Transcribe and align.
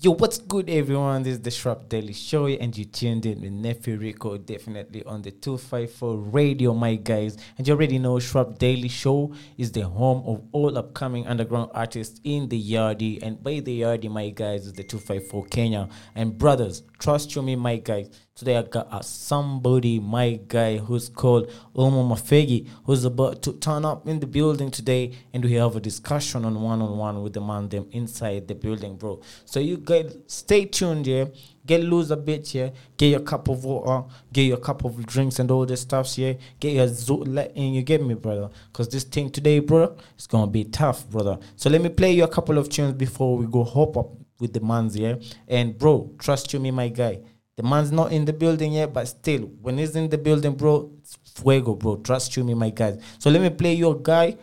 Yo, 0.00 0.10
what's 0.12 0.38
good, 0.38 0.70
everyone? 0.70 1.22
This 1.22 1.34
is 1.34 1.42
the 1.42 1.50
Shrap 1.50 1.86
Daily 1.90 2.14
Show, 2.14 2.46
and 2.46 2.76
you 2.76 2.86
tuned 2.86 3.26
in 3.26 3.42
with 3.42 3.52
Nephew 3.52 3.98
Rico, 3.98 4.38
definitely 4.38 5.04
on 5.04 5.20
the 5.20 5.30
254 5.30 6.16
radio, 6.16 6.72
my 6.72 6.94
guys. 6.94 7.36
And 7.58 7.68
you 7.68 7.74
already 7.74 7.98
know 7.98 8.14
Shrap 8.18 8.58
Daily 8.58 8.88
Show 8.88 9.34
is 9.58 9.70
the 9.70 9.82
home 9.82 10.24
of 10.26 10.42
all 10.52 10.78
upcoming 10.78 11.26
underground 11.26 11.72
artists 11.74 12.22
in 12.24 12.48
the 12.48 12.60
Yardie. 12.60 13.22
And 13.22 13.44
by 13.44 13.60
the 13.60 13.82
Yardie, 13.82 14.10
my 14.10 14.30
guys, 14.30 14.64
is 14.64 14.72
the 14.72 14.82
254 14.82 15.44
Kenya. 15.48 15.90
And 16.14 16.38
brothers, 16.38 16.82
trust 16.98 17.36
you 17.36 17.42
me, 17.42 17.54
my 17.54 17.76
guys. 17.76 18.08
Today 18.34 18.56
I 18.56 18.62
got 18.62 19.04
somebody, 19.04 20.00
my 20.00 20.40
guy, 20.48 20.78
who's 20.78 21.10
called 21.10 21.50
Ouma 21.76 22.02
Mafegi, 22.02 22.66
who's 22.86 23.04
about 23.04 23.42
to 23.42 23.52
turn 23.52 23.84
up 23.84 24.08
in 24.08 24.20
the 24.20 24.26
building 24.26 24.70
today, 24.70 25.12
and 25.34 25.44
we 25.44 25.52
have 25.52 25.76
a 25.76 25.80
discussion 25.80 26.46
on 26.46 26.60
one 26.62 26.80
on 26.80 26.96
one 26.96 27.22
with 27.22 27.34
the 27.34 27.42
man 27.42 27.68
them 27.68 27.86
inside 27.92 28.48
the 28.48 28.54
building, 28.54 28.96
bro. 28.96 29.20
So 29.44 29.60
you 29.60 29.76
guys 29.76 30.16
stay 30.28 30.64
tuned, 30.64 31.06
yeah. 31.06 31.26
Get 31.66 31.82
loose 31.82 32.08
a 32.08 32.16
bit, 32.16 32.54
yeah. 32.54 32.70
Get 32.96 33.08
your 33.08 33.20
cup 33.20 33.48
of 33.48 33.64
water, 33.64 34.08
get 34.32 34.44
your 34.44 34.56
cup 34.56 34.82
of 34.86 35.04
drinks 35.04 35.38
and 35.38 35.50
all 35.50 35.66
this 35.66 35.82
stuff, 35.82 36.16
yeah. 36.16 36.32
Get 36.58 36.72
your 36.72 36.88
zo- 36.88 37.16
let 37.16 37.54
in, 37.54 37.74
you 37.74 37.82
get 37.82 38.02
me, 38.02 38.14
brother. 38.14 38.48
Cause 38.72 38.88
this 38.88 39.04
thing 39.04 39.28
today, 39.28 39.58
bro, 39.58 39.94
it's 40.14 40.26
gonna 40.26 40.50
be 40.50 40.64
tough, 40.64 41.06
brother. 41.10 41.38
So 41.56 41.68
let 41.68 41.82
me 41.82 41.90
play 41.90 42.12
you 42.12 42.24
a 42.24 42.28
couple 42.28 42.56
of 42.56 42.70
tunes 42.70 42.94
before 42.94 43.36
we 43.36 43.44
go 43.44 43.62
hop 43.62 43.98
up 43.98 44.08
with 44.40 44.54
the 44.54 44.60
mans, 44.60 44.96
yeah. 44.96 45.16
And 45.46 45.76
bro, 45.78 46.14
trust 46.18 46.54
you 46.54 46.60
me, 46.60 46.70
my 46.70 46.88
guy. 46.88 47.20
The 47.56 47.62
man's 47.62 47.92
not 47.92 48.12
in 48.12 48.24
the 48.24 48.32
building 48.32 48.72
yet, 48.72 48.92
but 48.92 49.06
still, 49.06 49.42
when 49.60 49.76
he's 49.78 49.94
in 49.94 50.08
the 50.08 50.16
building, 50.16 50.54
bro, 50.54 50.90
it's 50.98 51.18
fuego, 51.34 51.74
bro. 51.74 51.96
Trust 51.96 52.36
you 52.36 52.44
me, 52.44 52.54
my 52.54 52.70
guys. 52.70 53.00
So 53.18 53.28
let 53.30 53.42
me 53.42 53.50
play 53.50 53.74
your 53.74 53.94
guy, 53.94 54.36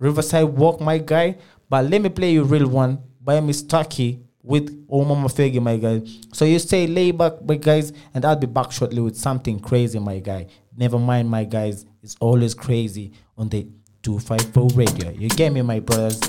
Riverside 0.00 0.44
Walk, 0.44 0.80
my 0.80 0.98
guy. 0.98 1.36
But 1.68 1.84
let 1.88 2.02
me 2.02 2.08
play 2.08 2.32
you 2.32 2.42
real 2.42 2.66
one 2.66 2.98
by 3.20 3.40
Miss 3.40 3.62
Taki 3.62 4.20
with 4.42 4.88
Ouma 4.88 5.14
Mafegi, 5.14 5.62
my 5.62 5.76
guys. 5.76 6.18
So 6.32 6.44
you 6.44 6.58
stay 6.58 6.88
lay 6.88 7.12
back, 7.12 7.44
my 7.44 7.54
guys, 7.54 7.92
and 8.12 8.24
I'll 8.24 8.34
be 8.34 8.48
back 8.48 8.72
shortly 8.72 9.00
with 9.00 9.16
something 9.16 9.60
crazy, 9.60 10.00
my 10.00 10.18
guy. 10.18 10.48
Never 10.76 10.98
mind, 10.98 11.30
my 11.30 11.44
guys. 11.44 11.86
It's 12.02 12.16
always 12.18 12.54
crazy 12.54 13.12
on 13.38 13.48
the 13.48 13.68
254 14.02 14.68
radio. 14.74 15.10
You 15.10 15.28
get 15.28 15.52
me, 15.52 15.62
my 15.62 15.78
brothers? 15.78 16.20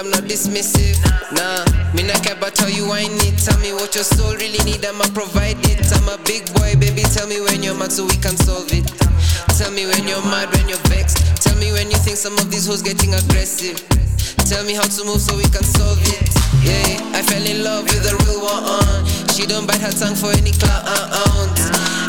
I'm 0.00 0.08
not 0.08 0.24
dismissive. 0.24 0.96
Nah, 1.36 1.60
me 1.92 2.08
not 2.08 2.24
care 2.24 2.32
about 2.32 2.56
how 2.56 2.72
you 2.72 2.88
whine 2.88 3.12
it. 3.28 3.36
Tell 3.36 3.60
me 3.60 3.76
what 3.76 3.92
your 3.92 4.04
soul 4.04 4.32
really 4.32 4.56
need, 4.64 4.80
I'ma 4.80 5.04
provide 5.12 5.60
it. 5.68 5.84
I'm 5.92 6.08
a 6.08 6.16
big 6.24 6.48
boy, 6.56 6.72
baby. 6.80 7.04
Tell 7.12 7.28
me 7.28 7.36
when 7.44 7.60
you're 7.62 7.76
mad 7.76 7.92
so 7.92 8.08
we 8.08 8.16
can 8.16 8.32
solve 8.32 8.72
it. 8.72 8.88
Tell 9.60 9.68
me 9.68 9.84
when 9.84 10.08
you're 10.08 10.24
mad, 10.24 10.48
when 10.56 10.72
you're 10.72 10.80
vexed. 10.88 11.20
Tell 11.44 11.52
me 11.60 11.76
when 11.76 11.92
you 11.92 12.00
think 12.00 12.16
some 12.16 12.32
of 12.40 12.48
these 12.48 12.64
hoes 12.64 12.80
getting 12.80 13.12
aggressive. 13.12 13.76
Tell 14.48 14.64
me 14.64 14.72
how 14.72 14.88
to 14.88 15.04
move 15.04 15.20
so 15.20 15.36
we 15.36 15.44
can 15.52 15.68
solve 15.68 16.00
it. 16.00 16.32
Yeah, 16.64 16.96
I 17.12 17.20
fell 17.20 17.44
in 17.44 17.60
love 17.60 17.84
with 17.84 18.00
a 18.08 18.16
real 18.24 18.40
one. 18.40 18.64
Uh. 18.64 19.04
She 19.36 19.44
don't 19.44 19.68
bite 19.68 19.84
her 19.84 19.92
tongue 19.92 20.16
for 20.16 20.32
any 20.32 20.56
clout. 20.56 20.88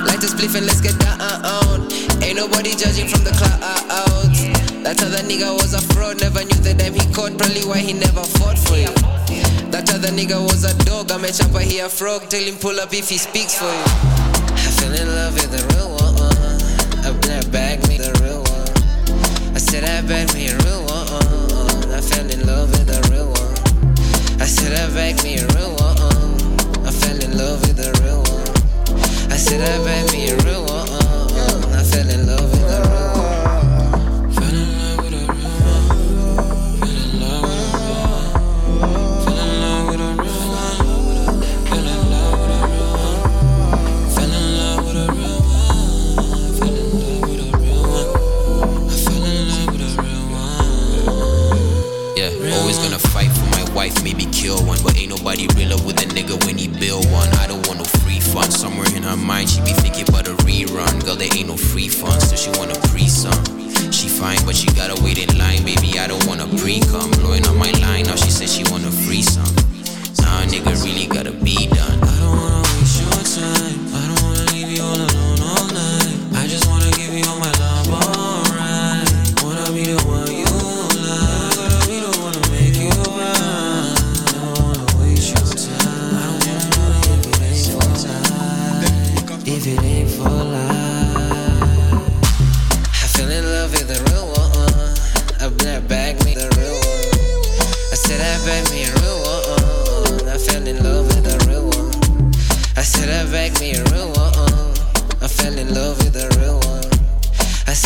Light 0.07 0.23
a 0.23 0.31
spliff 0.31 0.55
and 0.55 0.63
let's 0.63 0.79
get 0.79 0.95
down. 0.95 1.91
Ain't 2.23 2.39
nobody 2.39 2.71
judging 2.71 3.11
from 3.11 3.27
the 3.27 3.35
clout. 3.35 4.70
That 4.83 5.01
other 5.03 5.23
nigga 5.23 5.53
was 5.53 5.73
a 5.73 5.81
fraud, 5.93 6.19
never 6.21 6.43
knew 6.43 6.61
the 6.61 6.73
damn 6.73 6.93
he 6.93 7.05
caught. 7.13 7.37
Probably 7.37 7.63
why 7.65 7.79
he 7.79 7.93
never 7.93 8.23
fought 8.23 8.57
for 8.57 8.77
you. 8.77 8.93
That 9.71 9.93
other 9.93 10.09
nigga 10.09 10.41
was 10.41 10.63
a 10.63 10.73
dog, 10.85 11.11
I'm 11.11 11.23
a 11.23 11.31
chopper, 11.31 11.59
he 11.59 11.79
a 11.79 11.89
frog. 11.89 12.29
Tell 12.29 12.41
him 12.41 12.55
pull 12.57 12.79
up 12.79 12.93
if 12.93 13.09
he 13.09 13.17
speaks 13.17 13.57
for 13.57 13.65
you. 13.65 13.87
I 14.51 14.71
fell 14.79 14.93
in 14.93 15.07
love 15.07 15.33
with 15.33 15.51
the 15.51 15.63
real 15.75 15.89
one. 15.95 16.01
I 17.03 17.87
me 17.87 17.97
the 17.97 18.11
real 18.21 18.41
one. 18.43 19.55
I 19.55 19.59
said 19.59 19.83
I 19.83 20.01
bag 20.07 20.33
me 20.33 20.47
a 20.47 20.57
real 20.65 20.83
one. 20.85 21.91
I 21.91 22.01
fell 22.01 22.29
in 22.29 22.45
love 22.45 22.71
with 22.71 22.87
the 22.87 22.99
real 23.11 23.27
one. 23.27 24.41
I 24.41 24.45
said 24.45 24.73
I 24.73 24.93
bag 24.93 25.23
me 25.23 25.37
a 25.37 25.47
real 25.55 25.75
one. 25.75 26.85
I 26.85 26.91
fell 26.91 27.19
in 27.21 27.37
love 27.37 27.61
with 27.61 27.77
the 27.77 27.91
real 28.03 28.23
one. 28.23 29.31
I 29.31 29.37
said 29.37 29.61
I 29.61 29.83
bag 29.83 30.11
me 30.11 30.29
a 30.29 30.37
real 30.45 30.61
one. 30.65 30.70
Kill 54.41 54.57
one. 54.66 54.81
But 54.84 54.97
ain't 54.97 55.09
nobody 55.09 55.46
realer 55.56 55.78
with 55.85 56.02
a 56.02 56.07
nigga 56.09 56.35
when 56.46 56.57
he 56.57 56.68
build 56.68 57.06
one. 57.12 57.29
I 57.38 57.46
don't 57.46 57.62
want 57.68 57.79
no 57.79 57.85
free 58.02 58.19
fun. 58.19 58.50
Somewhere 58.50 58.90
in 58.96 59.03
her 59.03 59.16
mind, 59.16 59.50
she 59.50 59.62
be 59.62 59.74
thinking 59.74 60.09
about 60.09 60.28
a 60.28 60.34
rerun. 60.41 61.06
Girl, 61.06 61.16
there 61.16 61.29
ain't 61.38 61.47
no 61.47 61.57
free 61.57 61.88
fun, 61.88 62.19
so 62.19 62.35
she 62.35 62.50
want 62.57 62.75
a 62.75 62.79
pre 62.90 63.07
song. 63.07 63.44
She 63.91 64.07
fine, 64.07 64.41
but 64.46 64.56
she 64.56 64.68
gotta 64.74 64.97
wait 65.03 65.19
in 65.22 65.38
line, 65.38 65.63
baby. 65.63 66.00
I 66.00 66.07
don't 66.07 66.25
want 66.25 66.41
a 66.41 66.47
pre 66.57 66.81
cum. 66.90 67.12
Blowing 67.22 67.46
on 67.47 67.57
my 67.57 67.72
line, 67.85 68.06
now 68.06 68.16
she 68.16 68.31
says 68.31 68.50
she 68.53 68.63
want 68.72 68.85
a 68.85 68.91
free 69.06 69.22
song. 69.22 69.53
Nah, 70.22 70.44
nigga, 70.50 70.73
really 70.84 71.06
gotta 71.08 71.31
be 71.31 71.68
done. 71.68 72.00
I 72.02 72.13
don't 72.19 72.38
wanna 72.41 72.62
waste 72.73 72.97
your 73.02 73.22
time. 73.38 73.91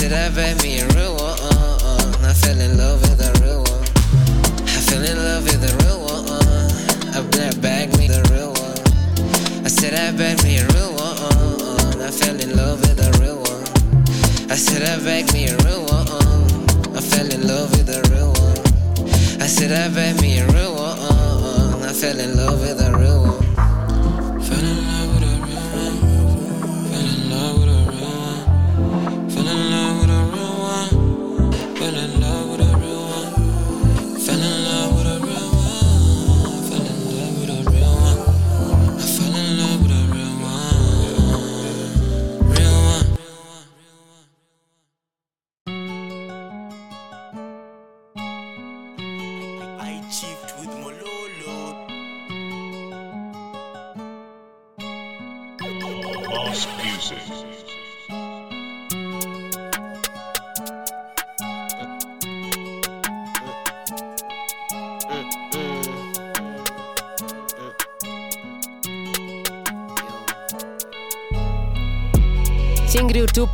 Said 0.06 0.14
I 0.14 0.36
bag 0.36 0.62
me 0.62 0.78
a 0.82 0.88
real 0.90 1.16
one. 1.16 1.34
Uh, 1.42 1.50
uh, 1.50 1.98
uh. 1.98 2.30
I 2.30 2.34
fell 2.36 2.62
in 2.62 2.78
love 2.78 3.02
with 3.02 3.20
a 3.26 3.32
real 3.42 3.64
one. 3.66 3.82
I 4.62 4.82
fell 4.86 5.02
in 5.02 5.18
love 5.18 5.46
with 5.46 5.66
a 5.66 5.74
real 5.82 6.00
one. 6.06 6.30
I 7.10 7.26
black 7.34 7.60
bag 7.60 7.90
me 7.98 8.06
the 8.06 8.22
real 8.30 8.54
one. 8.54 9.66
I 9.66 9.68
said 9.68 9.96
I 9.96 10.16
bag 10.16 10.44
me 10.44 10.60
a 10.60 10.68
real 10.78 10.94
one. 10.94 12.02
I 12.06 12.12
fell 12.12 12.40
in 12.40 12.56
love 12.56 12.82
with 12.82 13.02
a 13.02 13.10
real 13.18 13.42
one. 13.50 13.66
I 14.52 14.56
said 14.56 14.84
I 14.86 15.02
bag 15.04 15.34
me 15.34 15.48
a 15.48 15.57
real 15.66 15.90
one. 15.90 16.06
I 16.94 17.01
fell 17.01 17.25
in 17.25 17.48
love 17.48 17.72
with 17.72 17.90
a 17.90 18.06
real 18.13 18.30
one. 18.30 18.62
I 19.42 19.48
said 19.48 19.72
I 19.72 19.90
bag 19.90 20.22
me 20.22 20.35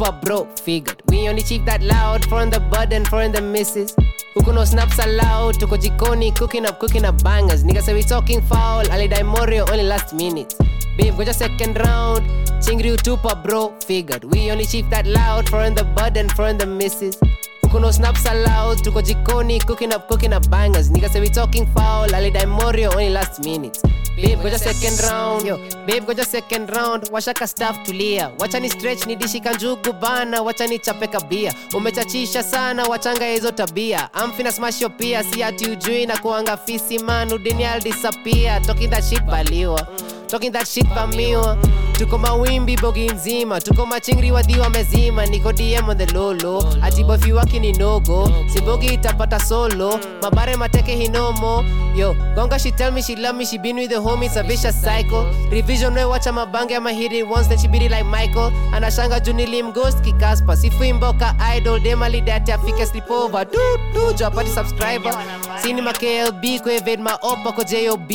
chingri 0.01 0.09
utupa 0.09 0.21
bro 0.21 0.45
figured 0.56 1.01
we 1.09 1.30
only 1.30 1.44
chief 1.44 1.63
that 1.65 1.81
loud 1.83 2.25
for 2.25 2.45
the 2.45 2.59
bud 2.59 2.92
and 2.94 3.07
for 3.07 3.30
the 3.30 3.42
misses 3.42 3.95
huku 4.33 4.53
no 4.53 4.65
snaps 4.65 4.98
allowed? 5.00 5.56
Tuko 5.59 5.77
jikoni 5.77 6.33
cooking 6.36 6.65
up 6.65 6.80
cooking 6.80 7.06
up 7.06 7.21
bangers. 7.24 7.63
Nigga 7.63 7.81
say 7.81 7.94
we 7.94 8.01
talking 8.01 8.42
foul. 8.42 8.83
Alidai 8.86 9.24
morio 9.24 9.65
only 9.71 9.83
last 9.83 10.13
minute. 10.13 10.56
Babe 10.98 11.13
goja 11.13 11.33
second 11.33 11.77
round. 11.77 12.25
Chingri 12.62 12.92
utupa 12.92 13.36
bro 13.44 13.74
figured 13.86 14.24
we 14.24 14.50
only 14.51 14.65
chief 14.65 14.89
that 14.89 15.06
loud 15.06 15.48
for 15.50 15.69
the 15.69 15.83
bud 15.83 16.18
and 16.18 16.31
for 16.31 16.54
the 16.54 16.65
misses 16.65 17.18
huku 17.71 17.79
no 17.81 17.91
snaps 17.91 18.25
allowed. 18.25 18.81
Tuko 18.83 19.01
jikoni 19.01 19.59
cooking 19.65 19.94
up 19.94 20.07
cooking 20.07 20.33
up 20.33 20.47
bangers. 20.50 20.89
Nigga 20.89 21.09
say 21.09 21.21
we 21.21 21.29
talking 21.29 21.65
foul. 21.73 22.07
Alidai 22.09 22.45
morio 22.47 22.91
only 22.91 23.09
last 23.09 23.44
minute. 23.45 23.77
Babe 24.15 24.39
goja 24.39 24.57
second 24.59 25.00
round. 25.09 25.45
Yo. 25.45 25.57
Babe 25.88 26.03
goja 26.06 26.25
second 26.25 26.69
round. 26.71 27.03
Washaka 27.12 27.47
staff 27.47 27.77
tulia. 27.85 28.31
Wacha 28.39 28.59
ni 28.59 28.69
stretch 28.69 29.06
ni 29.07 29.15
dishi 29.15 29.39
kanjugu 29.39 29.94
bana. 29.94 30.41
Wacha 30.41 30.68
ni 30.68 30.79
chapeka 30.79 31.19
bia 31.21 31.53
umechachisha 31.73 32.44
sana 32.44 32.83
wachanga 32.83 33.25
hizo 33.25 33.51
tabia. 33.51 34.13
Amfina 34.13 34.51
smasho 34.51 34.89
pia 34.89 35.23
si 35.23 35.44
ati 35.44 35.69
ujui 35.69 36.06
na 36.06 36.18
kuanga 36.18 36.57
fisi 36.57 37.00
man. 37.00 37.31
Udini 37.33 37.63
I'll 37.63 37.79
disappear. 37.81 38.62
Talking 38.62 38.89
that 38.89 39.03
shit 39.03 39.21
baliwa 39.25 39.88
talking 40.31 40.51
that 40.54 40.66
shit 40.66 40.88
vamiwa 40.88 41.57
tuko 41.94 42.18
mawimbi 42.18 42.78
bogi 42.78 43.07
nzima. 43.10 43.62
Tuko 43.62 43.86
machingri 43.86 44.31
wadhiwa 44.31 44.69
mezima. 44.69 45.25
Niko 45.25 45.54
dm 45.54 45.89
on 45.89 45.98
the 45.98 46.06
lolo. 46.13 46.63
Ati 46.81 47.04
bofi 47.04 47.60
ni 47.60 47.74
nogo. 47.74 48.31
Sibogi 48.48 48.88
itapata 48.94 49.39
solo. 49.39 50.00
Mabare 50.22 50.56
mateke 50.56 50.95
hinomo. 50.95 51.63
Yo 51.95 52.16
gonga 52.36 52.57
she 52.57 52.72
tell 52.72 52.92
me 52.92 53.01
she 53.01 53.16
love 53.16 53.36
me. 53.36 53.45
She 53.45 53.57
been 53.57 53.75
with 53.75 53.89
the 53.89 53.98
homies 53.98 54.36
a 54.36 54.44
vicious 54.44 54.81
cycle. 54.81 55.25
Revision 55.51 55.94
we 55.94 56.01
wacha 56.01 56.31
mabange 56.31 56.75
ama 56.75 56.92
hit 56.92 57.12
it 57.12 57.28
once 57.28 57.48
then 57.48 57.57
she 57.60 57.68
beat 57.68 57.83
it 57.83 57.92
like 57.92 58.06
michael. 58.06 58.51
Anashanga 58.74 59.19
junilim 59.19 59.74
ghost 59.74 60.01
kikaspa. 60.01 60.56
Sifuimboka 60.56 61.36
idol 61.56 61.80
demalidati 61.80 62.51
afike 62.51 62.86
sleepover 62.86 63.45
du 63.45 63.60
du 63.94 64.13
jopati 64.18 64.50
subscriber. 64.50 65.13
Sinima 65.62 65.94
klb 65.94 66.62
kuevade 66.63 66.98
maopa 66.98 67.51
ko 67.54 67.63
job 67.63 68.07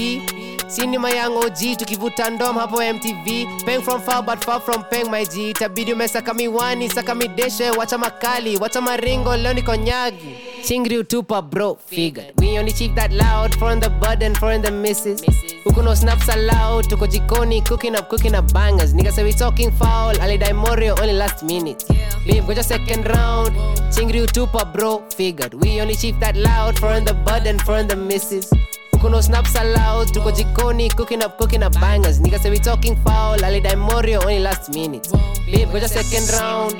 sinima 0.68 1.10
yangu 1.10 1.38
og 1.38 1.52
tukivuta 1.78 2.30
ndom 2.30 2.56
hapo 2.56 2.82
mtv 2.94 3.46
peng 3.64 3.82
from 3.82 4.00
far 4.00 4.22
but 4.22 4.44
far 4.44 4.60
from 4.60 4.84
peng 4.84 5.10
my 5.10 5.24
g. 5.24 5.50
Itabidi 5.50 5.92
umesaka 5.92 6.34
miwani 6.34 6.90
saka 6.90 7.14
mideshe 7.14 7.70
wacha 7.70 7.98
makali 7.98 8.56
wacha 8.56 8.80
maringo 8.80 9.36
leo 9.36 9.52
niko 9.52 9.76
nyagi. 9.76 10.36
Chingri 10.64 10.98
utupa 10.98 11.42
bro 11.42 11.78
figured 11.86 12.32
we 12.40 12.58
only 12.58 12.72
chief 12.72 12.94
that 12.94 13.12
loud 13.12 13.54
from 13.58 13.80
the 13.80 13.88
bud 13.88 14.36
for 14.38 14.58
the 14.58 14.70
misses. 14.70 15.22
Huku 15.64 15.82
no 15.82 15.94
snaps 15.94 16.28
allowed 16.28 16.88
tuko 16.88 17.06
jikoni 17.06 17.62
cooking 17.64 17.94
up 17.96 18.08
cooking 18.08 18.34
up 18.34 18.52
bangers. 18.52 18.94
Nigga 18.94 19.12
say 19.12 19.24
we 19.24 19.32
talking 19.32 19.70
foul 19.70 20.14
alidai 20.14 20.52
morio 20.54 20.94
only 21.00 21.12
last 21.12 21.42
minute. 21.44 21.84
Babe 22.26 22.44
goja 22.44 22.64
second 22.64 23.06
round. 23.06 23.52
Chingri 23.94 24.20
utupa 24.20 24.64
bro 24.72 25.02
figured 25.16 25.54
we 25.54 25.80
only 25.80 25.94
chief 25.94 26.18
that 26.20 26.36
loud 26.36 26.78
from 26.78 27.04
the 27.04 27.14
bud 27.14 27.46
for 27.62 27.82
the 27.84 27.96
misses 27.96 28.50
Huku 28.96 29.10
no 29.10 29.20
snaps 29.20 29.54
allowed 29.56 30.08
tuko 30.08 30.30
jikoni 30.32 30.88
cooking 30.96 31.22
up 31.22 31.36
cooking 31.36 31.62
up 31.62 31.74
bangers. 31.74 32.18
Nigga 32.18 32.38
say 32.38 32.48
we 32.48 32.58
talking 32.58 32.96
foul 33.04 33.36
alidai 33.36 33.76
morio 33.76 34.20
only 34.22 34.40
last 34.40 34.72
minute. 34.72 35.06
Babe 35.44 35.68
goja 35.68 35.86
second 35.86 36.26
round. 36.40 36.74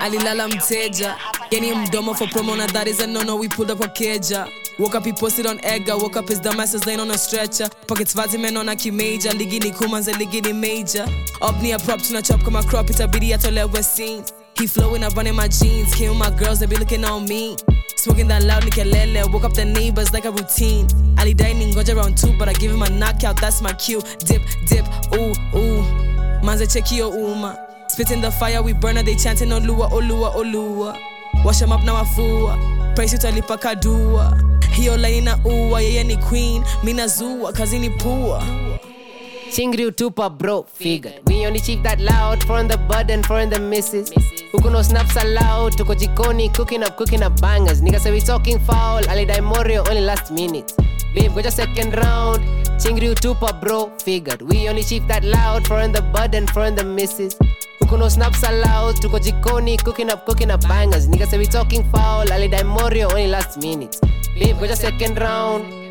Alilala 0.00 0.48
mteja 0.48 1.16
yani 1.50 1.74
mdomo 1.74 2.14
for 2.14 2.28
promo 2.28 2.54
na 2.54 2.66
that 2.66 2.86
is 2.86 3.00
a 3.00 3.06
no 3.06 3.22
no 3.22 3.36
we 3.36 3.48
pulled 3.48 3.70
up 3.70 3.80
a 3.80 3.88
keja. 3.88 4.46
Woke 4.78 4.94
up 4.94 5.06
he 5.06 5.12
posted 5.12 5.46
on 5.46 5.58
egga 5.60 5.98
woke 5.98 6.16
up 6.16 6.28
his 6.28 6.38
dumbasses 6.38 6.84
laying 6.84 7.00
on 7.00 7.10
a 7.10 7.16
stretcher. 7.16 7.70
Pockets 7.86 8.12
vazi 8.14 8.38
men 8.38 8.58
on 8.58 8.68
a 8.68 8.76
kimeja 8.76 9.32
ligi 9.32 9.58
ni 9.58 9.70
kumanze 9.70 10.12
ligi 10.12 10.42
major. 10.52 11.06
Up 11.40 11.62
near 11.62 11.78
prop 11.78 12.02
tuna 12.02 12.20
chop 12.20 12.42
kama 12.44 12.62
crop 12.64 12.88
itabidi 12.90 13.32
atolewe 13.32 13.82
scene 13.82 14.22
he 14.58 14.66
flowing 14.66 15.02
up 15.04 15.14
running 15.16 15.34
my 15.34 15.48
jeans 15.48 15.94
kill 15.94 16.14
my 16.14 16.30
girls 16.30 16.60
they 16.60 16.66
be 16.66 16.76
looking 16.76 17.04
on 17.04 17.24
me 17.26 17.56
Smoking 18.04 18.28
that 18.28 18.42
loud 18.42 18.64
nikelele, 18.64 19.32
woke 19.32 19.44
up 19.44 19.54
the 19.54 19.64
neighbors 19.64 20.12
like 20.12 20.26
a 20.26 20.30
routine. 20.30 20.86
Ali 21.18 21.32
dining 21.32 21.72
ngoja 21.72 21.96
round 21.96 22.18
two, 22.18 22.36
but 22.38 22.50
I 22.50 22.52
give 22.52 22.70
him 22.70 22.82
a 22.82 22.90
knockout, 22.90 23.40
that's 23.40 23.62
my 23.62 23.72
cue. 23.72 24.02
Dip, 24.18 24.42
dip, 24.66 24.84
ooh, 25.14 25.32
ooh. 25.56 25.82
Manze 26.44 26.70
check 26.70 26.92
your 26.92 27.16
uma. 27.16 27.58
Spitting 27.88 28.20
the 28.20 28.30
fire, 28.30 28.60
we 28.60 28.74
burner, 28.74 29.02
they 29.02 29.14
chanting 29.16 29.50
oh, 29.52 29.58
Olua, 29.58 29.90
Olua, 29.90 30.32
oh, 30.34 30.44
Olua. 30.44 30.94
Oh, 30.98 31.42
Wash 31.46 31.62
him 31.62 31.72
up 31.72 31.82
now 31.82 31.96
afua. 32.04 32.94
Praise 32.94 33.14
utalipa 33.16 33.56
kadua. 33.56 34.38
Hiyo 34.76 34.96
line 34.96 35.20
na 35.20 35.38
uwa, 35.44 35.80
yeye 35.82 36.04
ni 36.04 36.16
queen. 36.16 36.62
Mina 36.82 37.06
zua, 37.06 37.52
kazi 37.52 37.78
ni 37.78 37.90
pua. 37.90 38.42
Chingri 39.52 39.86
utupa 39.86 40.30
bro 40.30 40.62
figured 40.62 41.20
we 41.26 41.46
only 41.46 41.60
chief 41.60 41.82
that 41.82 42.00
loud 42.00 42.42
for 42.44 42.62
the 42.64 42.76
bud 42.88 43.10
and 43.10 43.26
for 43.26 43.46
the 43.46 43.58
misses. 43.58 44.10
Huku 44.52 44.70
no 44.70 44.82
snaps 44.82 45.16
allowed? 45.16 45.72
Tuko 45.76 45.94
jikoni 45.94 46.52
cooking 46.54 46.82
up 46.82 46.96
cooking 46.96 47.22
up 47.22 47.40
bangers. 47.40 47.80
Nigga 47.82 48.00
say 48.00 48.10
we 48.10 48.20
talking 48.20 48.58
foul. 48.60 49.02
Alidai 49.02 49.42
morio 49.42 49.84
only 49.88 50.00
last 50.00 50.30
minute. 50.30 50.72
Babe 51.14 51.30
goja 51.32 51.50
second 51.50 51.94
round. 51.96 52.40
Chingri 52.78 53.08
utupa 53.14 53.60
bro 53.60 53.90
figured 53.98 54.42
we 54.42 54.68
only 54.68 54.82
chief 54.82 55.06
that 55.08 55.24
loud 55.24 55.66
for 55.66 55.86
the 55.88 56.02
bud 56.02 56.34
and 56.34 56.50
for 56.50 56.70
the 56.70 56.84
misses. 56.84 57.36
Huku 57.80 57.98
no 57.98 58.08
snaps 58.08 58.42
allowed? 58.42 58.96
Tuko 58.96 59.18
jikoni 59.18 59.76
cooking 59.82 60.10
up 60.10 60.26
cooking 60.26 60.50
up 60.50 60.60
bangers. 60.68 61.08
Nigga 61.08 61.26
say 61.26 61.38
we 61.38 61.46
talking 61.46 61.84
foul. 61.90 62.24
Alidai 62.26 62.64
morio 62.64 63.08
only 63.10 63.28
last 63.28 63.60
minute. 63.60 63.98
Babe 64.34 64.56
goja 64.56 64.76
second 64.76 65.18
round 65.18 65.83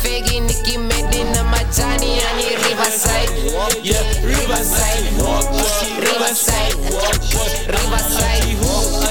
washa 0.00 0.20
tukifegi 0.20 0.40
nikimedi 0.40 1.24
na 1.24 1.44
majani 1.44 2.18
yani 2.18 2.44
riverside 2.68 3.30
Yeah, 3.82 4.24
riverside 4.24 5.10
riverside 6.00 6.74
riverside 7.66 8.40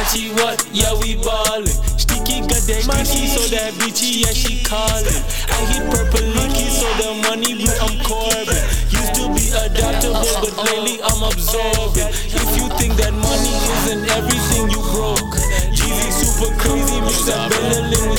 Achi 0.02 0.30
what? 0.30 0.66
Yeah, 0.74 0.94
we 1.02 1.16
ballin'. 1.16 1.68
Sticky 1.98 2.42
got 2.42 2.64
that 2.66 2.84
greasy, 2.88 3.28
so 3.28 3.42
that 3.54 3.74
bitchy, 3.74 4.22
yeah, 4.22 4.34
she 4.34 4.64
callin'. 4.64 5.24
I 5.50 5.66
hit 5.70 5.84
purple 5.92 6.26
leaky, 6.26 6.70
so 6.70 6.88
the 6.98 7.14
money 7.28 7.54
blue, 7.54 7.74
I'm 7.82 8.00
Corbin. 8.04 8.58
Used 8.90 9.14
to 9.16 9.30
be 9.34 9.52
adaptable, 9.54 10.26
but 10.42 10.56
lately 10.66 11.02
I'm 11.04 11.22
absorbing. 11.24 12.10
If 12.10 12.58
you 12.58 12.70
think 12.78 12.96
that 12.98 13.14
money 13.14 13.54
isn't 13.76 14.10
everything, 14.10 14.70
you 14.72 14.82
broke. 14.94 15.36
Jeezy 15.76 16.10
super 16.12 16.56
crazy, 16.58 17.02
mix 17.02 17.30
up 17.30 17.52
Benelin 17.52 18.19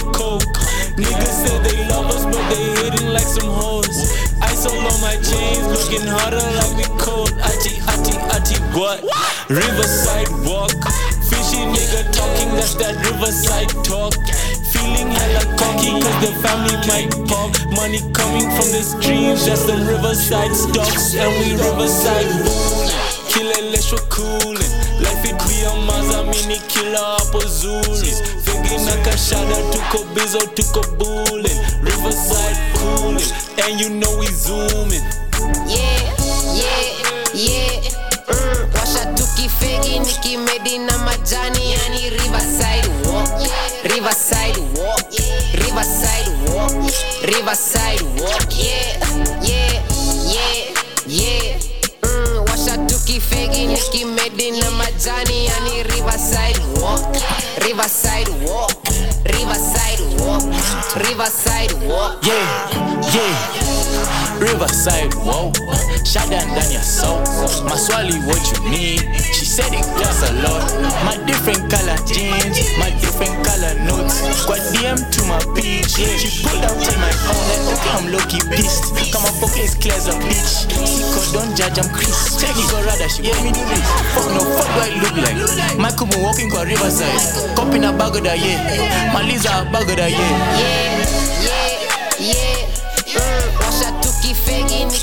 looking 5.91 6.07
harder 6.07 6.39
like 6.39 6.77
we 6.77 6.87
cold. 6.99 7.33
Achi, 7.43 7.83
achi, 7.91 8.15
achi, 8.31 8.57
what? 8.79 9.03
Riverside 9.49 10.31
walk. 10.47 10.71
Fishy 11.27 11.67
nigga 11.67 12.07
talking, 12.15 12.55
that's 12.55 12.75
that 12.75 12.95
riverside 13.03 13.71
talk. 13.85 14.15
Feeling 14.71 15.11
hella 15.11 15.43
cocky, 15.59 15.91
cause 15.99 16.19
the 16.23 16.31
family 16.43 16.77
might 16.87 17.11
pop. 17.27 17.51
Money 17.75 18.01
coming 18.15 18.47
from 18.55 18.71
the 18.71 18.83
streams, 18.83 19.45
just 19.45 19.67
some 19.67 19.87
riverside 19.87 20.55
stocks. 20.55 21.15
And 21.15 21.31
we 21.43 21.53
riverside 21.59 22.27
booling. 22.47 22.95
Kilele 23.31 23.79
shwa 23.83 23.99
coolin. 24.09 24.71
Life 25.03 25.25
it 25.27 25.39
be 25.49 25.65
a 25.67 25.75
maza 25.87 26.23
mini 26.25 26.59
killer 26.69 26.99
hapo 27.19 27.41
Zulis. 27.41 28.23
Figi 28.45 28.79
na 28.85 28.95
kashada 29.05 29.57
tuko 29.73 30.05
bizo 30.15 30.39
tuko 30.55 30.83
bullin. 30.99 31.59
Riverside 31.83 32.59
coolin. 32.79 33.33
And 33.65 33.81
you 33.81 33.91
know 33.91 34.19
we 34.19 34.27
zooming. 34.27 35.30
Yeah, 35.67 36.03
yeah, 36.55 37.35
yeah. 37.35 37.83
Mm, 38.29 38.69
washa 38.75 39.05
tukifegi 39.07 39.99
nikimedi 39.99 40.79
na 40.79 40.99
majani 40.99 41.73
yani 41.73 42.11
riverside 42.11 42.89
walk. 43.13 43.31
Riverside 43.85 44.61
walk. 44.81 45.13
Riverside 45.55 46.31
walk. 46.55 46.73
Riverside 47.23 48.05
walk. 48.23 48.59
Yeah 48.59 48.97
yeah 49.43 49.83
yeah 50.33 50.67
yeah. 51.07 51.57
Mm, 52.03 52.45
washa 52.51 52.79
tukifegi 52.79 53.21
fegi 53.21 53.67
nikimedi 53.67 54.51
na 54.51 54.71
majani 54.71 55.47
yani 55.47 55.83
riverside 55.83 56.61
walk. 56.83 57.17
Riverside 57.59 58.31
walk. 58.51 58.73
Riverside 59.25 60.03
walk. 60.27 60.43
Riverside 60.97 61.75
walk. 61.89 62.27
Yeah, 62.27 62.71
yeah. 63.15 63.70
Riverside, 64.41 65.13
whoa. 65.21 65.53
Shut 66.05 66.29
down 66.31 66.49
down 66.57 66.73
your 66.73 66.83
soul. 66.83 67.21
Maswali, 67.69 68.17
what 68.27 68.41
you 68.51 68.59
need? 68.71 69.05
She 69.37 69.45
said 69.45 69.71
it 69.73 69.85
costs 70.01 70.25
a 70.25 70.33
lot. 70.43 70.65
My 71.05 71.17
different 71.29 71.71
color 71.71 72.01
jeans, 72.09 72.57
my 72.81 72.91
different 73.05 73.37
color 73.45 73.77
notes. 73.85 74.25
Got 74.49 74.65
DM 74.73 74.97
to 74.97 75.21
my 75.29 75.39
page. 75.55 75.93
She 75.93 76.43
pulled 76.43 76.65
out 76.65 76.81
in 76.81 76.99
my 77.01 77.13
phone 77.13 77.51
okay, 77.75 77.93
I'm 77.95 78.07
key 78.29 78.41
pissed. 78.51 78.97
Come 79.13 79.25
on, 79.25 79.35
focus 79.41 79.75
clear 79.75 79.95
as 79.95 80.09
a 80.09 80.17
bitch. 80.25 80.67
Siko, 80.73 81.21
don't 81.33 81.57
judge, 81.57 81.79
I'm 81.79 81.89
Chris. 81.93 82.41
Check 82.41 82.57
it, 82.57 82.67
go 82.71 82.83
rather, 82.83 83.09
she 83.09 83.23
want 83.23 83.45
me 83.45 83.53
do 83.53 83.63
this. 83.69 83.85
Fuck 84.15 84.29
no, 84.35 84.43
fuck 84.57 84.69
do 84.73 84.81
I 84.81 84.91
look 85.05 85.17
like? 85.21 85.79
Michael 85.79 86.07
Mo 86.07 86.25
walking 86.25 86.51
kwa 86.51 86.65
Riverside. 86.65 87.55
Cop 87.57 87.75
in 87.75 87.85
a 87.85 87.93
bag 87.93 88.17
of 88.17 88.25
that, 88.25 88.39
yeah. 88.39 89.13
Maliza 89.15 89.63
a 89.63 89.73
bag 89.73 89.91
of 89.91 89.99
yeah. 89.99 90.09
yeah, 90.09 90.19
yeah, 90.57 90.99
yeah. 90.99 91.30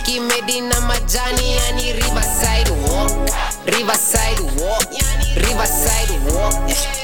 Nikki 0.07 0.19
Medina 0.21 0.81
majani 0.81 1.55
yani 1.55 1.93
riverside 1.93 2.71
walk 2.71 3.11
riverside 3.65 4.41
walk 4.61 4.87
riverside 5.35 6.13
walk 6.33 6.55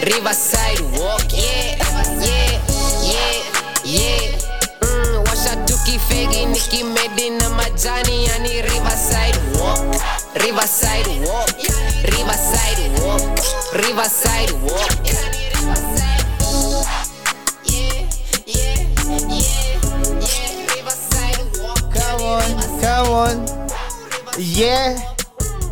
riverside 0.02 0.82
walk 1.00 1.34
yeah 1.34 1.78
yeah 2.22 2.60
yeah 3.04 3.36
yeah 3.84 4.32
mm, 4.82 5.24
washa 5.30 5.56
tukifegi 5.56 6.46
nikimedi 6.46 7.30
na 7.30 7.50
majani 7.50 8.26
yani 8.26 8.62
riverside 8.62 9.40
walk 9.62 10.02
riverside 10.36 11.28
walk 11.30 11.50
riverside 12.04 13.02
walk 13.06 13.40
riverside 13.74 14.54
walk 14.72 14.93
Yeah, 24.56 25.16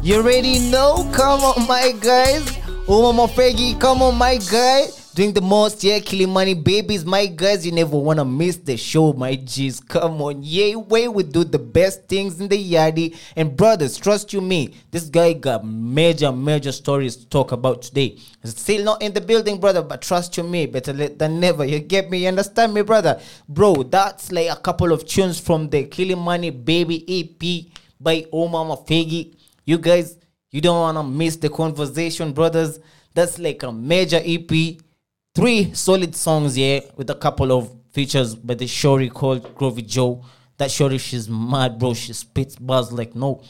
you 0.02 0.16
already 0.16 0.58
know. 0.58 1.08
Come 1.14 1.42
on, 1.42 1.68
my 1.68 1.94
guys. 2.02 2.58
Oh, 2.88 3.14
Mama 3.14 3.32
Fegi, 3.32 3.80
come 3.80 4.02
on, 4.02 4.16
my 4.16 4.38
guy. 4.38 4.88
Doing 5.14 5.34
the 5.34 5.42
most, 5.42 5.84
yeah, 5.84 6.00
killing 6.00 6.32
money, 6.32 6.56
babies, 6.56 7.06
my 7.06 7.28
guys. 7.28 7.64
You 7.64 7.74
never 7.74 7.96
wanna 7.96 8.26
miss 8.26 8.56
the 8.56 8.78
show, 8.78 9.14
my 9.14 9.36
G's. 9.36 9.82
Come 9.82 10.20
on, 10.24 10.42
yeah, 10.42 10.78
way 10.78 11.08
we 11.08 11.22
do 11.22 11.44
the 11.44 11.60
best 11.60 12.08
things 12.08 12.42
in 12.42 12.48
the 12.48 12.58
yardie. 12.58 13.16
And 13.36 13.56
brothers, 13.56 13.98
trust 13.98 14.34
you 14.34 14.42
me, 14.42 14.74
this 14.90 15.04
guy 15.10 15.34
got 15.34 15.64
major, 15.64 16.32
major 16.32 16.72
stories 16.72 17.16
to 17.18 17.28
talk 17.28 17.52
about 17.52 17.84
today. 17.84 18.18
Still 18.46 18.84
not 18.84 19.04
in 19.04 19.14
the 19.14 19.22
building, 19.22 19.60
brother, 19.60 19.84
but 19.84 20.02
trust 20.02 20.38
you 20.38 20.44
me, 20.44 20.66
better 20.66 20.92
late 20.92 21.20
than 21.20 21.40
never. 21.40 21.64
You 21.64 21.78
get 21.78 22.10
me? 22.10 22.24
You 22.24 22.30
understand 22.30 22.74
me, 22.74 22.82
brother? 22.82 23.22
Bro, 23.48 23.84
that's 23.92 24.32
like 24.32 24.50
a 24.50 24.56
couple 24.60 24.92
of 24.92 25.06
tunes 25.06 25.40
from 25.40 25.70
the 25.70 25.86
Kilimani 25.86 26.66
Baby 26.66 27.06
EP 27.08 27.72
by 28.02 28.22
Omama 28.34 28.78
oh, 28.78 28.86
Fegi. 28.88 29.36
You 29.66 29.78
guys, 29.78 30.18
you 30.50 30.62
don't 30.62 30.80
wanna 30.80 31.04
miss 31.04 31.36
the 31.36 31.50
conversation, 31.50 32.34
brothers. 32.34 32.80
That's 33.14 33.40
like 33.40 33.64
a 33.64 33.72
major 33.72 34.22
EP. 34.24 34.78
Three 35.34 35.74
solid 35.74 36.16
songs, 36.16 36.58
yeah, 36.58 36.82
with 36.96 37.10
a 37.10 37.16
couple 37.16 37.52
of 37.52 37.74
features 37.92 38.36
by 38.36 38.56
the 38.56 38.66
Shori 38.66 39.12
called 39.12 39.56
Groovy 39.56 39.86
Joe. 39.86 40.26
That 40.58 40.70
Shori, 40.70 41.00
she's 41.00 41.30
mad, 41.30 41.80
bro. 41.80 41.94
She 41.94 42.14
spits 42.14 42.56
bars 42.56 42.92
like 42.92 43.16
no. 43.16 43.42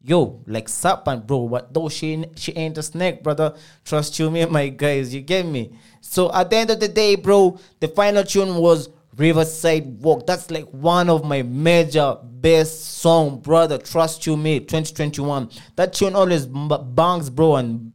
Yo, 0.00 0.42
like 0.46 0.68
Sapan, 0.68 1.26
bro. 1.26 1.48
But 1.48 1.74
though 1.74 1.88
she 1.88 2.24
she 2.36 2.52
ain't 2.52 2.78
a 2.78 2.82
snake, 2.82 3.22
brother. 3.22 3.54
Trust 3.84 4.18
you, 4.18 4.30
me, 4.30 4.44
my 4.46 4.68
guys. 4.68 5.14
You 5.14 5.20
get 5.20 5.44
me? 5.44 5.72
So 6.00 6.32
at 6.32 6.48
the 6.48 6.56
end 6.56 6.70
of 6.70 6.80
the 6.80 6.88
day, 6.88 7.16
bro, 7.16 7.58
the 7.80 7.88
final 7.88 8.22
tune 8.24 8.54
was 8.56 8.88
Riverside 9.16 10.02
Walk. 10.02 10.26
That's 10.26 10.50
like 10.50 10.66
one 10.66 11.08
of 11.08 11.24
my 11.24 11.42
major 11.42 12.18
best 12.22 12.98
song, 12.98 13.40
brother. 13.40 13.78
Trust 13.78 14.26
you, 14.26 14.36
me. 14.36 14.60
2021. 14.60 15.50
That 15.76 15.94
tune 15.94 16.14
always 16.14 16.46
bangs, 16.46 17.30
bro, 17.30 17.56
and 17.56 17.92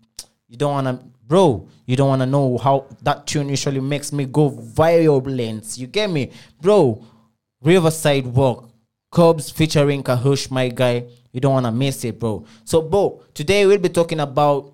you 0.48 0.58
don't 0.58 0.74
wanna, 0.74 1.04
bro. 1.28 1.68
You 1.86 1.96
don't 1.96 2.10
wanna 2.10 2.25
know 2.25 2.58
how 2.58 2.88
that 3.04 3.28
tune 3.28 3.50
usually 3.50 3.80
makes 3.80 4.12
me 4.12 4.25
go 4.25 4.50
violent. 4.50 5.78
You 5.78 5.88
get 5.88 6.10
me, 6.10 6.32
bro? 6.60 7.06
Riverside 7.62 8.25
Walk, 8.25 8.72
Cubs 9.12 9.51
featuring 9.51 10.01
Kahush, 10.04 10.50
my 10.50 10.70
guy. 10.70 11.06
You 11.32 11.40
don't 11.40 11.54
wanna 11.54 11.72
miss 11.72 12.04
it, 12.04 12.20
bro. 12.20 12.46
So, 12.66 12.82
bro, 12.82 13.22
today 13.34 13.66
we'll 13.66 13.78
be 13.78 13.90
talking 13.90 14.20
about 14.20 14.74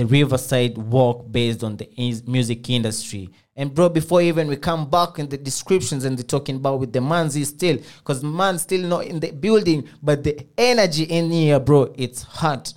the 0.00 0.06
Riverside 0.06 0.78
Walk 0.78 1.30
based 1.30 1.62
on 1.62 1.76
the 1.76 1.86
music 2.26 2.70
industry. 2.70 3.28
And 3.54 3.74
bro, 3.74 3.90
before 3.90 4.22
even 4.22 4.48
we 4.48 4.56
come 4.56 4.88
back 4.88 5.18
in 5.18 5.28
the 5.28 5.36
descriptions 5.36 6.06
and 6.06 6.16
the 6.16 6.22
talking 6.22 6.56
about 6.56 6.80
with 6.80 6.90
the 6.90 7.00
manzi 7.00 7.44
still, 7.44 7.76
because 7.98 8.24
man 8.24 8.58
still 8.58 8.88
not 8.88 9.04
in 9.04 9.20
the 9.20 9.30
building, 9.30 9.86
but 10.02 10.24
the 10.24 10.46
energy 10.56 11.02
in 11.02 11.30
here, 11.30 11.60
bro, 11.60 11.92
it's 11.98 12.22
hot. 12.22 12.72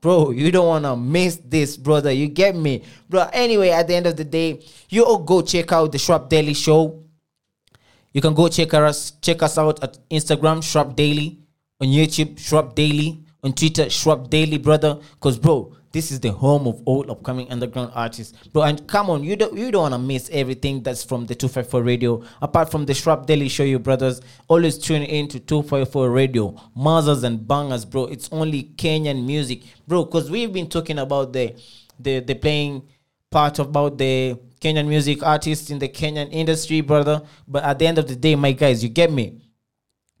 Bro, 0.00 0.32
you 0.32 0.50
don't 0.50 0.66
wanna 0.66 0.96
miss 0.96 1.36
this, 1.36 1.76
brother. 1.76 2.10
You 2.10 2.26
get 2.26 2.56
me, 2.56 2.82
bro. 3.08 3.28
Anyway, 3.32 3.70
at 3.70 3.86
the 3.86 3.94
end 3.94 4.06
of 4.06 4.16
the 4.16 4.24
day, 4.24 4.60
you 4.88 5.04
all 5.04 5.18
go 5.18 5.42
check 5.42 5.70
out 5.70 5.92
the 5.92 5.98
Shrap 5.98 6.28
Daily 6.28 6.54
Show. 6.54 7.00
You 8.12 8.20
can 8.20 8.34
go 8.34 8.48
check 8.48 8.74
us 8.74 9.12
check 9.22 9.40
us 9.40 9.56
out 9.56 9.84
at 9.84 9.98
Instagram 10.10 10.64
Shrap 10.64 10.96
Daily, 10.96 11.38
on 11.80 11.86
YouTube 11.86 12.34
Shrap 12.34 12.74
Daily, 12.74 13.22
on 13.44 13.52
Twitter 13.52 13.84
Shrap 13.84 14.28
Daily, 14.28 14.58
brother. 14.58 14.98
Cause 15.20 15.38
bro, 15.38 15.72
this 15.96 16.12
is 16.12 16.20
the 16.20 16.30
home 16.30 16.66
of 16.66 16.82
all 16.84 17.10
upcoming 17.10 17.50
underground 17.50 17.90
artists, 17.94 18.36
bro. 18.48 18.64
And 18.64 18.86
come 18.86 19.08
on, 19.08 19.24
you 19.24 19.34
don't 19.34 19.56
you 19.56 19.70
don't 19.70 19.80
wanna 19.80 19.98
miss 19.98 20.28
everything 20.30 20.82
that's 20.82 21.02
from 21.02 21.24
the 21.24 21.34
Two 21.34 21.48
Five 21.48 21.70
Four 21.70 21.82
Radio. 21.82 22.22
Apart 22.42 22.70
from 22.70 22.84
the 22.84 22.92
Shrap 22.92 23.24
Daily 23.24 23.48
Show, 23.48 23.62
you 23.62 23.78
brothers 23.78 24.20
always 24.46 24.76
tune 24.76 25.04
in 25.04 25.26
to 25.28 25.40
Two 25.40 25.62
Five 25.62 25.90
Four 25.90 26.10
Radio, 26.10 26.54
Mothers 26.74 27.22
and 27.22 27.48
Bangers, 27.48 27.86
bro. 27.86 28.04
It's 28.04 28.28
only 28.30 28.64
Kenyan 28.76 29.24
music, 29.24 29.62
bro. 29.88 30.04
Cause 30.04 30.30
we've 30.30 30.52
been 30.52 30.68
talking 30.68 30.98
about 30.98 31.32
the 31.32 31.54
the 31.98 32.20
the 32.20 32.34
playing 32.34 32.82
part 33.30 33.58
about 33.58 33.96
the 33.96 34.38
Kenyan 34.60 34.86
music 34.86 35.22
artists 35.22 35.70
in 35.70 35.78
the 35.78 35.88
Kenyan 35.88 36.28
industry, 36.30 36.82
brother. 36.82 37.22
But 37.48 37.64
at 37.64 37.78
the 37.78 37.86
end 37.86 37.96
of 37.96 38.06
the 38.06 38.16
day, 38.16 38.34
my 38.34 38.52
guys, 38.52 38.82
you 38.82 38.90
get 38.90 39.10
me. 39.10 39.45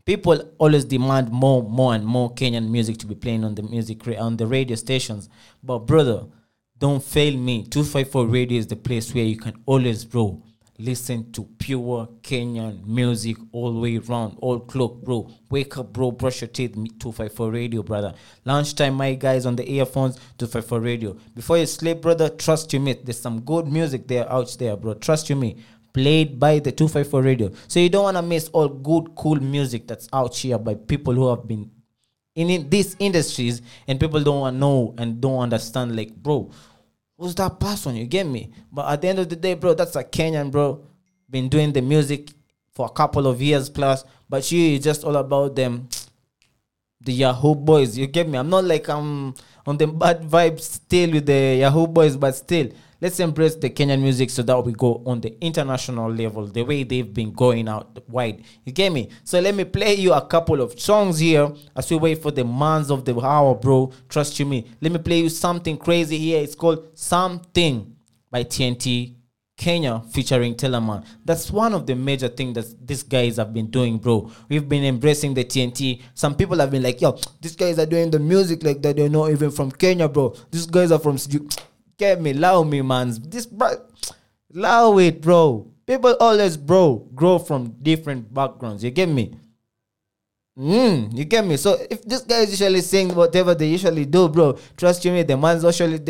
People 0.06 0.40
always 0.58 0.84
demand 0.84 1.32
more, 1.32 1.64
more 1.64 1.92
and 1.94 2.06
more 2.06 2.32
Kenyan 2.32 2.70
music 2.70 2.96
to 2.98 3.06
be 3.06 3.16
playing 3.16 3.42
on 3.44 3.56
the 3.56 3.62
music 3.64 4.06
ra- 4.06 4.14
on 4.20 4.36
the 4.36 4.46
radio 4.46 4.76
stations. 4.76 5.28
But 5.64 5.80
brother, 5.80 6.26
don't 6.78 7.02
fail 7.02 7.36
me. 7.36 7.64
Two 7.64 7.82
five 7.82 8.08
four 8.10 8.24
radio 8.26 8.56
is 8.58 8.68
the 8.68 8.76
place 8.76 9.12
where 9.12 9.24
you 9.24 9.36
can 9.36 9.54
always, 9.66 10.04
bro, 10.04 10.40
listen 10.78 11.32
to 11.32 11.42
pure 11.58 12.06
Kenyan 12.22 12.86
music 12.86 13.36
all 13.50 13.72
the 13.72 13.80
way 13.80 13.96
around, 13.96 14.36
all 14.40 14.60
clock, 14.60 14.94
bro. 15.02 15.28
Wake 15.50 15.76
up, 15.76 15.92
bro. 15.92 16.12
Brush 16.12 16.40
your 16.42 16.48
teeth. 16.48 16.76
me- 16.76 16.88
254 16.90 17.50
radio, 17.50 17.82
brother. 17.82 18.14
Lunchtime, 18.44 18.94
my 18.94 19.14
guys 19.14 19.44
on 19.44 19.56
the 19.56 19.68
earphones. 19.68 20.14
254 20.38 20.80
radio. 20.80 21.16
Before 21.34 21.58
you 21.58 21.66
sleep, 21.66 22.00
brother, 22.02 22.28
trust 22.28 22.72
you 22.72 22.78
me. 22.78 22.92
There's 22.92 23.18
some 23.18 23.40
good 23.40 23.66
music 23.66 24.06
there 24.06 24.30
out 24.30 24.54
there, 24.58 24.76
bro. 24.76 24.94
Trust 24.94 25.28
you 25.30 25.34
me. 25.34 25.56
Played 25.96 26.38
by 26.38 26.58
the 26.58 26.72
254 26.72 27.22
radio. 27.22 27.50
So 27.68 27.80
you 27.80 27.88
don't 27.88 28.02
want 28.02 28.18
to 28.18 28.22
miss 28.22 28.48
all 28.48 28.68
good, 28.68 29.14
cool 29.16 29.36
music 29.36 29.86
that's 29.86 30.10
out 30.12 30.36
here 30.36 30.58
by 30.58 30.74
people 30.74 31.14
who 31.14 31.30
have 31.30 31.48
been 31.48 31.70
in, 32.34 32.50
in 32.50 32.68
these 32.68 32.94
industries 32.98 33.62
and 33.88 33.98
people 33.98 34.22
don't 34.22 34.58
know 34.58 34.94
and 34.98 35.22
don't 35.22 35.38
understand, 35.38 35.96
like, 35.96 36.14
bro, 36.14 36.50
who's 37.18 37.34
that 37.36 37.58
person? 37.58 37.96
You 37.96 38.04
get 38.04 38.26
me? 38.26 38.52
But 38.70 38.92
at 38.92 39.00
the 39.00 39.08
end 39.08 39.20
of 39.20 39.30
the 39.30 39.36
day, 39.36 39.54
bro, 39.54 39.72
that's 39.72 39.96
a 39.96 40.04
Kenyan, 40.04 40.50
bro. 40.50 40.84
Been 41.30 41.48
doing 41.48 41.72
the 41.72 41.80
music 41.80 42.28
for 42.74 42.84
a 42.84 42.90
couple 42.90 43.26
of 43.26 43.40
years 43.40 43.70
plus, 43.70 44.04
but 44.28 44.52
you 44.52 44.74
is 44.74 44.84
just 44.84 45.02
all 45.02 45.16
about 45.16 45.56
them 45.56 45.88
the 47.00 47.14
Yahoo 47.14 47.54
boys. 47.54 47.96
You 47.96 48.06
get 48.06 48.28
me? 48.28 48.36
I'm 48.36 48.50
not 48.50 48.64
like 48.64 48.86
I'm 48.90 49.34
on 49.66 49.78
the 49.78 49.86
bad 49.86 50.20
vibes 50.20 50.60
still 50.60 51.12
with 51.12 51.24
the 51.24 51.56
Yahoo 51.60 51.86
boys, 51.86 52.18
but 52.18 52.32
still, 52.32 52.68
let's 53.00 53.20
embrace 53.20 53.54
the 53.54 53.70
Kenyan 53.70 54.00
music 54.00 54.30
so 54.30 54.42
that 54.42 54.64
we 54.64 54.72
go 54.72 55.02
on 55.06 55.20
the 55.20 55.36
international 55.44 56.10
level, 56.12 56.46
the 56.46 56.62
way 56.62 56.82
they've 56.82 57.12
been 57.12 57.32
going 57.32 57.68
out 57.68 57.98
wide. 58.08 58.44
You 58.64 58.72
get 58.72 58.92
me? 58.92 59.10
So 59.24 59.40
let 59.40 59.54
me 59.54 59.64
play 59.64 59.94
you 59.94 60.12
a 60.12 60.26
couple 60.26 60.60
of 60.60 60.78
songs 60.80 61.18
here 61.18 61.52
as 61.74 61.90
we 61.90 61.96
wait 61.96 62.22
for 62.22 62.30
the 62.30 62.44
mans 62.44 62.90
of 62.90 63.04
the 63.04 63.18
hour, 63.20 63.54
bro. 63.54 63.92
Trust 64.08 64.38
you 64.38 64.46
me. 64.46 64.66
Let 64.80 64.92
me 64.92 64.98
play 64.98 65.20
you 65.20 65.28
something 65.28 65.76
crazy 65.76 66.18
here. 66.18 66.42
It's 66.42 66.54
called 66.54 66.88
Something 66.94 67.96
by 68.30 68.44
TNT 68.44 69.16
Kenya 69.56 70.02
featuring 70.10 70.54
Tellaman. 70.54 71.04
That's 71.24 71.50
one 71.50 71.72
of 71.72 71.86
the 71.86 71.94
major 71.94 72.28
things 72.28 72.54
that 72.54 72.86
these 72.86 73.02
guys 73.02 73.36
have 73.36 73.54
been 73.54 73.68
doing, 73.68 73.96
bro. 73.96 74.30
We've 74.48 74.68
been 74.68 74.84
embracing 74.84 75.32
the 75.32 75.44
TNT. 75.44 76.02
Some 76.12 76.34
people 76.34 76.58
have 76.58 76.70
been 76.70 76.82
like, 76.82 77.00
yo, 77.00 77.18
these 77.40 77.56
guys 77.56 77.78
are 77.78 77.86
doing 77.86 78.10
the 78.10 78.18
music 78.18 78.62
like 78.62 78.82
that. 78.82 78.96
They're 78.96 79.08
not 79.08 79.30
even 79.30 79.50
from 79.50 79.70
Kenya, 79.70 80.08
bro. 80.08 80.34
These 80.50 80.66
guys 80.66 80.92
are 80.92 80.98
from. 80.98 81.16
Get 81.98 82.20
me, 82.20 82.32
allow 82.32 82.62
me, 82.62 82.82
man. 82.82 83.14
This, 83.28 83.46
bro, 83.46 83.70
allow 84.54 84.98
it, 84.98 85.20
bro. 85.20 85.70
People 85.86 86.16
always, 86.20 86.56
bro, 86.56 87.06
grow 87.14 87.38
from 87.38 87.76
different 87.82 88.32
backgrounds. 88.32 88.84
You 88.84 88.90
get 88.90 89.08
me? 89.08 89.34
Mm, 90.58 91.16
you 91.16 91.24
get 91.24 91.44
me? 91.44 91.56
So 91.56 91.76
if 91.90 92.02
this 92.02 92.22
guy 92.22 92.40
is 92.40 92.50
usually 92.50 92.80
saying 92.80 93.14
whatever 93.14 93.54
they 93.54 93.68
usually 93.68 94.04
do, 94.04 94.28
bro, 94.28 94.58
trust 94.76 95.04
you 95.04 95.12
me, 95.12 95.22
the 95.22 95.36
man's 95.36 95.62
usually 95.62 96.00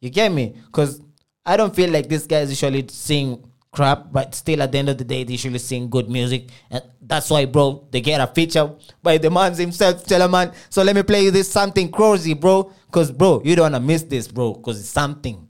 you 0.00 0.10
get 0.10 0.30
me? 0.30 0.54
Cause 0.72 1.00
I 1.46 1.56
don't 1.56 1.74
feel 1.74 1.90
like 1.90 2.08
this 2.08 2.26
guy 2.26 2.40
is 2.40 2.50
usually 2.50 2.86
saying 2.88 3.42
crap, 3.74 4.12
but 4.12 4.34
still 4.34 4.62
at 4.62 4.72
the 4.72 4.78
end 4.78 4.88
of 4.88 4.96
the 4.96 5.04
day, 5.04 5.24
they 5.24 5.32
usually 5.32 5.58
sing 5.58 5.90
good 5.90 6.08
music. 6.08 6.48
And 6.70 6.82
that's 7.02 7.28
why, 7.28 7.44
bro, 7.44 7.86
they 7.90 8.00
get 8.00 8.20
a 8.20 8.26
feature 8.26 8.70
by 9.02 9.18
the 9.18 9.30
man 9.30 9.54
himself, 9.54 10.04
Tellaman. 10.06 10.54
So 10.70 10.82
let 10.82 10.94
me 10.94 11.02
play 11.02 11.24
you 11.24 11.30
this 11.30 11.50
something 11.50 11.90
crazy, 11.90 12.34
bro. 12.34 12.72
Cause 12.90 13.10
bro, 13.10 13.42
you 13.44 13.56
don't 13.56 13.72
wanna 13.72 13.80
miss 13.80 14.02
this, 14.04 14.28
bro, 14.28 14.54
cause 14.54 14.78
it's 14.78 14.88
something. 14.88 15.48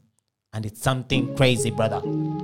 And 0.53 0.65
it's 0.65 0.81
something 0.81 1.37
crazy, 1.37 1.71
brother. 1.71 2.01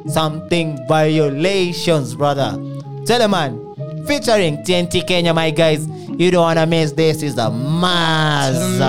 Something 0.09 0.79
violations, 0.87 2.15
brother. 2.15 2.57
Tellaman. 3.05 4.07
Featuring 4.07 4.59
TNT 4.59 5.07
Kenya, 5.07 5.33
my 5.33 5.51
guys. 5.51 5.87
You 6.19 6.31
don't 6.31 6.43
wanna 6.43 6.67
miss 6.67 6.93
this. 6.93 7.23
Is 7.23 7.39
a 7.39 7.49
Mazza. 7.49 8.81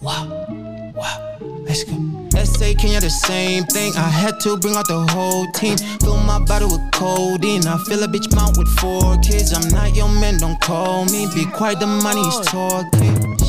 Wow, 0.00 0.92
wow, 0.94 1.38
let's 1.66 1.84
go. 1.84 2.15
SA 2.46 2.74
Kenya, 2.78 3.00
the 3.00 3.10
same 3.10 3.64
thing. 3.64 3.92
I 3.96 4.08
had 4.08 4.38
to 4.40 4.56
bring 4.56 4.76
out 4.76 4.86
the 4.86 5.06
whole 5.10 5.46
team. 5.52 5.76
Fill 6.00 6.16
my 6.18 6.38
bottle 6.38 6.70
with 6.70 6.90
codeine. 6.92 7.66
I 7.66 7.76
fill 7.84 8.02
a 8.02 8.08
bitch 8.08 8.34
mount 8.34 8.56
with 8.56 8.68
four 8.78 9.16
kids. 9.18 9.52
I'm 9.52 9.68
not 9.68 9.96
your 9.96 10.08
man, 10.08 10.38
don't 10.38 10.60
call 10.60 11.04
me. 11.06 11.26
Be 11.34 11.44
quiet, 11.46 11.80
the 11.80 11.86
money 11.86 12.20
is 12.20 12.40
talking. 12.46 13.45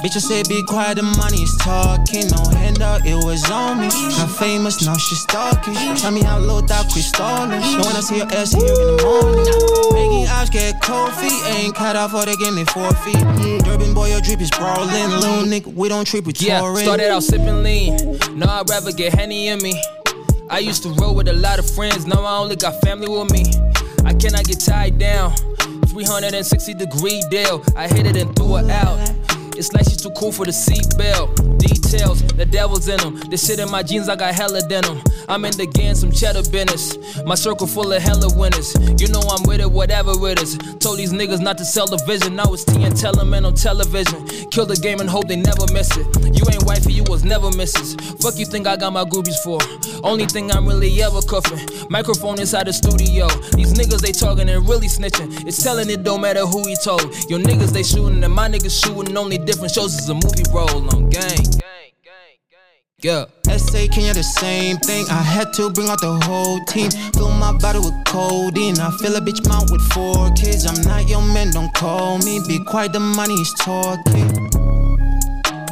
Bitch, 0.00 0.16
I 0.16 0.20
said 0.20 0.48
be 0.48 0.62
quiet, 0.62 0.96
the 0.96 1.02
money 1.02 1.42
is 1.42 1.54
talking. 1.60 2.24
No 2.32 2.40
handout, 2.56 3.04
it 3.04 3.16
was 3.16 3.44
on 3.50 3.80
me. 3.80 3.88
Not 4.16 4.30
famous, 4.30 4.80
now 4.84 4.96
she 4.96 5.14
stalking. 5.14 5.74
Tell 5.96 6.10
me 6.10 6.22
how 6.22 6.38
low 6.38 6.62
that 6.62 6.88
quit 6.90 7.04
stalling. 7.04 7.60
Don't 7.60 7.84
wanna 7.84 8.00
see 8.00 8.16
your 8.16 8.32
ass 8.32 8.54
here 8.54 8.64
in 8.64 8.96
the 8.96 9.02
morning. 9.04 9.44
Making 9.92 10.26
eyes 10.28 10.48
get 10.48 10.80
cold 10.80 11.12
feet. 11.16 11.36
Ain't 11.52 11.74
cut 11.74 11.96
off 11.96 12.12
for 12.12 12.24
they 12.24 12.34
give 12.36 12.54
me 12.54 12.64
four 12.72 12.90
feet. 13.04 13.20
Durban 13.64 13.92
boy, 13.92 14.08
your 14.08 14.22
drip 14.22 14.40
is 14.40 14.50
brawling. 14.50 15.10
Little 15.20 15.44
nigga, 15.44 15.74
we 15.74 15.90
don't 15.90 16.06
trip 16.06 16.24
with 16.24 16.40
Yeah, 16.40 16.74
started 16.76 17.10
out 17.10 17.22
sipping 17.22 17.62
lean. 17.62 18.18
Now 18.38 18.60
I'd 18.60 18.70
rather 18.70 18.92
get 18.92 19.12
Henny 19.12 19.48
in 19.48 19.60
me. 19.62 19.78
I 20.48 20.60
used 20.60 20.82
to 20.84 20.88
roll 20.94 21.14
with 21.14 21.28
a 21.28 21.34
lot 21.34 21.58
of 21.58 21.68
friends. 21.68 22.06
Now 22.06 22.24
I 22.24 22.38
only 22.38 22.56
got 22.56 22.80
family 22.80 23.08
with 23.08 23.30
me. 23.30 23.44
I 24.06 24.14
cannot 24.14 24.44
get 24.46 24.60
tied 24.60 24.98
down. 24.98 25.36
360 25.88 26.72
degree 26.72 27.22
deal. 27.30 27.62
I 27.76 27.86
hit 27.86 28.06
it 28.06 28.16
and 28.16 28.34
threw 28.34 28.56
it 28.56 28.70
out. 28.70 28.98
It's 29.60 29.74
like 29.74 29.84
she's 29.84 30.00
too 30.00 30.10
cool 30.12 30.32
for 30.32 30.46
the 30.46 30.52
seatbelt. 30.52 31.58
Details, 31.58 32.22
the 32.22 32.46
devil's 32.46 32.88
in 32.88 32.96
them. 32.96 33.20
This 33.28 33.46
shit 33.46 33.58
in 33.58 33.70
my 33.70 33.82
jeans, 33.82 34.08
I 34.08 34.16
got 34.16 34.34
hella 34.34 34.62
denim. 34.66 35.02
I'm 35.28 35.44
in 35.44 35.52
the 35.52 35.66
game, 35.66 35.94
some 35.94 36.10
cheddar 36.10 36.48
business. 36.50 36.96
My 37.26 37.34
circle 37.34 37.66
full 37.66 37.92
of 37.92 38.00
hella 38.00 38.32
winners. 38.34 38.72
You 38.96 39.08
know 39.08 39.20
I'm 39.20 39.46
with 39.46 39.60
it, 39.60 39.70
whatever 39.70 40.12
it 40.28 40.40
is. 40.40 40.56
Told 40.80 40.96
these 40.96 41.12
niggas 41.12 41.42
not 41.42 41.58
to 41.58 41.66
sell 41.66 41.84
the 41.84 42.02
vision. 42.06 42.36
Now 42.36 42.54
it's 42.54 42.64
T 42.64 42.82
and 42.84 42.96
tell 42.96 43.12
them 43.12 43.34
on 43.34 43.52
television. 43.52 44.26
Kill 44.50 44.64
the 44.64 44.76
game 44.76 44.98
and 45.00 45.10
hope 45.10 45.28
they 45.28 45.36
never 45.36 45.70
miss 45.74 45.94
it. 45.94 46.08
You 46.32 46.42
ain't 46.50 46.64
wifey, 46.64 46.94
you 46.94 47.04
was 47.04 47.22
never 47.22 47.52
misses. 47.52 47.94
Fuck 48.24 48.38
you 48.38 48.46
think 48.46 48.66
I 48.66 48.76
got 48.76 48.94
my 48.94 49.04
groupies 49.04 49.36
for? 49.44 49.60
Only 50.02 50.24
thing 50.24 50.50
I'm 50.50 50.66
really 50.66 50.90
ever 51.02 51.20
cuffing. 51.20 51.60
Microphone 51.90 52.40
inside 52.40 52.66
the 52.66 52.72
studio. 52.72 53.28
These 53.52 53.74
niggas 53.74 54.00
they 54.00 54.12
talking 54.12 54.48
and 54.48 54.66
really 54.66 54.88
snitching. 54.88 55.46
It's 55.46 55.62
telling 55.62 55.90
it 55.90 56.02
don't 56.02 56.22
matter 56.22 56.46
who 56.46 56.66
he 56.66 56.76
told. 56.82 57.02
Your 57.28 57.40
niggas 57.40 57.72
they 57.72 57.82
shooting 57.82 58.24
and 58.24 58.32
my 58.32 58.48
niggas 58.48 58.72
shooting. 58.82 59.16
Only 59.16 59.36
different 59.50 59.74
shows 59.74 59.98
is 59.98 60.08
a 60.08 60.14
movie 60.14 60.46
roll 60.52 60.86
on 60.94 61.08
gang. 61.10 61.44
Yeah. 63.02 63.24
SA 63.56 63.88
Kenya, 63.90 64.14
the 64.14 64.22
same 64.22 64.76
thing. 64.76 65.06
I 65.08 65.22
had 65.22 65.52
to 65.54 65.70
bring 65.70 65.88
out 65.88 66.00
the 66.00 66.20
whole 66.22 66.60
team. 66.66 66.90
Fill 67.14 67.30
my 67.30 67.56
bottle 67.58 67.82
with 67.82 67.96
codeine. 68.04 68.78
I 68.78 68.90
fill 68.98 69.16
a 69.16 69.20
bitch 69.20 69.42
mount 69.48 69.72
with 69.72 69.82
four 69.90 70.30
kids. 70.36 70.66
I'm 70.66 70.80
not 70.82 71.08
your 71.08 71.22
man, 71.22 71.50
don't 71.50 71.72
call 71.74 72.18
me. 72.18 72.38
Be 72.46 72.62
quiet, 72.64 72.92
the 72.92 73.00
money 73.00 73.34
is 73.34 73.52
talking. 73.58 74.28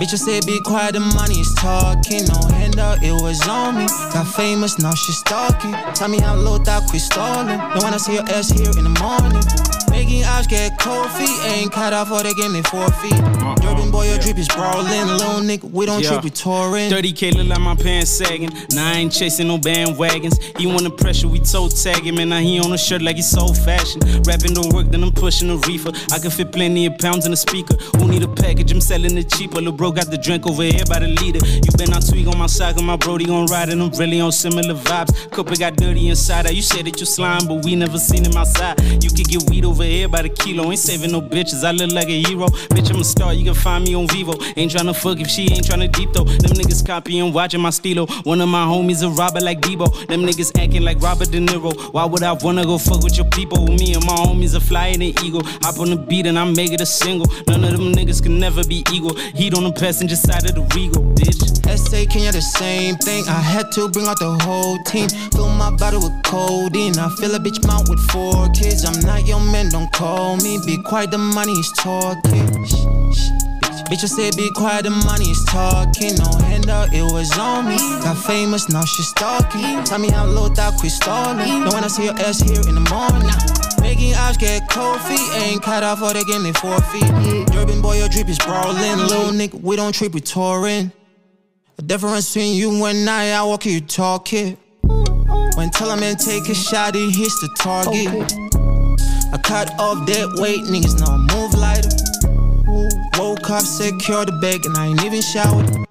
Bitch, 0.00 0.12
I 0.14 0.18
said 0.18 0.46
be 0.46 0.58
quiet, 0.64 0.94
the 0.94 1.00
money 1.14 1.38
is 1.38 1.54
talking. 1.54 2.24
No 2.26 2.40
hand 2.48 2.74
handout, 2.74 3.02
it 3.04 3.12
was 3.12 3.46
on 3.46 3.76
me. 3.76 3.86
Got 4.12 4.26
famous, 4.34 4.78
now 4.78 4.94
she 4.94 5.12
stalking. 5.12 5.74
Tell 5.94 6.08
me 6.08 6.18
how 6.18 6.34
low 6.34 6.58
that 6.58 6.88
quit 6.88 7.02
stalling. 7.02 7.58
Don't 7.58 7.82
wanna 7.82 7.98
see 7.98 8.14
your 8.14 8.26
ass 8.30 8.50
here 8.50 8.72
in 8.74 8.84
the 8.90 8.94
morning. 8.98 9.42
Making 9.98 10.22
eyes 10.22 10.46
get 10.46 10.78
cold 10.78 11.11
feet. 11.11 11.28
Ain't 11.44 11.72
cut 11.72 11.92
off 11.92 12.12
or 12.12 12.22
they 12.22 12.32
give 12.34 12.52
me 12.52 12.62
four 12.62 12.88
feet. 13.02 13.18
Durban 13.61 13.90
boy, 13.90 14.06
your 14.08 14.18
drip 14.18 14.38
is 14.38 14.46
brawling. 14.46 15.08
Little 15.08 15.40
nigga, 15.40 15.68
we 15.72 15.87
don't 15.87 16.00
Yeah. 16.00 16.11
trip, 16.11 16.22
we 16.22 16.30
touring. 16.30 16.88
30k 16.88 17.32
look 17.32 17.48
like 17.48 17.58
my 17.61 17.74
pants 17.74 18.11
sagging. 18.11 18.52
Now 18.70 18.92
I 18.92 18.98
ain't 18.98 19.12
chasing 19.12 19.48
no 19.48 19.58
bandwagons. 19.58 20.38
He 20.56 20.68
want 20.68 20.84
the 20.84 20.90
pressure, 20.90 21.26
we 21.26 21.40
toe 21.40 21.68
tag 21.68 22.04
him. 22.06 22.18
And 22.18 22.30
now 22.30 22.38
he 22.38 22.61
on 22.61 22.72
a 22.72 22.78
shirt 22.78 23.02
like 23.02 23.16
he's 23.16 23.26
so 23.28 23.48
fashion. 23.48 24.00
Rapping 24.22 24.54
don't 24.54 24.72
work, 24.72 24.88
then 24.92 25.02
I'm 25.02 25.11
pushing 25.11 25.50
a 25.50 25.56
reefer. 25.56 25.90
I 26.12 26.20
can 26.20 26.30
fit 26.30 26.52
plenty 26.52 26.87
of 26.87 26.96
pounds 26.98 27.26
in 27.26 27.32
a 27.32 27.37
speaker. 27.37 27.74
Who 27.98 28.06
need 28.06 28.22
a 28.22 28.28
package? 28.28 28.70
I'm 28.70 28.80
selling 28.80 29.18
it 29.18 29.28
cheaper. 29.32 29.61
Lil' 29.61 29.72
bro 29.72 29.90
got 29.90 30.12
the 30.12 30.18
drink 30.18 30.46
over 30.46 30.62
here 30.62 30.84
by 30.88 31.00
the 31.00 31.08
leader. 31.08 31.44
You 31.44 31.72
been 31.76 31.92
out 31.92 32.06
tweak 32.06 32.28
on 32.28 32.38
my 32.38 32.46
soccer, 32.46 32.82
my 32.82 32.96
brody 32.96 33.24
gon' 33.24 33.46
ride 33.46 33.68
and 33.70 33.82
I'm 33.82 33.90
really 33.98 34.20
on 34.20 34.30
similar 34.30 34.74
vibes. 34.74 35.12
Couple 35.32 35.56
got 35.56 35.74
dirty 35.74 36.08
inside. 36.08 36.48
You 36.50 36.62
said 36.62 36.87
that 36.87 37.00
you 37.00 37.06
slime, 37.06 37.48
but 37.48 37.64
we 37.64 37.74
never 37.74 37.98
seen 37.98 38.24
him 38.24 38.37
outside. 38.37 38.80
You 39.02 39.11
could 39.11 39.28
get 39.28 39.42
weed 39.50 39.64
over 39.64 39.88
here 39.88 40.09
by 40.09 40.22
the 40.22 40.29
kilo. 40.29 40.70
Ain't 40.70 40.79
saving 40.79 41.12
no 41.12 41.20
bitches. 41.20 41.64
I 41.64 41.72
look 41.72 41.92
like 41.92 42.09
a 42.09 42.22
hero. 42.22 42.46
Bitch, 42.74 42.90
I'm 42.90 43.01
a 43.01 43.05
star. 43.05 43.35
You 43.35 43.44
can 43.44 43.55
find 43.55 43.85
me 43.85 43.94
on 43.94 44.07
Vivo. 44.09 44.35
Ain't 44.57 44.72
tryna 44.72 44.94
fuck 44.94 45.20
if 45.20 45.29
she 45.29 45.42
ain't 45.42 45.66
tryna 45.66 45.90
deep 45.92 46.12
though. 46.12 46.24
Them 46.24 46.53
niggas 46.53 46.85
copying, 46.87 47.33
watching 47.33 47.61
my 47.61 47.70
stilo. 47.70 48.07
One 48.24 48.40
of 48.40 48.48
my 48.48 48.64
homies 48.64 49.03
a 49.05 49.11
robber 49.11 49.40
like 49.40 49.61
Debo. 49.61 50.07
Them 50.07 50.22
niggas 50.22 50.59
acting 50.61 50.83
like 50.83 51.01
Robert 51.01 51.31
De 51.31 51.38
Niro. 51.38 51.72
Why 51.92 52.05
would 52.05 52.22
I 52.22 52.33
wanna 52.33 52.64
go 52.64 52.79
fuck 52.79 53.03
with 53.03 53.16
your 53.16 53.29
people? 53.31 53.66
Me 53.66 53.94
and 53.94 54.05
my 54.05 54.14
homies 54.14 54.57
are 54.57 54.61
flying 54.61 55.03
an 55.03 55.14
eagle. 55.24 55.42
Hop 55.62 55.79
on 55.79 55.90
the 55.90 55.96
beat 55.96 56.27
and 56.27 56.38
I 56.38 56.44
make 56.44 56.72
it 56.72 56.81
a 56.81 56.87
single. 56.87 57.27
None 57.46 57.64
of 57.64 57.72
them 57.72 57.92
niggas 57.92 58.22
can 58.22 58.38
never 58.38 58.64
be 58.64 58.85
equal. 58.92 59.16
Heat 59.35 59.55
on 59.55 59.64
the 59.64 59.72
passenger 59.72 60.16
side 60.16 60.48
of 60.48 60.55
the 60.55 60.62
Regal, 60.74 61.03
bitch. 61.14 61.59
SA 61.77 62.07
Kenya, 62.11 62.33
the 62.33 62.40
same 62.40 62.96
thing. 62.96 63.24
I 63.29 63.40
had 63.40 63.70
to 63.72 63.88
bring 63.88 64.07
out 64.07 64.18
the 64.18 64.38
whole 64.42 64.79
team. 64.85 65.09
Fill 65.33 65.48
my 65.51 65.70
bottle 65.70 66.01
with 66.01 66.22
codeine. 66.24 66.98
I 66.98 67.09
fill 67.20 67.35
a 67.35 67.38
bitch 67.38 67.66
mount 67.66 67.88
with 67.88 68.01
four 68.11 68.48
kids. 68.51 68.85
I'm 68.85 68.98
not 69.01 69.27
your 69.27 69.40
man, 69.40 69.68
don't 69.78 69.92
call 69.92 70.36
me. 70.38 70.58
Be 70.66 70.76
quiet, 70.82 71.10
the 71.10 71.18
money 71.18 71.52
is 71.52 71.72
talking. 71.78 72.46
Shh, 72.64 72.82
shh. 73.14 73.30
Bitch, 73.88 74.02
I 74.04 74.10
said 74.10 74.36
be 74.36 74.50
quiet, 74.50 74.84
the 74.84 74.90
money 74.90 75.30
is 75.30 75.44
talking. 75.44 76.14
No 76.16 76.30
handout, 76.44 76.92
it 76.92 77.02
was 77.02 77.30
on 77.38 77.68
me. 77.68 77.78
Got 78.02 78.18
famous, 78.18 78.68
now 78.68 78.84
she's 78.84 79.08
stalking. 79.08 79.84
Tell 79.84 79.98
me 79.98 80.10
how 80.10 80.26
low 80.26 80.48
that 80.48 80.74
quit 80.78 80.92
stalling. 80.92 81.38
Don't 81.64 81.72
wanna 81.72 81.88
see 81.88 82.04
your 82.04 82.18
ass 82.18 82.40
here 82.40 82.60
in 82.68 82.74
the 82.74 82.86
morning. 82.90 83.30
Making 83.80 84.14
eyes 84.14 84.36
get 84.36 84.68
cold 84.68 85.00
feet. 85.02 85.28
Ain't 85.42 85.62
cut 85.62 85.82
off 85.82 86.02
or 86.02 86.12
they 86.12 86.24
give 86.24 86.42
me 86.42 86.52
four 86.52 86.80
feet. 86.90 87.10
Durban 87.52 87.80
boy, 87.80 87.98
your 87.98 88.08
drip 88.08 88.28
is 88.28 88.38
brawling. 88.38 88.98
Little 88.98 89.32
nigga, 89.32 89.60
we 89.62 89.76
don't 89.76 89.94
trip, 89.94 90.12
we 90.12 90.20
touring. 90.20 90.92
The 91.76 91.82
difference 91.82 92.34
between 92.34 92.56
you 92.56 92.84
and 92.84 93.08
I, 93.08 93.30
I 93.30 93.42
walk 93.44 93.64
you 93.64 93.80
talk 93.80 94.32
it. 94.32 94.58
When 95.54 95.70
tell 95.70 95.90
a 95.90 95.96
man 95.96 96.16
take 96.16 96.48
a 96.48 96.54
shot, 96.54 96.94
he 96.94 97.10
hits 97.10 97.40
the 97.40 97.48
target. 97.56 98.57
I 99.30 99.38
cut 99.38 99.70
off 99.78 100.06
dead 100.06 100.28
weight, 100.36 100.60
niggas 100.60 100.98
know 101.00 101.06
I 101.06 101.18
move 101.34 101.54
lighter. 101.54 101.90
Woke 103.18 103.50
up, 103.50 103.62
secure 103.62 104.24
the 104.24 104.32
bag, 104.40 104.64
and 104.64 104.76
I 104.76 104.86
ain't 104.86 105.04
even 105.04 105.20
showered. 105.20 105.86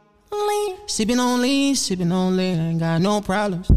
Sipping 0.88 1.20
on 1.20 1.42
lean, 1.42 1.76
sipping 1.76 2.12
on 2.12 2.36
lean, 2.36 2.60
I 2.60 2.70
ain't 2.70 2.80
got 2.80 3.02
no 3.02 3.22
problems. 3.22 3.68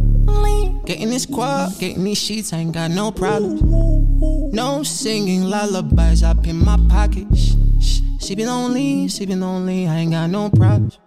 Getting 0.87 1.11
this 1.11 1.27
quad, 1.27 1.79
getting 1.79 2.05
these 2.05 2.19
sheets, 2.19 2.53
I 2.53 2.59
ain't 2.59 2.73
got 2.73 2.91
no 2.91 3.13
problems. 3.13 3.61
No 4.55 4.83
singing 4.83 5.45
lullabies 5.45 6.23
up 6.23 6.47
in 6.47 6.57
my 6.57 6.79
pocket. 6.89 7.27
Shh, 7.37 7.55
shh. 7.81 8.01
Sipping 8.19 8.49
on 8.49 8.73
lean, 8.73 9.09
sipping 9.09 9.43
on 9.43 9.67
lean, 9.67 9.89
I 9.89 9.99
ain't 9.99 10.13
got 10.13 10.31
no 10.31 10.49
problems. 10.51 10.99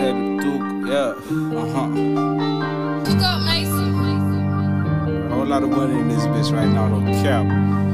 Baby 0.00 0.42
Duke, 0.42 0.88
yeah. 0.88 1.12
Uh 1.60 1.68
huh. 1.74 1.88
a 3.66 5.28
Whole 5.28 5.44
lot 5.44 5.62
of 5.62 5.68
money 5.68 5.98
in 6.00 6.08
this 6.08 6.24
bitch 6.24 6.50
right 6.56 6.68
now, 6.68 6.88
no 6.88 7.00
cap. 7.22 7.89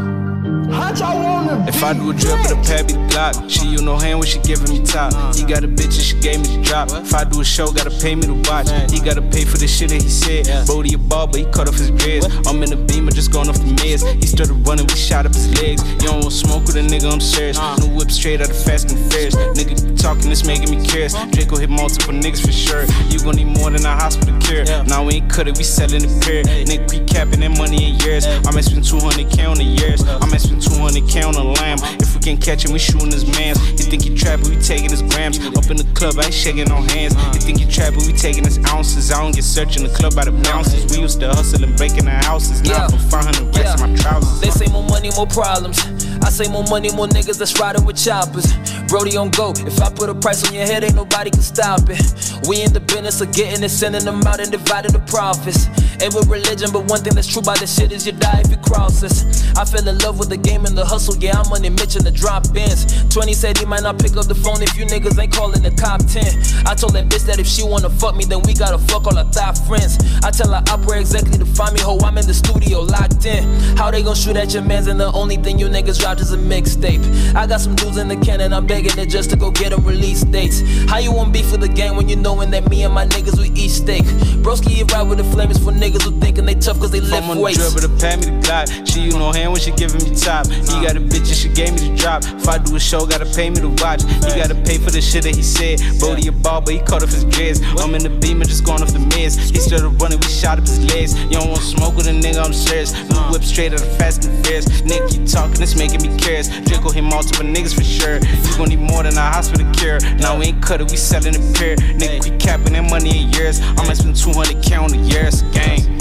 If 1.68 1.82
I 1.82 1.92
do 1.92 2.10
a 2.10 2.14
drip 2.14 2.38
with 2.42 2.52
a 2.52 2.62
pad, 2.62 2.86
be 2.86 2.94
the 2.94 3.06
Glock. 3.10 3.50
She 3.50 3.66
you 3.66 3.82
no 3.82 3.96
hand 3.98 4.18
when 4.18 4.28
she 4.28 4.38
giving 4.40 4.70
me 4.70 4.84
top. 4.84 5.12
He 5.34 5.42
got 5.44 5.64
a 5.64 5.68
bitch 5.68 5.98
and 5.98 6.06
she 6.06 6.18
gave 6.20 6.40
me 6.40 6.56
the 6.56 6.62
drop. 6.62 6.88
If 6.90 7.14
I 7.14 7.24
do 7.24 7.40
a 7.40 7.44
show, 7.44 7.70
gotta 7.70 7.90
pay 7.90 8.14
me 8.14 8.22
to 8.22 8.34
watch. 8.48 8.70
He 8.90 9.00
gotta 9.00 9.20
pay 9.20 9.44
for 9.44 9.58
the 9.58 9.66
shit 9.66 9.90
that 9.90 10.00
he 10.00 10.08
said. 10.08 10.46
Brody 10.66 10.94
a 10.94 10.98
ball, 10.98 11.26
but 11.26 11.40
he 11.40 11.44
cut 11.46 11.68
off 11.68 11.74
his 11.74 11.90
dreads. 11.90 12.26
I'm 12.46 12.62
in 12.62 12.70
the 12.70 12.76
beamer, 12.76 13.10
just 13.10 13.32
going 13.32 13.48
off 13.48 13.58
the 13.58 13.74
meds. 13.82 14.06
He 14.22 14.26
started 14.26 14.54
running, 14.66 14.86
we 14.86 14.94
shot 14.94 15.26
up 15.26 15.34
his 15.34 15.50
legs. 15.60 15.82
You 16.02 16.08
don't 16.08 16.22
want 16.22 16.32
smoke 16.32 16.64
with 16.64 16.76
a 16.76 16.84
nigga, 16.86 17.12
I'm 17.12 17.20
serious. 17.20 17.58
No 17.58 17.86
whip 17.94 18.10
straight 18.10 18.40
out 18.40 18.50
of 18.50 18.56
Fast 18.56 18.90
and 18.90 19.00
Furious. 19.12 19.34
Nigga 19.34 19.74
talking, 20.00 20.30
this 20.30 20.46
making 20.46 20.70
me 20.70 20.84
curious. 20.86 21.14
Draco 21.34 21.56
hit 21.56 21.70
multiple 21.70 22.14
niggas 22.14 22.40
for 22.40 22.52
sure. 22.52 22.86
You 23.10 23.18
gon' 23.20 23.36
need 23.36 23.50
more 23.58 23.70
than 23.70 23.84
a 23.84 23.94
hospital 23.94 24.38
care. 24.40 24.64
Now 24.86 25.04
we 25.04 25.20
ain't 25.20 25.30
cut 25.30 25.48
it, 25.48 25.58
we 25.58 25.64
selling 25.64 26.02
the 26.02 26.12
pair. 26.22 26.42
Nigga, 26.44 26.90
we 26.90 27.04
capping 27.04 27.40
that 27.40 27.58
money 27.58 27.90
in 27.90 28.00
years. 28.00 28.26
I 28.26 28.50
might 28.50 28.64
spend 28.64 28.84
200k 28.84 29.48
on 29.48 29.58
the 29.58 29.64
years. 29.64 30.02
I 30.06 30.24
might 30.26 30.35
spend 30.38 30.62
spend 30.62 30.80
200k 30.80 31.26
on 31.26 31.34
a 31.34 31.42
lamb. 31.42 31.78
If 32.00 32.14
we 32.14 32.20
can 32.20 32.36
catch 32.36 32.64
him, 32.64 32.72
we 32.72 32.78
shooting 32.78 33.10
his 33.12 33.26
mans. 33.26 33.58
You 33.72 33.84
think 33.84 34.02
he 34.04 34.14
trapping, 34.14 34.50
we 34.50 34.56
taking 34.56 34.90
his 34.90 35.02
grams. 35.02 35.38
Up 35.56 35.70
in 35.70 35.76
the 35.76 35.86
club, 35.94 36.14
I 36.18 36.24
ain't 36.24 36.34
shaking 36.34 36.66
no 36.68 36.76
hands. 36.94 37.14
You 37.34 37.40
think 37.40 37.60
he 37.60 37.66
trapping, 37.70 38.06
we 38.06 38.12
taking 38.12 38.44
his 38.44 38.58
ounces. 38.66 39.10
I 39.10 39.20
don't 39.22 39.34
get 39.34 39.44
searching 39.44 39.82
the 39.82 39.90
club 39.94 40.14
by 40.14 40.24
the 40.24 40.32
bounces. 40.32 40.84
We 40.94 41.02
used 41.02 41.20
to 41.20 41.28
hustle 41.28 41.62
and 41.64 41.76
breaking 41.76 42.08
our 42.08 42.22
houses. 42.24 42.62
Now 42.62 42.70
Yeah. 42.70 42.88
for 42.88 42.98
500 42.98 43.56
racks 43.56 43.80
in 43.80 43.90
my 43.90 43.96
trousers. 43.98 44.40
They 44.40 44.50
say 44.50 44.66
more 44.72 44.84
money, 44.84 45.10
more 45.16 45.26
problems. 45.26 45.78
I 46.22 46.30
say 46.30 46.48
more 46.50 46.64
money, 46.64 46.90
more 46.92 47.06
niggas 47.06 47.38
that's 47.38 47.58
riding 47.58 47.84
with 47.84 47.96
choppers. 47.96 48.52
Brody 48.88 49.16
on 49.16 49.30
go. 49.30 49.52
If 49.56 49.80
I 49.80 49.90
put 49.90 50.08
a 50.08 50.14
price 50.14 50.46
on 50.46 50.54
your 50.54 50.66
head, 50.66 50.84
ain't 50.84 50.94
nobody 50.94 51.30
can 51.30 51.42
stop 51.42 51.80
it. 51.88 52.00
We 52.48 52.62
in 52.62 52.72
the 52.72 52.80
business 52.80 53.20
of 53.20 53.32
getting 53.32 53.64
it, 53.64 53.70
sending 53.70 54.04
them 54.04 54.22
out 54.22 54.40
and 54.40 54.50
dividing 54.50 54.92
the 54.92 55.00
profits. 55.00 55.66
Ain't 56.02 56.14
with 56.14 56.28
religion, 56.28 56.70
but 56.72 56.84
one 56.84 57.00
thing 57.00 57.14
that's 57.14 57.26
true 57.26 57.40
about 57.40 57.58
this 57.58 57.74
shit 57.74 57.90
is 57.90 58.06
you 58.06 58.12
die 58.12 58.42
if 58.44 58.50
you 58.50 58.58
cross 58.58 59.02
us. 59.02 59.24
I 59.56 59.64
fell 59.64 59.86
in 59.88 59.98
love 59.98 60.18
with 60.18 60.28
the 60.28 60.36
game 60.36 60.66
and 60.66 60.76
the 60.76 60.84
hustle. 60.84 61.16
Yeah, 61.16 61.40
I'm 61.40 61.50
on 61.52 61.62
the 61.62 61.70
Mitch 61.70 61.94
the 61.94 62.10
drop 62.10 62.44
ins. 62.54 62.84
20 63.08 63.32
said 63.32 63.56
he 63.56 63.64
might 63.64 63.82
not 63.82 63.98
pick 63.98 64.16
up 64.16 64.26
the 64.26 64.34
phone 64.34 64.62
if 64.62 64.76
you 64.76 64.84
niggas 64.84 65.18
ain't 65.18 65.32
calling 65.32 65.62
the 65.62 65.70
top 65.70 66.04
10. 66.04 66.22
I 66.66 66.74
told 66.74 66.92
that 66.94 67.08
bitch 67.08 67.24
that 67.26 67.38
if 67.38 67.46
she 67.46 67.64
wanna 67.64 67.88
fuck 67.88 68.14
me, 68.14 68.24
then 68.24 68.42
we 68.42 68.52
gotta 68.52 68.78
fuck 68.78 69.06
all 69.06 69.16
our 69.16 69.30
top 69.32 69.56
friends. 69.66 69.96
I 70.22 70.30
tell 70.30 70.52
her 70.52 70.62
up 70.68 70.84
where 70.84 71.00
exactly 71.00 71.38
to 71.38 71.46
find 71.46 71.74
me, 71.74 71.80
ho. 71.80 71.98
I'm 72.04 72.18
in 72.18 72.26
the 72.26 72.34
studio 72.34 72.80
locked 72.80 73.24
in. 73.24 73.42
How 73.76 73.90
they 73.90 74.02
gon' 74.02 74.14
shoot 74.14 74.36
at 74.36 74.52
your 74.52 74.62
mans 74.62 74.86
and 74.86 75.00
the 75.00 75.10
only 75.12 75.36
thing 75.36 75.58
you 75.58 75.66
niggas 75.66 76.00
dropped 76.06 76.20
is 76.20 76.32
a 76.32 76.38
mixtape. 76.38 77.02
I 77.34 77.48
got 77.48 77.60
some 77.60 77.74
dudes 77.74 77.96
in 77.96 78.06
the 78.06 78.14
can 78.14 78.40
and 78.40 78.54
I'm 78.54 78.64
begging 78.64 78.96
it 78.96 79.08
just 79.08 79.28
to 79.30 79.36
go 79.36 79.50
get 79.50 79.70
them 79.70 79.84
release 79.84 80.22
dates. 80.22 80.62
How 80.88 80.98
you 80.98 81.10
want 81.10 81.32
beef 81.32 81.46
for 81.50 81.56
the 81.56 81.66
gang 81.66 81.96
when 81.96 82.08
you 82.08 82.14
knowing 82.14 82.52
that 82.52 82.70
me 82.70 82.84
and 82.84 82.94
my 82.94 83.06
niggas 83.06 83.36
we 83.38 83.50
eat 83.60 83.70
steak? 83.70 84.04
Broski, 84.44 84.76
you 84.76 84.84
ride 84.84 85.08
with 85.08 85.18
the 85.18 85.24
flames 85.24 85.58
for 85.58 85.72
niggas 85.72 86.02
who 86.02 86.12
thinking 86.20 86.46
they 86.46 86.54
tough 86.54 86.78
cause 86.78 86.92
they 86.92 86.98
If 86.98 87.12
I'm 87.12 87.26
lift 87.26 87.30
on 87.30 87.36
the 87.38 87.42
weights. 87.42 87.74
but 87.74 87.80
to 87.82 87.88
pat 87.98 88.20
me 88.20 88.26
the 88.26 88.38
Glock. 88.46 88.86
She 88.86 89.00
use 89.00 89.16
no 89.16 89.32
hand 89.32 89.50
when 89.50 89.60
she 89.60 89.72
giving 89.72 89.98
me 89.98 90.14
top. 90.14 90.46
He 90.46 90.78
got 90.78 90.94
a 90.94 91.00
bitch 91.00 91.26
and 91.26 91.38
she 91.42 91.48
gave 91.48 91.74
me 91.74 91.90
the 91.90 91.96
drop. 91.96 92.22
If 92.22 92.46
I 92.46 92.58
do 92.58 92.76
a 92.76 92.80
show, 92.80 93.04
gotta 93.04 93.26
pay 93.26 93.50
me 93.50 93.56
to 93.56 93.70
watch. 93.82 94.04
He 94.04 94.38
gotta 94.38 94.54
pay 94.54 94.78
for 94.78 94.92
the 94.92 95.02
shit 95.02 95.24
that 95.24 95.34
he 95.34 95.42
said. 95.42 95.82
Brody 95.98 96.28
a 96.28 96.32
ball, 96.32 96.60
but 96.60 96.74
he 96.74 96.78
cut 96.78 97.02
off 97.02 97.10
his 97.10 97.24
dreads. 97.24 97.60
I'm 97.82 97.96
in 97.96 98.04
the 98.04 98.14
beamer, 98.22 98.44
just 98.44 98.64
going 98.64 98.80
off 98.80 98.92
the 98.92 99.02
meds. 99.10 99.34
He 99.50 99.58
started 99.58 99.90
running, 100.00 100.20
we 100.20 100.28
shot 100.28 100.58
up 100.58 100.66
his 100.70 100.78
legs. 100.94 101.18
You 101.24 101.42
don't 101.42 101.50
want 101.50 101.62
smoke 101.62 101.96
with 101.96 102.06
a 102.06 102.14
nigga 102.14 102.44
I'm 102.44 102.52
serious. 102.52 102.94
New 103.10 103.18
whip 103.34 103.42
straight 103.42 103.72
out 103.72 103.82
of 103.82 103.90
Fast 103.98 104.24
and 104.24 104.46
Fierce. 104.46 104.66
Nick 104.82 105.02
keep 105.08 105.26
talking, 105.26 105.60
it's 105.60 105.74
making 105.74 105.95
me 106.02 106.16
curious. 106.16 106.48
Draco 106.48 106.90
hit 106.90 107.02
multiple 107.02 107.44
niggas 107.44 107.74
for 107.74 107.84
sure. 107.84 108.16
You 108.16 108.56
gon' 108.56 108.68
need 108.68 108.80
more 108.80 109.02
than 109.02 109.16
a 109.16 109.20
hospital 109.20 109.70
cure. 109.74 109.98
Now 110.16 110.38
we 110.38 110.46
ain't 110.46 110.62
cut 110.62 110.80
it, 110.80 110.90
we 110.90 110.96
selling 110.96 111.34
it 111.34 111.56
pure. 111.56 111.76
Nigga, 111.76 112.24
we 112.24 112.36
capping 112.38 112.72
that 112.74 112.88
money 112.88 113.24
in 113.24 113.32
years. 113.32 113.60
I 113.60 113.86
might 113.86 113.96
spend 113.96 114.16
200k 114.16 114.80
on 114.80 114.92
a 114.94 114.98
year, 115.08 115.26
it's 115.26 115.42
a 115.42 115.50
gang. 115.50 115.96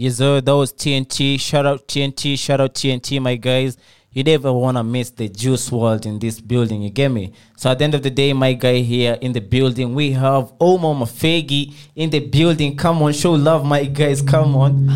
Yes, 0.00 0.16
sir. 0.16 0.40
That 0.40 0.56
was 0.56 0.72
TNT. 0.72 1.38
Shout 1.38 1.66
out 1.66 1.86
TNT. 1.86 2.38
Shout 2.38 2.58
out 2.58 2.74
TNT, 2.74 3.20
my 3.20 3.36
guys. 3.36 3.76
You 4.12 4.24
never 4.24 4.52
want 4.52 4.76
to 4.76 4.82
miss 4.82 5.10
the 5.10 5.28
juice 5.28 5.70
world 5.70 6.04
in 6.04 6.18
this 6.18 6.40
building. 6.40 6.82
You 6.82 6.90
get 6.90 7.10
me? 7.10 7.32
So 7.56 7.70
at 7.70 7.78
the 7.78 7.84
end 7.84 7.94
of 7.94 8.02
the 8.02 8.10
day, 8.10 8.32
my 8.32 8.54
guy 8.54 8.78
here 8.78 9.16
in 9.20 9.32
the 9.32 9.40
building, 9.40 9.94
we 9.94 10.10
have 10.12 10.52
Ouma 10.58 10.94
Mafegi 10.98 11.72
in 11.94 12.10
the 12.10 12.18
building. 12.18 12.76
Come 12.76 13.02
on, 13.02 13.12
show 13.12 13.32
love, 13.32 13.64
my 13.64 13.84
guys. 13.84 14.20
Come 14.20 14.56
on. 14.56 14.88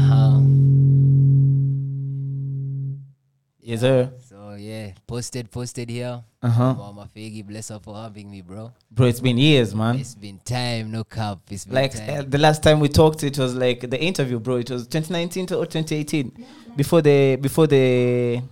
Yes, 3.60 3.80
sir. 3.80 4.10
So 4.28 4.54
yeah, 4.58 4.90
posted, 5.06 5.50
posted 5.50 5.88
here. 5.90 6.22
Uh-huh. 6.42 6.74
Mama 6.74 7.08
Fegi, 7.16 7.46
bless 7.46 7.68
her 7.68 7.78
for 7.78 7.94
having 7.96 8.30
me, 8.30 8.42
bro. 8.42 8.72
Bro, 8.90 9.06
it's 9.06 9.20
been 9.20 9.38
years, 9.38 9.74
man. 9.74 9.96
It's 9.96 10.14
been 10.14 10.38
time, 10.44 10.90
no 10.90 11.04
cap. 11.04 11.38
It's 11.50 11.64
been 11.64 11.74
Like 11.76 11.94
time. 11.94 12.18
uh, 12.18 12.22
the 12.28 12.36
last 12.38 12.62
time 12.62 12.80
we 12.80 12.88
talked, 12.88 13.22
it 13.22 13.38
was 13.38 13.54
like 13.54 13.88
the 13.88 13.98
interview, 14.00 14.38
bro. 14.38 14.56
It 14.56 14.70
was 14.70 14.86
2019 14.88 15.46
to- 15.46 15.56
or 15.58 15.66
2018, 15.66 16.32
before 16.76 17.00
the 17.00 17.36
before 17.40 17.66
the 17.66 18.42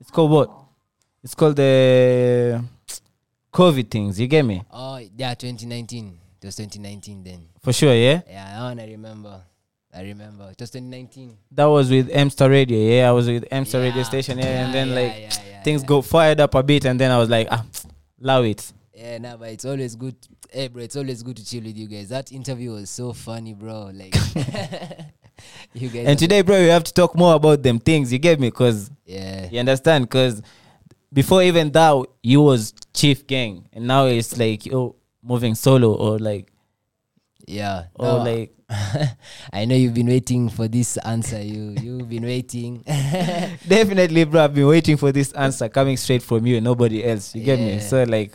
it's 0.00 0.10
called 0.10 0.30
what? 0.30 0.50
It's 1.22 1.34
called 1.34 1.56
the 1.56 2.64
COVID 3.52 3.90
things. 3.90 4.18
You 4.18 4.26
get 4.26 4.44
me? 4.44 4.62
Oh 4.72 4.96
yeah, 4.96 5.34
2019. 5.34 6.18
It 6.42 6.46
was 6.46 6.56
2019 6.56 7.22
then. 7.22 7.48
For 7.62 7.72
sure, 7.72 7.94
yeah. 7.94 8.22
Yeah, 8.26 8.44
that 8.54 8.62
one 8.62 8.80
I 8.80 8.86
remember. 8.86 9.42
I 9.92 10.02
remember. 10.02 10.44
It 10.44 10.60
was 10.60 10.70
2019. 10.70 11.36
That 11.50 11.66
was 11.66 11.90
with 11.90 12.08
Amstar 12.10 12.48
Radio, 12.48 12.78
yeah. 12.78 13.08
I 13.08 13.12
was 13.12 13.28
with 13.28 13.44
Amstar 13.50 13.82
Radio 13.82 14.02
station, 14.04 14.38
yeah. 14.38 14.44
Yeah, 14.44 14.64
and 14.64 14.74
then 14.74 14.88
yeah, 14.88 14.94
like 14.94 15.12
yeah, 15.12 15.30
yeah, 15.50 15.62
things 15.62 15.82
got 15.82 16.04
fired 16.04 16.40
up 16.40 16.54
a 16.54 16.62
bit, 16.62 16.86
and 16.86 16.98
then 16.98 17.10
I 17.10 17.18
was 17.18 17.28
like, 17.28 17.48
ah, 17.50 17.64
allow 18.22 18.42
it. 18.42 18.72
Yeah, 18.94 19.18
nah, 19.18 19.36
but 19.36 19.50
it's 19.50 19.64
always 19.64 19.96
good. 19.96 20.14
Hey, 20.50 20.68
bro, 20.68 20.82
it's 20.82 20.96
always 20.96 21.22
good 21.22 21.36
to 21.36 21.44
chill 21.44 21.62
with 21.62 21.76
you 21.76 21.88
guys. 21.88 22.08
That 22.08 22.32
interview 22.32 22.72
was 22.72 22.88
so 22.88 23.12
funny, 23.12 23.52
bro. 23.52 23.90
Like, 23.92 24.14
you 25.74 25.88
guys. 25.88 26.06
And 26.06 26.18
today, 26.18 26.42
bro, 26.42 26.60
we 26.60 26.68
have 26.68 26.84
to 26.84 26.92
talk 26.92 27.14
more 27.16 27.34
about 27.34 27.62
them 27.62 27.78
things. 27.78 28.12
You 28.12 28.18
get 28.18 28.38
me? 28.40 28.50
Cause 28.50 28.90
Yeah. 29.06 29.48
you 29.50 29.58
understand? 29.60 30.08
Cause 30.10 30.42
before 31.12 31.42
even 31.42 31.70
that, 31.72 32.06
you 32.22 32.40
was 32.40 32.72
chief 32.94 33.26
geng, 33.26 33.64
and 33.72 33.86
now 33.86 34.06
it's 34.06 34.36
like 34.38 34.66
you 34.66 34.94
moving 35.22 35.54
solo 35.54 35.92
or 35.94 36.18
like 36.18 36.52
Yeah. 37.46 37.84
or 37.94 38.06
no, 38.06 38.16
like 38.24 38.54
I 39.52 39.64
know 39.64 39.74
you've 39.74 39.94
been 39.94 40.06
waiting 40.06 40.48
for 40.48 40.68
this 40.68 40.96
answer. 40.98 41.42
You 41.42 41.74
you've 41.82 42.08
been 42.08 42.22
waiting. 42.22 42.82
definitely, 43.66 44.24
bro. 44.24 44.44
I've 44.44 44.54
been 44.54 44.68
waiting 44.68 44.96
for 44.96 45.10
this 45.12 45.32
answer 45.32 45.68
coming 45.68 45.96
straight 45.96 46.22
from 46.22 46.46
you 46.46 46.56
and 46.56 46.64
nobody 46.64 47.04
else. 47.04 47.34
You 47.34 47.42
get 47.44 47.58
me? 47.58 47.80
So 47.80 48.04
like, 48.04 48.32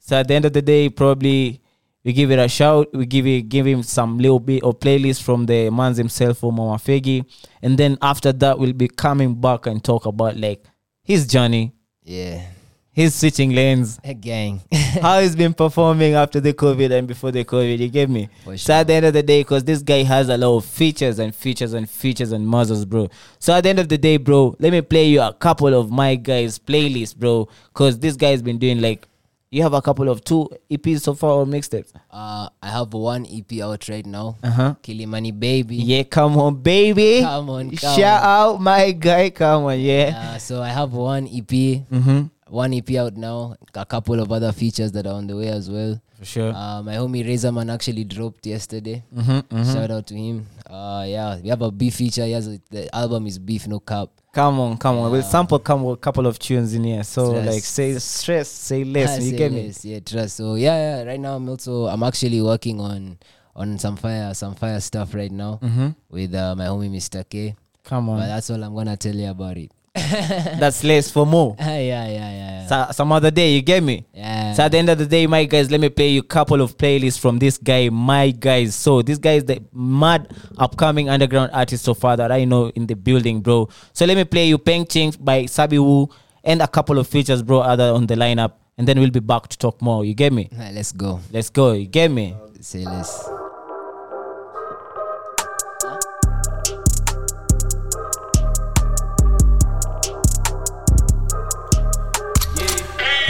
so 0.00 0.16
at 0.16 0.26
the 0.26 0.34
end 0.34 0.44
of 0.46 0.52
the 0.52 0.62
day, 0.62 0.88
probably 0.88 1.60
we 2.08 2.14
give 2.14 2.30
it 2.30 2.38
a 2.38 2.48
shout. 2.48 2.88
We 2.94 3.04
give 3.04 3.26
it 3.26 3.50
give 3.50 3.66
him 3.66 3.82
some 3.82 4.16
little 4.16 4.40
bit 4.40 4.62
of 4.62 4.80
playlist 4.80 5.22
from 5.22 5.44
the 5.44 5.68
man's 5.68 5.98
himself 5.98 6.42
or 6.42 6.50
Mama 6.50 6.78
Fegi, 6.78 7.22
and 7.60 7.76
then 7.76 7.98
after 8.00 8.32
that, 8.32 8.58
we'll 8.58 8.72
be 8.72 8.88
coming 8.88 9.38
back 9.38 9.66
and 9.66 9.84
talk 9.84 10.06
about 10.06 10.38
like 10.38 10.64
his 11.02 11.26
journey, 11.26 11.74
yeah. 12.02 12.46
his 12.92 13.14
switching 13.14 13.50
lanes. 13.50 14.00
Again. 14.02 14.62
how 15.02 15.20
he's 15.20 15.36
been 15.36 15.52
performing 15.52 16.14
after 16.14 16.40
the 16.40 16.54
COVID 16.54 16.98
and 16.98 17.06
before 17.06 17.30
the 17.30 17.44
COVID. 17.44 17.76
You 17.76 17.90
get 17.90 18.08
me? 18.08 18.30
For 18.42 18.56
So 18.56 18.72
at 18.72 18.86
the 18.86 18.94
end 18.94 19.04
of 19.04 19.12
the 19.12 19.22
day, 19.22 19.42
because 19.42 19.64
this 19.64 19.82
guy 19.82 20.02
has 20.04 20.30
a 20.30 20.38
lot 20.38 20.56
of 20.56 20.64
features 20.64 21.18
and 21.18 21.34
features 21.34 21.74
and 21.74 21.90
features 21.90 22.32
and 22.32 22.48
muzzles, 22.48 22.86
bro. 22.86 23.10
So 23.38 23.52
at 23.52 23.64
the 23.64 23.68
end 23.68 23.80
of 23.80 23.90
the 23.90 23.98
day, 23.98 24.16
bro, 24.16 24.56
let 24.58 24.72
me 24.72 24.80
play 24.80 25.08
you 25.08 25.20
a 25.20 25.34
couple 25.34 25.74
of 25.74 25.90
my 25.90 26.14
guys' 26.14 26.58
playlists, 26.58 27.14
bro. 27.14 27.50
Because 27.66 27.98
this 27.98 28.16
guy's 28.16 28.40
been 28.40 28.56
doing 28.56 28.80
like, 28.80 29.06
you 29.50 29.62
have 29.62 29.72
a 29.72 29.80
couple 29.82 30.08
of 30.08 30.22
two 30.24 30.48
EPs 30.70 31.00
so 31.00 31.14
far 31.14 31.30
or 31.30 31.46
mixtapes. 31.46 31.92
Uh, 32.10 32.48
I 32.62 32.68
have 32.68 32.92
one 32.92 33.26
EP 33.26 33.60
out 33.60 33.88
right 33.88 34.04
now. 34.04 34.36
Uh 34.42 34.50
huh. 34.50 34.74
Kilimani 34.82 35.38
Baby. 35.38 35.76
Yeah, 35.76 36.02
come 36.04 36.36
on, 36.38 36.56
baby. 36.62 37.20
Come 37.22 37.50
on, 37.50 37.70
come 37.76 37.98
Shout 37.98 38.22
out 38.22 38.60
my 38.60 38.92
guy. 38.92 39.30
Come 39.30 39.64
on, 39.64 39.80
yeah. 39.80 40.32
Uh, 40.34 40.38
so 40.38 40.62
I 40.62 40.68
have 40.68 40.92
one 40.92 41.26
EP. 41.26 41.46
Mm-hmm. 41.48 42.26
One 42.48 42.72
EP 42.74 42.90
out 42.96 43.16
now. 43.16 43.56
A 43.74 43.84
couple 43.86 44.20
of 44.20 44.32
other 44.32 44.52
features 44.52 44.92
that 44.92 45.06
are 45.06 45.14
on 45.14 45.26
the 45.26 45.36
way 45.36 45.48
as 45.48 45.70
well. 45.70 46.00
For 46.18 46.24
sure. 46.24 46.52
Uh, 46.52 46.82
my 46.82 46.94
homie 46.96 47.24
Razorman 47.24 47.72
actually 47.72 48.04
dropped 48.04 48.44
yesterday. 48.46 49.04
Mm-hmm, 49.14 49.72
Shout 49.72 49.90
out 49.90 50.06
to 50.08 50.14
him. 50.14 50.46
Uh, 50.68 51.04
yeah, 51.06 51.38
we 51.40 51.48
have 51.48 51.62
a 51.62 51.70
beef 51.70 51.94
feature. 51.94 52.22
A, 52.22 52.40
the 52.70 52.88
album 52.94 53.26
is 53.26 53.38
Beef 53.38 53.66
No 53.68 53.78
Cap. 53.80 54.08
Come 54.32 54.60
on, 54.60 54.76
come 54.78 54.98
on. 54.98 55.10
We'll 55.10 55.22
sample 55.22 55.58
come 55.58 55.82
with 55.84 55.98
a 55.98 56.00
couple 56.00 56.26
of 56.26 56.38
tunes 56.38 56.74
in 56.74 56.84
here. 56.84 57.02
So 57.02 57.30
Stress. 57.30 57.46
like 57.46 57.62
say 57.64 57.98
stress, 57.98 58.48
say 58.48 58.84
less. 58.84 59.10
Ah, 59.10 59.14
you 59.24 59.30
say 59.30 59.36
get 59.36 59.52
me? 59.52 59.66
less, 59.66 59.84
Yeah, 59.84 60.00
trust. 60.00 60.36
So 60.36 60.54
yeah, 60.54 60.76
yeah. 60.98 61.02
Right 61.04 61.18
now 61.18 61.34
I'm 61.36 61.48
also 61.48 61.86
I'm 61.86 62.02
actually 62.02 62.40
working 62.42 62.78
on 62.80 63.18
on 63.56 63.78
some 63.78 63.96
fire 63.96 64.32
some 64.34 64.54
fire 64.54 64.80
stuff 64.80 65.14
right 65.14 65.32
now 65.32 65.58
Mm-hmm. 65.62 65.88
with 66.10 66.34
uh, 66.34 66.54
my 66.54 66.66
homie 66.66 66.90
Mr. 66.90 67.28
K. 67.28 67.56
Come 67.84 68.10
on. 68.10 68.20
But 68.20 68.26
that's 68.26 68.50
all 68.50 68.62
I'm 68.62 68.74
gonna 68.74 68.96
tell 68.96 69.14
you 69.14 69.28
about 69.30 69.56
it. 69.56 69.72
That's 70.60 70.84
less 70.84 71.10
for 71.10 71.26
more. 71.26 71.56
yeah, 71.60 71.78
yeah, 71.78 72.06
yeah, 72.06 72.30
yeah. 72.32 72.66
So, 72.66 72.92
some 72.92 73.12
other 73.12 73.30
day, 73.30 73.52
you 73.54 73.62
get 73.62 73.82
me? 73.82 74.06
yeah. 74.12 74.52
So 74.52 74.64
at 74.64 74.72
the 74.72 74.78
end 74.78 74.88
of 74.90 74.98
the 74.98 75.06
day, 75.06 75.26
my 75.26 75.44
guys, 75.44 75.70
let 75.70 75.80
me 75.80 75.88
play 75.88 76.08
you 76.08 76.20
a 76.20 76.22
couple 76.22 76.60
of 76.60 76.76
playlists 76.76 77.18
from 77.18 77.38
this 77.38 77.58
guy, 77.58 77.88
my 77.88 78.30
guys. 78.30 78.74
So 78.74 79.02
this 79.02 79.18
guy 79.18 79.34
is 79.34 79.44
the 79.44 79.62
mad 79.72 80.34
upcoming 80.58 81.08
underground 81.08 81.50
artist 81.52 81.84
so 81.84 81.94
far 81.94 82.16
that 82.16 82.30
I 82.32 82.44
know 82.44 82.68
in 82.70 82.86
the 82.86 82.94
building, 82.94 83.40
bro. 83.40 83.68
So 83.92 84.04
let 84.04 84.16
me 84.16 84.24
play 84.24 84.48
you 84.48 84.58
Peng 84.58 84.84
Ting 84.84 85.14
by 85.20 85.46
Sabi 85.46 85.78
Wu 85.78 86.08
and 86.44 86.60
a 86.62 86.68
couple 86.68 86.98
of 86.98 87.06
features, 87.06 87.42
bro, 87.42 87.60
other 87.60 87.92
on 87.92 88.06
the 88.06 88.14
lineup. 88.14 88.52
And 88.76 88.86
then 88.86 88.98
we'll 89.00 89.10
be 89.10 89.20
back 89.20 89.48
to 89.48 89.58
talk 89.58 89.80
more. 89.82 90.04
You 90.04 90.14
get 90.14 90.32
me? 90.32 90.48
Alright, 90.52 90.74
let's 90.74 90.92
go. 90.92 91.20
Let's 91.32 91.50
go. 91.50 91.72
You 91.72 91.86
get 91.86 92.10
me? 92.10 92.36
Say 92.60 92.84
less. 92.84 93.28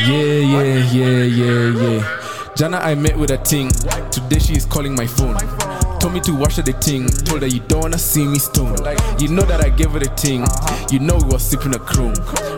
Yeah, 0.06 0.38
yeah, 0.38 0.92
yeah, 0.92 1.22
yeah, 1.24 1.82
yeah. 1.82 2.52
Jana, 2.56 2.78
I 2.78 2.94
met 2.94 3.18
with 3.18 3.30
a 3.30 3.38
ting. 3.38 3.68
Today 4.10 4.38
she 4.38 4.54
is 4.54 4.64
calling 4.64 4.94
my 4.94 5.06
phone. 5.06 5.36
Told 5.98 6.14
me 6.14 6.20
to 6.20 6.32
wash 6.34 6.56
her 6.56 6.62
the 6.62 6.72
ting. 6.72 7.06
Told 7.24 7.42
her 7.42 7.48
you 7.48 7.60
don't 7.60 7.80
wanna 7.80 7.98
see 7.98 8.26
me 8.26 8.38
stone. 8.38 8.76
You 9.18 9.28
know 9.28 9.42
that 9.42 9.64
I 9.64 9.70
gave 9.70 9.90
her 9.92 9.98
the 9.98 10.10
ting. 10.16 10.46
You 10.90 11.00
know 11.00 11.16
we 11.16 11.34
was 11.34 11.42
sipping 11.42 11.74
a 11.74 11.78
chrome. 11.78 12.14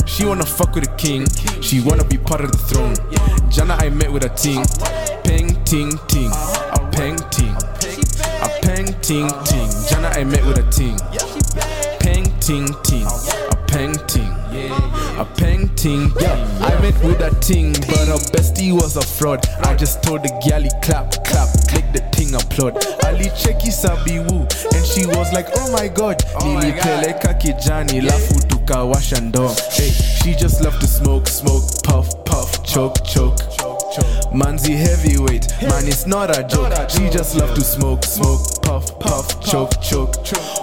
She 0.07 0.25
wanna 0.25 0.47
fuck 0.47 0.75
with 0.75 0.85
the 0.85 0.95
king. 0.97 1.27
She 1.63 1.81
wanna 1.81 2.05
be 2.05 2.19
part 2.19 2.43
of 2.43 2.53
the 2.53 2.59
throne. 2.59 2.95
Jana, 3.51 3.75
I 3.75 3.91
met 3.91 4.13
with 4.13 4.25
a 4.25 4.29
ting. 4.31 4.65
peng 5.31 5.65
ting 5.65 5.91
ting, 6.09 6.31
a 6.73 6.91
peng 6.93 7.17
ting, 7.31 7.55
a 8.43 8.49
peng 8.63 8.87
ting 9.01 9.29
ting. 9.45 9.71
Jana 9.89 10.09
I 10.09 10.25
met 10.25 10.45
with 10.45 10.59
a 10.59 10.67
ting, 10.71 10.97
peng 12.01 12.25
ting 12.41 12.67
ting, 12.83 13.07
a 13.07 13.57
peng 13.69 13.95
ting, 14.07 14.31
a 15.19 15.25
peng 15.37 15.69
ting 15.77 16.11
ting. 16.11 16.50
With 17.03 17.21
a 17.23 17.31
ting, 17.41 17.73
but 17.73 18.09
her 18.09 18.21
bestie 18.33 18.73
was 18.73 18.97
a 18.97 19.01
fraud. 19.01 19.47
I 19.63 19.75
just 19.75 20.03
told 20.03 20.23
the 20.23 20.29
galley 20.47 20.69
clap 20.83 21.11
clap, 21.25 21.49
make 21.73 21.91
the 21.95 22.05
ting 22.13 22.35
applaud. 22.35 22.77
Ali 23.07 23.31
cheki 23.31 23.73
sabi 23.73 24.19
woo, 24.19 24.47
and 24.75 24.85
she 24.85 25.07
was 25.07 25.33
like, 25.33 25.47
oh 25.57 25.73
my 25.73 25.89
god, 25.89 26.19
Nili 26.41 26.57
nilipeleka 26.57 27.35
kijani 27.35 28.01
lafu 28.01 28.35
tukawasha 28.47 29.21
ndom. 29.21 29.51
Hey, 29.71 29.91
she 29.91 30.35
just 30.35 30.61
loved 30.61 30.81
to 30.81 30.87
smoke 30.87 31.27
smoke, 31.29 31.65
puff 31.85 32.25
puff, 32.25 32.63
choke 32.65 33.03
choke. 33.05 33.43
Manzi 34.33 34.77
heavyweight, 34.77 35.47
man, 35.63 35.89
it's 35.89 36.07
not 36.07 36.31
a 36.37 36.43
joke. 36.45 36.73
She 36.91 37.09
just 37.09 37.35
loved 37.35 37.57
to 37.57 37.63
smoke, 37.63 38.05
smoke, 38.05 38.63
puff, 38.63 38.99
puff, 39.01 39.41
choke, 39.41 39.83
choke. 39.83 40.15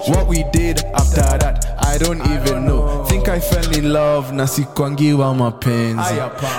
What 0.08 0.28
we 0.28 0.44
did 0.54 0.84
after 0.96 1.22
that, 1.22 1.66
I 1.90 1.98
don't 1.98 2.22
even 2.22 2.66
know. 2.66 3.06
Think 3.06 3.28
I 3.30 3.40
fell 3.40 3.72
in 3.78 3.92
love 3.94 4.32
na 4.34 4.48
sikwangiwa 4.48 5.36
mapenzi. 5.36 6.14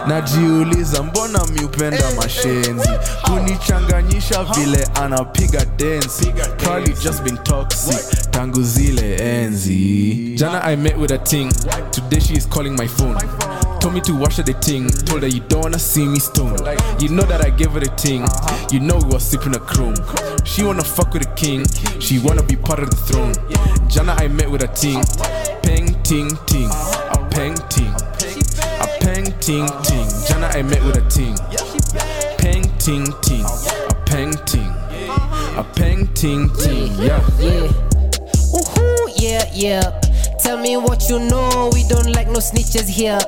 Najiuliza 0.08 1.02
mbona 1.02 1.44
miupenda 1.46 2.04
mashenzi, 2.16 2.88
kunichanganyisha 3.22 4.44
vile 4.44 4.88
anapiga 4.94 5.64
densi. 5.64 6.26
Probably 6.56 6.94
just 6.94 7.22
been 7.22 7.36
toxic 7.38 8.30
tangu 8.30 8.62
zile 8.62 9.16
enzi. 9.16 10.32
Jana 10.34 10.62
I 10.64 10.76
met 10.76 10.96
with 10.98 11.10
a 11.12 11.18
thing 11.18 11.52
today 11.90 12.20
she 12.20 12.34
is 12.34 12.46
calling 12.48 12.76
my 12.76 12.86
phone. 12.88 13.16
Told 13.80 13.94
me 13.94 14.00
to 14.02 14.14
wash 14.14 14.36
her 14.36 14.42
the 14.42 14.54
ting. 14.54 14.88
Told 15.06 15.22
her 15.22 15.28
you 15.28 15.40
don't 15.40 15.62
wanna 15.62 15.78
see 15.78 16.06
me 16.06 16.18
stone. 16.18 16.56
You 16.98 17.08
know 17.10 17.22
that 17.22 17.44
I 17.44 17.50
gave 17.50 17.72
her 17.72 17.80
the 17.80 17.92
ting. 17.96 18.26
You 18.70 18.80
know 18.80 18.98
we 18.98 19.14
was 19.14 19.24
sipping 19.24 19.54
a 19.54 19.60
chrome. 19.60 19.94
She 20.44 20.64
wanna 20.64 20.84
fuck 20.84 21.12
with 21.12 21.22
the 21.22 21.32
king. 21.34 21.64
She 22.00 22.18
wanna 22.18 22.42
be 22.42 22.56
part 22.56 22.80
of 22.80 22.90
the 22.90 22.96
throne. 22.96 23.34
Jana 23.88 24.14
I 24.18 24.28
met 24.28 24.50
with 24.50 24.62
a 24.62 24.68
ting. 24.68 25.02
Peng 25.62 25.94
ting 26.02 26.30
ting. 26.46 26.68
A 26.68 27.18
peng 27.30 27.54
ting. 27.68 27.94
A 28.80 28.86
peng 29.00 29.26
ting 29.40 29.66
ting. 29.86 30.08
Jana 30.26 30.48
I 30.48 30.62
met 30.62 30.82
with 30.84 30.96
a 30.96 31.04
ting. 31.08 31.36
Peng 32.38 32.64
ting 32.78 33.06
ting. 33.22 33.44
A 33.44 33.94
peng 34.06 34.32
ting. 34.44 34.72
A 35.56 35.64
peng 35.74 36.06
ting 36.14 36.50
ting. 36.50 36.92
Yeah. 36.98 37.22
Yeah. 37.38 37.68
Woohoo, 38.52 39.12
yeah, 39.16 39.44
yeah. 39.54 40.07
Tell 40.38 40.56
me 40.56 40.76
what 40.76 41.08
you 41.08 41.18
know, 41.18 41.70
we 41.72 41.84
don't 41.84 42.10
like 42.14 42.28
no 42.28 42.40
snitches 42.40 42.88
here. 42.88 43.18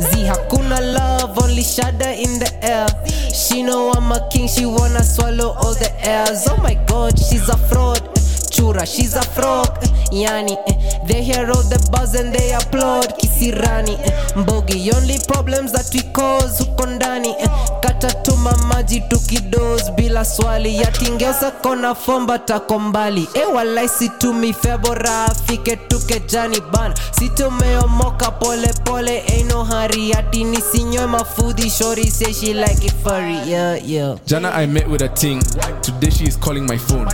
Z 0.00 0.24
hakuna 0.24 0.80
love, 0.80 1.38
only 1.42 1.62
shada 1.62 2.16
in 2.16 2.38
the 2.38 2.50
air. 2.62 2.86
She 3.34 3.62
know 3.62 3.90
I'm 3.90 4.12
a 4.12 4.28
king, 4.30 4.48
she 4.48 4.66
wanna 4.66 5.02
swallow 5.02 5.50
all 5.50 5.74
the 5.74 5.90
airs. 6.06 6.46
Oh 6.48 6.56
my 6.58 6.74
god, 6.86 7.18
she's 7.18 7.48
a 7.48 7.56
fraud. 7.68 8.17
Chura, 8.58 8.84
she's 8.86 9.14
a 9.14 9.22
frog. 9.22 9.68
Yani, 10.10 10.52
eh, 10.66 11.06
they 11.06 11.22
hear 11.22 11.46
all 11.46 11.62
the 11.62 11.78
buzz 11.92 12.14
and 12.14 12.32
they 12.34 12.52
applaud. 12.52 13.06
Kisirani, 13.18 13.92
eh, 14.02 14.12
mbogi, 14.36 14.90
only 14.96 15.18
problems 15.28 15.70
that 15.72 15.88
we 15.94 16.02
cause 16.12 16.58
huko 16.64 16.86
ndani. 16.86 17.28
eh, 17.38 17.48
Kata 17.80 18.08
tuma 18.22 18.52
maji 18.56 19.00
tukidos 19.00 19.90
bila 19.96 20.24
swali. 20.24 20.76
Yatingeusa 20.76 21.50
kona 21.50 21.94
fomba 21.94 22.38
tako 22.38 22.78
mbali. 22.78 23.28
E 23.34 23.44
walai 23.54 23.88
situmi 23.88 24.52
febora 24.52 25.24
afike 25.24 25.76
tuke 25.76 26.20
jani 26.26 26.60
bana. 26.72 26.94
Situmeomoka 27.18 28.30
pole 28.40 28.72
pole, 28.84 29.22
ain't 29.28 29.50
no 29.52 29.64
hurry. 29.64 30.12
Ati 30.14 30.44
nisinywe 30.44 31.06
mafudhi, 31.06 31.70
shorty 31.70 32.10
say 32.10 32.32
she 32.32 32.54
like 32.54 32.84
it 32.84 32.94
furry. 33.04 33.38
Yeah, 33.50 33.76
yeah. 33.84 34.16
Jana 34.26 34.48
I 34.50 34.66
met 34.66 34.88
with 34.88 35.02
a 35.02 35.08
ting. 35.08 35.40
Today 35.82 36.10
she 36.10 36.24
is 36.24 36.36
calling 36.36 36.66
my 36.66 36.76
phone. 36.78 37.08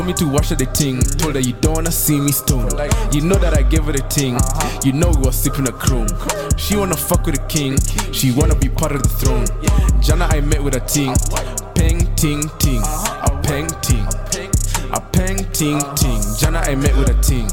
Told 0.00 0.08
me 0.08 0.14
to 0.14 0.28
wash 0.28 0.48
her 0.48 0.56
the 0.56 0.64
ting. 0.64 0.98
Told 1.18 1.34
her 1.34 1.42
you 1.42 1.52
don't 1.60 1.74
wanna 1.74 1.92
see 1.92 2.18
me 2.18 2.32
stone. 2.32 2.70
You 3.12 3.20
know 3.20 3.34
that 3.34 3.52
I 3.52 3.60
gave 3.60 3.84
her 3.84 3.92
the 3.92 4.00
ting. 4.08 4.32
You 4.82 4.94
know 4.94 5.10
we 5.10 5.26
was 5.26 5.36
sipping 5.36 5.68
a 5.68 5.72
chrome. 5.72 6.08
She 6.56 6.74
wanna 6.74 6.96
fuck 6.96 7.26
with 7.26 7.34
the 7.34 7.46
king. 7.48 7.76
She 8.10 8.32
wanna 8.32 8.54
be 8.54 8.70
part 8.70 8.92
of 8.92 9.02
the 9.02 9.10
throne. 9.10 9.44
Jana 10.00 10.24
I 10.30 10.40
met 10.40 10.64
with 10.64 10.74
a 10.74 10.80
ting. 10.80 11.12
Peng 11.74 12.00
ting 12.16 12.48
ting. 12.56 12.80
A 12.80 13.30
peng 13.44 13.68
ting. 13.84 14.06
A 14.90 15.00
peng 15.12 15.44
ting 15.52 15.78
ting. 15.96 16.22
Jana 16.38 16.60
I 16.60 16.76
met 16.76 16.96
with 16.96 17.10
a 17.10 17.20
ting. 17.20 17.46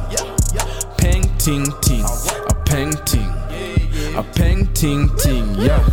Peng 0.95 1.27
ting 1.37 1.67
ting. 1.81 2.05
A 2.47 2.55
peng 2.63 2.93
ting. 3.03 3.27
A 4.15 4.23
peng 4.23 4.65
ting 4.71 5.09
ting. 5.17 5.53
Yeah, 5.59 5.83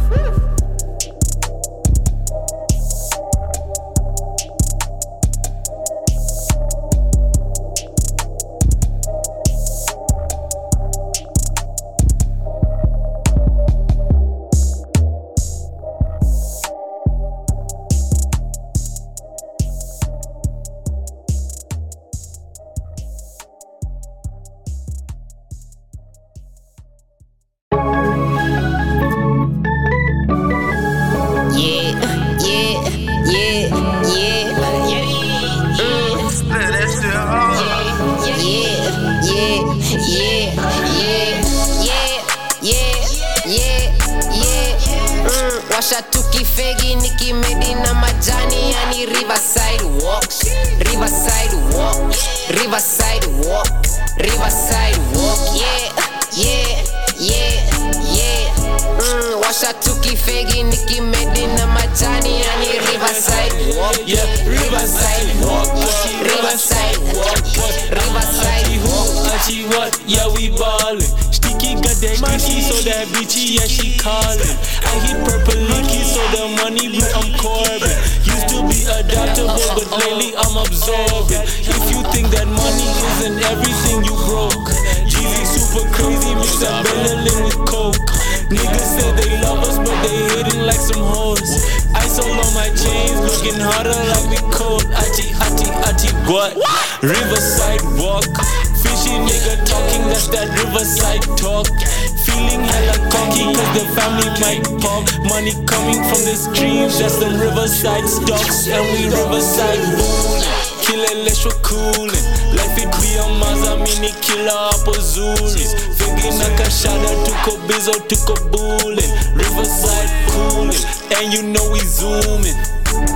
Kile 111.45 111.53
cooling 111.63 111.93
coolin 111.93 112.25
Life 112.57 112.79
it 112.79 112.91
be 113.01 113.19
a 113.21 113.29
maza 113.39 113.77
mini 113.77 114.13
killer 114.21 114.51
hapo 114.71 114.93
zuri 114.99 115.67
Figi 115.99 116.31
na 116.39 116.51
kashada 116.59 117.09
tuko 117.25 117.57
bizo 117.69 117.93
tuko 117.93 118.35
bullin 118.51 119.11
Riverside 119.37 120.11
cooling 120.33 120.85
And 121.17 121.33
you 121.33 121.43
know 121.43 121.71
we 121.71 121.81
zooming. 121.81 122.57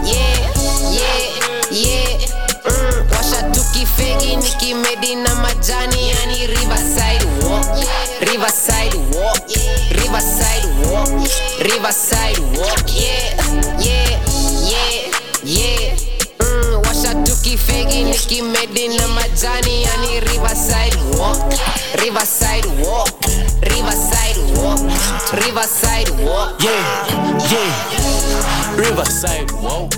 Yeah, 0.05 0.55
yeah, 0.93 1.73
yeah. 1.73 2.19
Mm, 2.65 3.11
washa 3.11 3.43
tukifegi 3.43 4.37
nikimedi 4.37 5.15
na 5.15 5.35
majani 5.35 6.09
yani 6.11 6.47
riverside 6.47 7.27
walk. 7.49 7.67
Riverside 8.21 8.97
walk. 9.17 9.49
Riverside 9.91 10.69
walk. 10.93 11.09
Riverside 11.61 12.41
walk. 12.59 12.95
Yeah 12.95 13.39
yeah 13.81 13.98
tukifegi 17.99 18.05
nikimedi 18.05 18.89
na 18.89 19.09
majani 19.09 19.83
yani 19.83 20.21
riverside 20.21 20.97
walk 21.19 21.55
riverside 21.95 22.69
walk 22.87 23.25
riverside 23.61 24.41
walk 24.63 24.81
riverside 25.33 26.11
walk. 26.25 26.63
Yeah, 26.63 27.53
yeah. 27.53 28.77
Riverside, 28.77 29.51
whoa. 29.51 29.89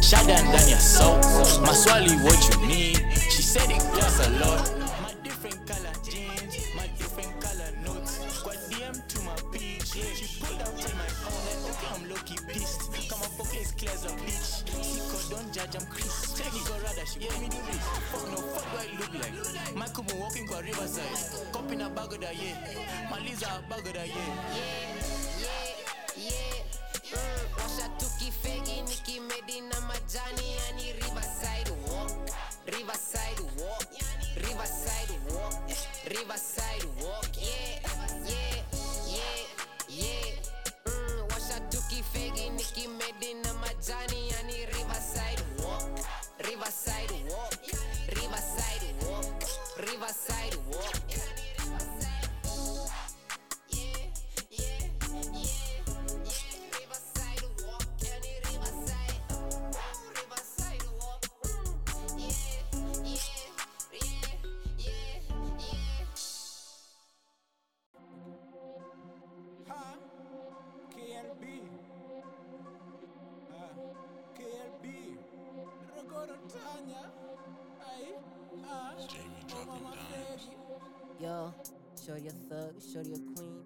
Shut 0.00 0.26
down 0.26 0.44
down 0.52 0.68
your 0.68 0.78
soul. 0.78 1.18
Maswali, 1.66 2.14
what 2.22 2.38
you 2.48 2.66
need? 2.66 3.04
She 3.30 3.42
said 3.42 3.70
it 3.70 3.82
costs 3.92 4.26
a 4.26 4.30
lot. 4.38 4.70
My 5.02 5.12
different 5.24 5.66
color 5.66 5.92
jeans, 6.04 6.54
my 6.76 6.86
different 6.98 7.40
color 7.40 7.70
notes. 7.84 8.18
Got 8.44 8.56
DM 8.70 9.06
to 9.08 9.22
my. 9.22 9.34
Yeah, 9.52 10.14
she 10.14 10.40
pulled 10.40 10.62
up 10.62 10.68
in 10.68 10.96
my 10.96 11.10
phone 11.18 11.58
okay, 11.70 11.88
I'm 11.94 12.08
low 12.08 12.16
key. 12.24 12.36
Come 13.08 13.22
on, 13.22 13.30
pocket 13.36 13.60
is 13.60 13.72
clear 13.72 13.90
as 13.90 14.04
a 14.04 14.08
bitch. 14.08 14.62
Sicko, 14.70 15.30
don't 15.30 15.52
judge, 15.52 15.74
I'm 15.74 15.86
Chris. 15.86 16.17
Rather, 16.98 17.06
she 17.10 17.18
gave 17.20 17.40
me 17.40 17.48
do 17.48 17.56
this. 17.70 17.78
Fuck 18.10 18.26
no, 18.32 18.36
fuck 18.38 18.64
what 18.74 18.84
it 18.86 18.98
look 18.98 19.14
like. 19.14 19.76
My 19.76 19.86
kumu 19.86 20.20
walking 20.20 20.46
kwa 20.48 20.60
riverside. 20.62 21.52
Cop 21.52 21.70
in 21.72 21.80
a 21.80 21.88
bag 21.90 22.12
of 22.12 22.20
that, 22.20 22.34
yeah. 22.34 23.08
My 23.10 23.20
Lisa, 23.20 23.46
bag 23.70 23.86
of 23.86 23.92
that, 23.94 24.08
yeah. 24.08 24.16
Yeah, 24.58 24.94
yeah, 25.38 26.30
yeah. 26.30 26.54
Mm. 27.14 27.62
Washa 27.62 27.88
tukifegi 27.98 28.82
nikimedi 28.82 29.60
na 29.60 29.80
majani 29.80 30.56
yani 30.56 30.92
Riverside 30.92 31.70
walk. 31.86 32.10
Riverside 32.66 33.42
walk. 33.62 33.86
Riverside 34.36 35.18
walk. 35.30 35.54
Riverside 36.10 36.86
walk. 37.02 37.28
Yeah, 37.36 37.80
yeah, 38.26 38.64
yeah, 39.06 39.44
yeah. 39.88 40.34
Mm, 40.86 41.22
washa 41.30 41.60
tukifegi 41.60 42.50
nikimedi 42.50 43.34
na 43.34 43.54
majani 43.54 43.57
Rogoro 76.48 76.60
Tanya. 76.64 77.10
Aye. 77.80 78.14
Ah. 78.64 78.94
Mama 79.66 79.92
Freddy. 80.08 80.56
Yo, 81.20 81.54
shorty 82.06 82.28
a 82.28 82.30
thug, 82.30 82.74
shorty 82.92 83.12
a 83.12 83.18
queen. 83.34 83.62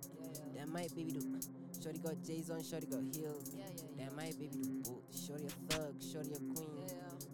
That 0.56 0.68
might 0.68 0.94
baby 0.96 1.12
do. 1.12 1.40
Shorty 1.82 1.98
got 1.98 2.22
J's 2.24 2.50
on, 2.50 2.62
shorty 2.62 2.86
got 2.86 3.02
heels. 3.14 3.50
That 3.98 4.16
might 4.16 4.38
baby 4.38 4.56
do 4.62 4.82
both. 4.84 5.02
Shorty 5.14 5.46
a 5.46 5.72
thug, 5.72 5.94
shorty 6.00 6.32
a 6.32 6.38
queen. 6.54 6.86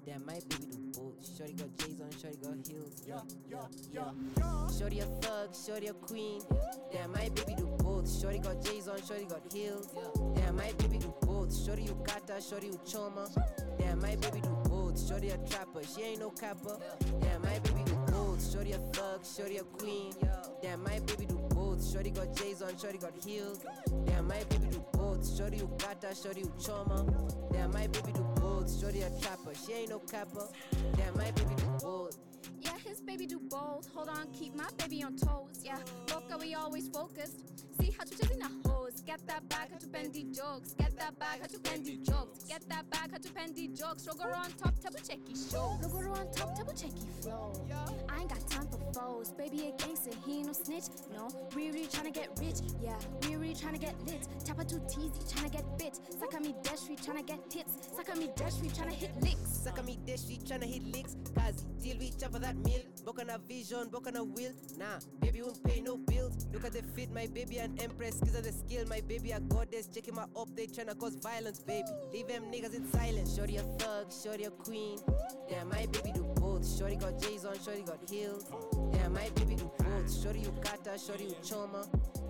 That 0.07 0.27
might 0.27 0.49
baby 0.49 0.67
do 0.73 0.79
both. 0.95 1.37
Shorty 1.37 1.53
got 1.55 1.77
J's 1.79 2.01
on, 2.01 2.11
shorty 2.21 2.37
got 2.43 2.67
heels. 2.67 3.03
Yeah, 3.07 3.21
yeah, 3.51 3.67
yeah. 3.93 4.69
Shorty 4.79 5.01
a 5.01 5.05
thug, 5.05 5.55
shorty 5.55 5.87
a 5.87 5.95
queen. 5.95 6.43
That 6.93 7.11
might 7.11 7.35
baby 7.35 7.55
do 7.57 7.67
both. 7.79 8.11
Shorty 8.21 8.39
got 8.39 8.63
J's 8.63 8.89
on, 8.89 9.01
shorty 9.07 9.25
got 9.25 9.43
heels. 9.53 9.89
That 10.35 10.55
might 10.55 10.77
baby 10.79 10.99
do 10.99 11.15
both. 11.23 11.55
Shorty 11.65 11.83
you 11.83 11.97
kata, 12.07 12.41
shorty 12.43 12.67
you 12.69 12.81
choma. 12.87 13.29
That 13.79 13.97
might 13.99 14.21
baby 14.21 14.41
do 14.41 14.49
both. 14.49 14.58
Shorty 15.07 15.29
a 15.31 15.39
trapper, 15.49 15.83
she 15.85 16.03
ain't 16.03 16.21
no 16.21 16.31
capper. 16.31 16.79
That 17.21 17.43
my 17.43 17.59
baby 17.61 17.83
do 17.85 17.95
both. 18.13 18.53
Shorty 18.53 18.73
a 18.73 18.79
thug, 18.79 19.25
shorty 19.25 19.59
a 19.59 19.65
queen. 19.65 20.13
Damn, 20.63 20.83
my 20.83 20.99
baby 21.01 21.27
do 21.27 21.39
both. 21.51 21.87
Shorty 21.91 22.11
got 22.11 22.35
J's 22.37 22.63
on, 22.63 22.77
shorty 22.79 22.99
got 22.99 23.13
heels. 23.25 23.61
Damn, 24.07 24.27
my 24.27 24.43
baby 24.51 24.67
do 24.71 24.85
both. 24.93 25.37
Shorty 25.37 25.59
you 25.59 25.69
shorty 26.23 26.45
choma. 26.65 27.07
Damn, 27.53 27.73
my 27.73 27.87
baby 27.87 28.13
do 28.13 28.27
both. 28.37 28.81
Shorty 28.81 29.03
a 29.03 29.11
trapper, 29.21 29.53
she 29.55 29.73
ain't 29.73 29.91
no 29.91 29.99
capper. 29.99 30.49
Damn, 30.97 31.17
my 31.17 31.31
baby 31.31 31.55
do 31.57 31.65
both. 31.81 32.19
Yeah, 32.61 32.77
his 32.85 33.01
baby 33.01 33.27
do 33.27 33.39
both. 33.39 33.89
Hold 33.95 34.09
on, 34.09 34.29
keep 34.33 34.55
my 34.55 34.69
baby 34.79 35.03
on 35.03 35.17
toes. 35.17 35.63
Yeah, 35.65 35.79
Boca, 36.07 36.39
we 36.41 36.55
always 36.55 36.89
focused. 36.89 37.41
See 37.81 37.95
how 37.97 38.05
to 38.05 38.11
chasing 38.11 38.39
the 38.41 38.68
hoes. 38.99 39.05
Get 39.07 39.27
that 39.27 39.49
back, 39.49 39.71
how 39.73 39.79
to 39.79 39.87
bendy 39.87 40.25
jokes. 40.25 40.75
Get 40.75 40.97
that 40.99 41.19
back, 41.19 41.41
how 41.41 41.47
to 41.47 41.59
bendy 41.61 41.97
jokes. 41.99 42.45
Get 42.45 42.69
that 42.69 42.89
back, 42.91 43.11
how 43.11 43.19
to 43.19 43.33
bendy 43.33 43.69
jokes. 43.69 44.07
Rogoro 44.07 44.37
on 44.37 44.53
top, 44.53 44.79
tabu 44.81 44.99
checky 44.99 45.51
show. 45.51 45.79
Rogoro 45.83 46.17
on 46.17 46.31
top, 46.33 46.55
tabu 46.57 46.73
checky 46.73 47.07
flow. 47.23 47.53
I 48.09 48.21
ain't 48.21 48.29
got 48.29 48.49
time 48.51 48.67
for 48.69 48.81
foes. 48.93 49.33
Baby, 49.33 49.73
a 49.73 49.83
gangster, 49.83 50.11
he 50.27 50.39
ain't 50.39 50.47
no 50.47 50.53
snitch. 50.53 50.85
No, 51.13 51.29
we 51.55 51.71
really 51.71 51.87
tryna 51.87 52.13
get 52.13 52.31
rich. 52.41 52.61
Yeah, 52.81 52.99
we 53.23 53.37
really 53.37 53.55
tryna 53.55 53.81
get 53.81 53.95
lit. 54.07 54.27
Tapa 54.45 54.65
too 54.65 54.81
teasy, 54.81 55.21
tryna 55.33 55.53
get 55.53 55.79
bit. 55.79 55.99
Saka 56.19 56.41
me 56.41 56.55
dash, 56.63 56.89
we 56.89 56.97
tryna 56.97 57.27
get 57.27 57.41
hits. 57.53 57.89
Saka 57.97 58.17
me 58.17 58.31
dash, 58.37 58.55
we 58.61 58.69
tryna 58.69 58.93
hit 58.93 59.11
licks. 59.23 59.59
Suck 59.69 59.79
on 59.79 59.87
me 59.87 59.99
dish, 60.07 60.23
we 60.29 60.37
tryna 60.37 60.65
hit 60.65 60.85
licks. 60.95 61.17
Kazi, 61.35 61.65
deal 61.83 61.97
with 61.99 62.07
each 62.07 62.31
for 62.31 62.39
that 62.39 62.57
meal. 62.57 62.81
Book 63.05 63.21
on 63.21 63.29
a 63.31 63.39
vision, 63.39 63.89
book 63.89 64.07
on 64.07 64.17
a 64.17 64.25
will. 64.25 64.53
Nah, 64.79 64.99
baby 65.21 65.43
won't 65.43 65.63
pay 65.65 65.81
no 65.81 65.97
bills. 65.97 66.47
Look 66.53 66.65
at 66.65 66.73
the 66.73 66.83
fit, 66.95 67.13
my 67.13 67.27
baby 67.27 67.59
an 67.59 67.77
empress. 67.83 68.21
Kiss 68.21 68.37
of 68.37 68.45
the 68.45 68.53
skill, 68.53 68.87
my 68.89 69.01
baby 69.03 69.33
a 69.33 69.41
goddess. 69.41 69.89
Checking 69.89 70.15
my 70.15 70.25
up, 70.37 70.49
they 70.57 70.67
tryna 70.67 70.99
cause 70.99 71.17
violence, 71.17 71.61
baby. 71.61 71.89
Leave 72.13 72.29
them 72.29 72.45
niggas 72.53 72.75
in 72.75 72.87
silence. 72.91 73.37
Shorty 73.37 73.57
a 73.57 73.63
thug, 73.63 74.13
shorty 74.13 74.45
a 74.45 74.51
queen. 74.51 74.99
Damn, 75.49 75.69
my 75.69 75.87
baby 75.93 76.13
do 76.15 76.25
both. 76.37 76.67
Shorty 76.79 76.97
got 76.97 77.21
J's 77.21 77.45
on, 77.45 77.59
shorty 77.65 77.83
got 77.83 77.99
heels. 78.09 78.47
Damn, 78.93 79.13
my 79.13 79.29
baby 79.35 79.57
do 79.57 79.71
both. 79.79 80.23
Shorty 80.23 80.41
you 80.41 80.55
kata, 80.63 80.99
shorty 80.99 81.25
you 81.25 81.37
choma. 81.45 81.87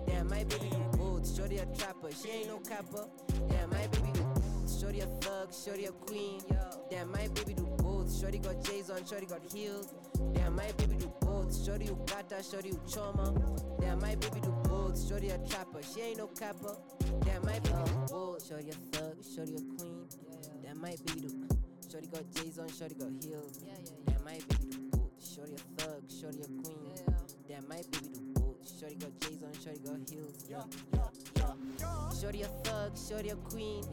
Damn, 0.07 0.27
my 0.27 0.43
baby 0.43 0.69
do 0.69 0.97
both. 0.97 1.35
Shorty 1.35 1.57
a 1.57 1.65
trapper, 1.65 2.09
she 2.11 2.29
ain't 2.29 2.47
no 2.47 2.57
capper. 2.59 3.07
Damn, 3.49 3.69
my 3.69 3.87
baby 3.87 4.11
do 4.13 4.23
both. 4.23 4.79
Shorty 4.79 4.99
a 5.01 5.05
thug, 5.05 5.53
shorty 5.53 5.85
a 5.85 5.91
queen. 5.91 6.41
Damn, 6.89 7.11
my 7.11 7.27
baby 7.27 7.53
do 7.53 7.78
both. 8.09 8.19
Shorty 8.19 8.39
got 8.39 8.63
J's 8.63 8.89
on, 8.89 9.05
shorty 9.05 9.25
got 9.25 9.41
heels. 9.53 9.93
Damn, 10.33 10.55
my 10.55 10.71
baby 10.77 10.95
do 10.95 11.13
both. 11.21 11.65
Shorty 11.65 11.85
you 11.85 11.99
gata, 12.05 12.43
shorty 12.43 12.69
you 12.69 12.79
choma. 12.91 13.33
Damn, 13.79 13.99
my 13.99 14.15
baby 14.15 14.41
do 14.41 14.51
both. 14.63 15.07
Shorty 15.07 15.29
a 15.29 15.37
trapper, 15.37 15.81
she 15.81 16.01
ain't 16.01 16.17
no 16.17 16.27
capper. 16.27 16.75
Damn, 17.21 17.43
uh-huh. 17.43 17.45
my 17.45 17.59
baby 17.59 17.69
do 17.69 18.05
both. 18.09 18.47
Shorty 18.47 18.69
a 18.69 18.73
thug, 18.97 19.15
shorty 19.35 19.55
a 19.55 19.77
queen. 19.77 20.07
Damn, 20.63 20.81
my 20.81 20.95
baby 21.05 21.21
do. 21.21 21.47
Shorty 21.91 22.07
got 22.07 22.31
J's 22.33 22.59
on, 22.59 22.69
shorty 22.69 22.95
got 22.95 23.11
heels. 23.23 23.59
Damn, 24.05 24.23
my 24.23 24.31
baby 24.31 24.65
do 24.71 24.77
both. 24.91 25.35
Shorty 25.35 25.53
a 25.53 25.81
thug, 25.81 26.03
shorty 26.09 26.41
a 26.41 26.47
queen. 26.63 26.95
Damn, 27.47 27.67
my 27.67 27.81
baby 27.91 28.09
do 28.13 28.21
both. 28.35 28.79
Shorty 28.79 28.95
got 28.95 29.19
J's 29.19 29.43
on, 29.43 29.53
shorty 29.63 29.79
got 29.79 30.09
heels. 30.09 30.45
Shorty 32.19 32.41
a 32.41 32.47
thug, 32.47 32.97
shorty 32.97 33.29
a 33.29 33.35
queen. 33.35 33.83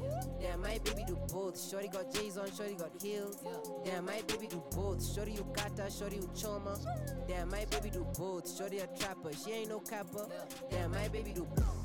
Damn, 0.40 0.60
my 0.60 0.78
baby 0.82 1.04
do 1.06 1.16
both. 1.32 1.60
Shorty 1.60 1.86
got 1.86 2.12
J's 2.12 2.36
on, 2.36 2.50
shorty 2.52 2.74
got 2.74 2.90
heels. 3.00 3.38
Damn, 3.84 4.04
my 4.04 4.20
baby 4.26 4.48
do 4.48 4.62
both. 4.74 5.04
Shorty 5.14 5.32
you 5.32 5.46
kata, 5.54 5.88
shorty 5.90 6.16
you 6.16 6.28
choma. 6.34 6.76
Damn, 7.28 7.50
my 7.50 7.64
baby 7.70 7.90
do 7.90 8.04
both. 8.18 8.52
Shorty 8.56 8.78
a 8.78 8.86
trapper, 8.98 9.30
she 9.32 9.52
ain't 9.52 9.68
no 9.68 9.78
capper. 9.78 10.26
Damn, 10.70 10.90
my 10.90 11.06
baby 11.08 11.32
do 11.32 11.46
I 11.56 11.75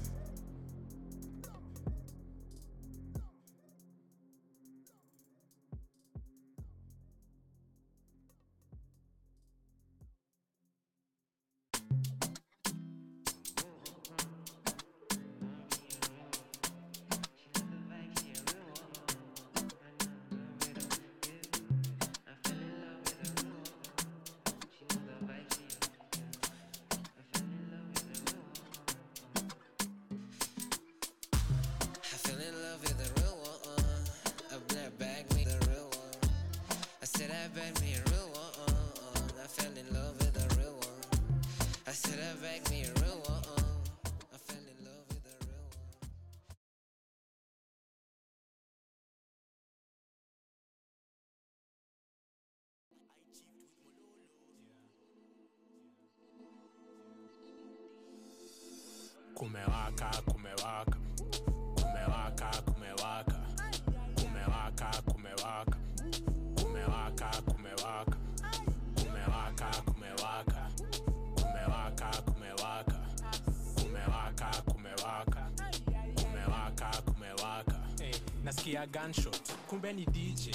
ni 79.90 80.06
DJ. 80.06 80.52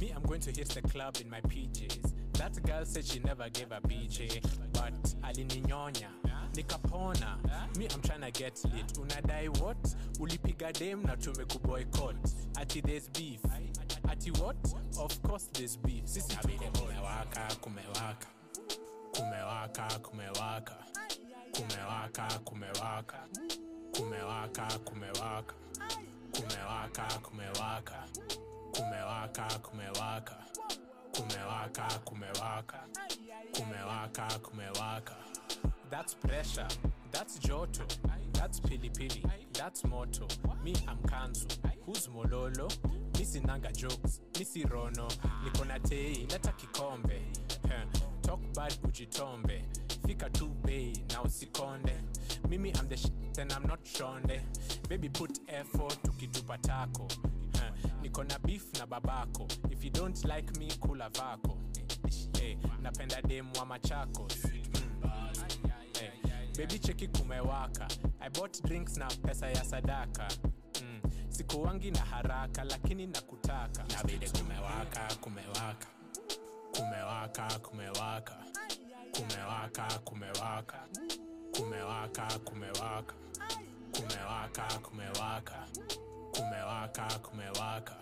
Me, 0.00 0.12
I'm 0.14 0.22
going 0.22 0.40
to 0.40 0.50
hit 0.52 0.68
the 0.68 0.82
club 0.82 1.16
in 1.20 1.28
my 1.28 1.40
PJs. 1.40 2.12
That 2.34 2.62
girl 2.64 2.84
said 2.84 3.04
she 3.04 3.18
never 3.18 3.48
gave 3.50 3.72
a 3.72 3.80
BJ, 3.80 4.40
but 4.72 4.92
alininyonya 5.22 6.08
nikapona. 6.54 7.36
Me, 7.76 7.86
I'm 7.92 8.00
tryna 8.00 8.32
get 8.32 8.60
lit. 8.72 8.86
Unadai 8.94 9.48
what? 9.60 9.76
Ulipiga 10.20 10.72
dem 10.72 11.02
na 11.02 11.16
tumekuboycott. 11.16 12.16
Ati 12.56 12.80
there's 12.80 13.08
beef. 13.08 13.40
Ati 14.08 14.30
what? 14.32 14.56
Of 14.98 15.20
course 15.22 15.48
there's 15.52 15.76
beef. 15.76 16.04
Sisi 16.04 16.36
tuko 16.36 16.64
kumewaka, 16.78 17.48
kumewaka. 17.60 18.26
Kumewaka, 19.12 19.98
kumewaka. 20.02 20.74
Kumewaka, 21.52 22.28
kumewaka. 22.44 23.18
Kumewaka, 23.92 24.78
kumewaka. 24.84 25.54
Kumewaka, 26.32 27.04
kumewaka. 27.18 27.18
Kumewaka, 27.22 28.04
kumewaka. 28.72 30.34
Kumewaka, 31.12 31.98
kumewaka. 32.04 32.78
Kumewaka, 33.52 34.38
kumewaka. 34.42 35.14
That's 35.90 36.14
pressure. 36.14 36.68
That's 37.10 37.38
Joto. 37.38 37.82
That's 38.34 38.60
Pili 38.60 38.90
Pili. 38.90 39.24
That's 39.52 39.84
Moto. 39.84 40.26
Me, 40.62 40.74
I'm 40.86 40.98
Who's 41.86 42.06
Mololo? 42.08 42.68
Misi 43.18 43.40
Nanga 43.40 43.72
jokes. 43.72 44.20
Misi 44.38 44.64
Rono. 44.64 45.08
Niko 45.44 45.64
na 45.66 45.78
tei. 45.78 46.26
Leta 46.30 46.52
kikombe. 46.52 47.20
Huh. 47.62 47.84
Talk 48.22 48.40
bad 48.54 48.72
ujitombe. 48.84 49.64
Fika 50.06 50.30
tu 50.30 50.48
bei 50.64 50.92
na 51.12 51.22
usikonde. 51.22 51.94
Mimi, 52.48 52.72
not 53.66 53.82
shonde. 53.84 54.40
Baby, 54.88 55.08
put 55.08 55.40
effort 55.48 56.02
tukitupa 56.02 56.58
tako. 56.58 57.08
Niko 58.08 58.24
na 58.24 58.38
beef 58.38 58.64
na 58.78 58.86
babako. 58.86 59.46
If 59.70 59.84
you 59.84 59.90
don't 59.90 60.24
like 60.24 60.56
me, 60.58 60.68
kula 60.80 61.10
vako. 61.12 61.58
Hey, 62.40 62.56
napenda 62.82 63.20
demu 63.22 63.52
wa 63.58 63.66
Machakos. 63.66 64.50
Hey, 64.50 66.10
baby 66.56 66.78
cheki 66.78 67.08
kumewaka 67.08 67.86
i 68.20 68.28
bought 68.30 68.62
drinks 68.64 68.96
na 68.96 69.06
pesa 69.06 69.46
ya 69.50 69.64
sadaka 69.64 70.28
mm. 70.82 71.00
sikuwangi 71.28 71.90
na 71.90 71.98
haraka 72.00 72.64
lakini 72.64 73.06
nakutaka 73.06 73.84
nabidi 73.96 74.30
kumewaka 74.30 75.14
kumewaka 75.20 75.86
kumewaka 76.72 77.58
kumewaka 77.60 78.34
kumewaka 79.12 79.84
kumewaka 80.04 80.78
kumewaka 81.64 82.38
kumewaka 82.38 82.38
kumewaka 82.44 83.14
kumewaka 83.92 84.78
kumewaka 84.82 85.66
Kumelaka, 86.34 87.06
kumelaka. 87.22 87.96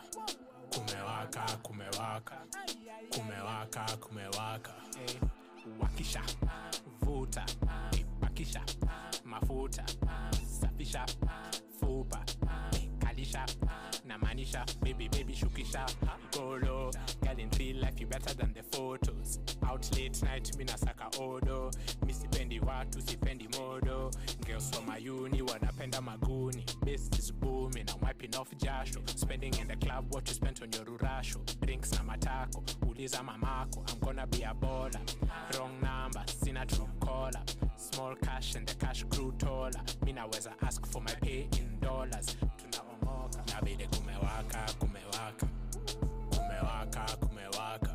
Kumelaka, 0.74 1.44
kumelaka. 1.62 2.36
Kumelaka, 3.10 3.86
kumelaka. 4.00 4.72
Hey, 4.96 5.18
wakisha, 5.80 6.22
vuta, 7.00 7.44
ipakisha, 7.98 8.62
mafuta, 9.24 9.84
safisha, 10.60 11.06
fupa 11.80 12.24
kalisha 13.32 13.46
na 14.04 14.18
baby 14.82 15.08
baby 15.08 15.34
shukisha. 15.34 15.86
Golo 16.32 16.90
girl 17.22 17.38
in 17.38 17.50
real 17.58 17.76
life 17.78 18.00
you 18.00 18.06
better 18.06 18.34
than 18.34 18.52
the 18.52 18.62
photos. 18.62 19.38
Out 19.66 19.88
late 19.96 20.22
night 20.22 20.56
mi 20.56 20.64
nasaka 20.64 21.18
odo. 21.20 21.70
Mi 22.04 22.12
sipendi 22.12 22.60
watu 22.60 23.00
sipendi 23.02 23.48
modo. 23.58 24.10
Girls 24.46 24.70
from 24.70 24.86
mayuni 24.86 25.42
wanapenda 25.42 26.00
maguni. 26.00 26.64
Best 26.84 27.18
is 27.18 27.30
booming 27.32 27.88
I'm 27.88 28.00
wiping 28.00 28.34
off 28.36 28.50
jasho. 28.58 29.00
Spending 29.18 29.54
in 29.58 29.68
the 29.68 29.76
club 29.76 30.06
what 30.10 30.28
you 30.28 30.34
spent 30.34 30.62
on 30.62 30.70
your 30.72 30.84
rurasho. 30.84 31.38
Drinks 31.60 31.92
na 31.92 32.02
matako 32.04 32.62
uliza 32.86 33.22
mamako. 33.22 33.84
I'm 33.90 33.98
gonna 34.00 34.26
be 34.26 34.42
a 34.42 34.54
baller. 34.54 35.00
Wrong 35.58 35.80
number 35.82 36.22
sina 36.26 36.64
true 36.66 36.88
caller. 37.00 37.42
Small 37.76 38.14
cash 38.16 38.54
and 38.54 38.66
the 38.66 38.74
cash 38.74 39.02
grew 39.04 39.32
taller. 39.38 39.80
Mi 40.04 40.12
naweza 40.12 40.52
ask 40.62 40.86
for 40.86 41.02
my 41.02 41.14
pay 41.20 41.48
in 41.58 41.78
dollars 41.80 42.36
kumewaka 43.30 43.86
kumewaka 43.88 44.66
kumewaka 44.78 45.46
kumewaka 46.30 47.16
kumewaka 47.16 47.85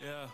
Yeah. 0.00 0.26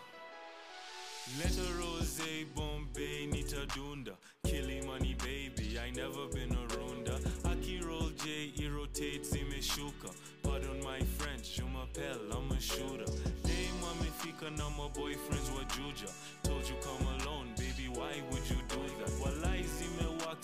Letter 1.39 1.73
Rose, 1.79 2.21
Bombay, 2.55 3.25
Nita 3.27 3.65
Dunda. 3.67 4.13
Killing 4.43 4.85
money, 4.85 5.15
baby. 5.23 5.79
I 5.79 5.89
never 5.91 6.27
been 6.27 6.51
a 6.51 6.67
runda. 6.75 7.19
Aki 7.45 7.81
roll 7.81 8.09
J, 8.23 8.51
he 8.53 8.67
rotates, 8.67 9.35
imeshuka. 9.35 10.11
Pardon 10.43 10.83
my 10.83 10.99
French, 11.17 11.55
je 11.55 11.63
m'appelle, 11.63 12.31
I'm 12.31 12.51
a 12.51 12.59
shooter. 12.59 13.05
Dame 13.43 13.81
wamefika 13.83 14.49
na 14.57 14.69
my 14.69 14.89
boyfriends 14.89 15.49
wa 15.55 15.63
Juja. 15.69 16.09
Told 16.43 16.67
you 16.67 16.75
come 16.81 17.07
alone, 17.19 17.47
baby, 17.57 17.89
why 17.93 18.21
would 18.29 18.38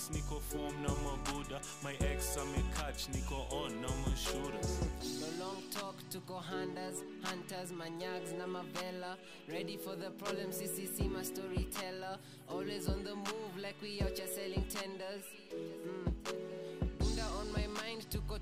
zimewax, 0.05 0.09
niko 0.11 0.39
form 0.39 0.81
na 0.81 0.89
mabuda. 0.89 1.61
My 1.83 1.93
ex 2.11 2.37
amekatch, 2.37 3.09
niko 3.13 3.47
on 3.51 3.71
oh, 3.71 3.81
na 3.81 3.87
mashooters. 3.87 4.79
No 5.21 5.45
long 5.45 5.63
talk, 5.71 5.95
tuko 6.09 6.41
handers, 6.41 7.03
hunters, 7.23 7.71
manyags 7.71 8.33
na 8.37 8.47
mavela. 8.47 9.17
Ready 9.47 9.77
for 9.77 9.95
the 9.95 10.11
problem, 10.11 10.51
CCC, 10.51 11.09
my 11.09 11.23
storyteller. 11.23 12.17
Always 12.49 12.87
on 12.87 13.03
the 13.03 13.15
move, 13.15 13.57
like 13.61 13.75
we 13.81 14.01
out 14.01 14.17
here 14.17 14.27
selling 14.27 14.65
tenders. 14.69 15.23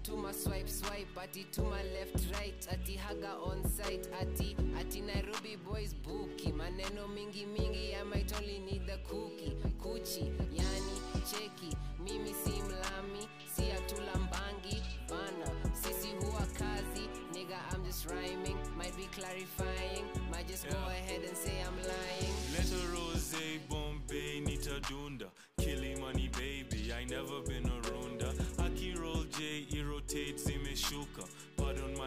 To 0.03 0.15
my 0.17 0.31
swipe, 0.31 0.67
swipe. 0.69 1.07
Ati 1.17 1.45
to 1.51 1.61
my 1.63 1.81
left, 1.95 2.25
right. 2.33 2.67
Ati 2.71 2.95
haga 2.95 3.35
on 3.43 3.63
site. 3.69 4.07
Ati, 4.21 4.55
ati 4.79 5.01
Nairobi 5.01 5.55
boys 5.65 5.93
bookie. 5.93 6.51
Maneno 6.51 7.07
mingi 7.07 7.45
mingi, 7.45 7.95
I 7.99 8.03
might 8.03 8.31
only 8.37 8.59
need 8.59 8.85
the 8.85 8.97
cookie. 9.07 9.55
Kuchi, 9.81 10.31
yani, 10.51 10.97
cheki. 11.25 11.75
Mimi 12.03 12.33
si 12.33 12.61
mlami, 12.61 13.27
si 13.53 13.63
atulambangi. 13.71 14.81
Bana, 15.09 15.51
sisi 15.73 16.07
huwa 16.19 16.45
kazi. 16.57 17.07
Nigga, 17.33 17.57
I'm 17.73 17.83
just 17.85 18.05
rhyming. 18.09 18.57
Might 18.77 18.95
be 18.97 19.07
clarifying. 19.15 20.05
Might 20.31 20.47
just 20.47 20.67
go 20.69 20.77
ahead 20.87 21.21
and 21.27 21.37
say 21.37 21.61
I'm 21.61 21.75
lying. 21.77 22.33
little 22.51 22.87
Rose, 22.93 23.35
Bombay, 23.69 24.41
Nita 24.41 24.79
Dunda. 24.81 25.27
Killing 25.59 26.01
money, 26.01 26.29
baby. 26.37 26.91
I 26.93 27.05
never 27.05 27.41
been 27.41 27.69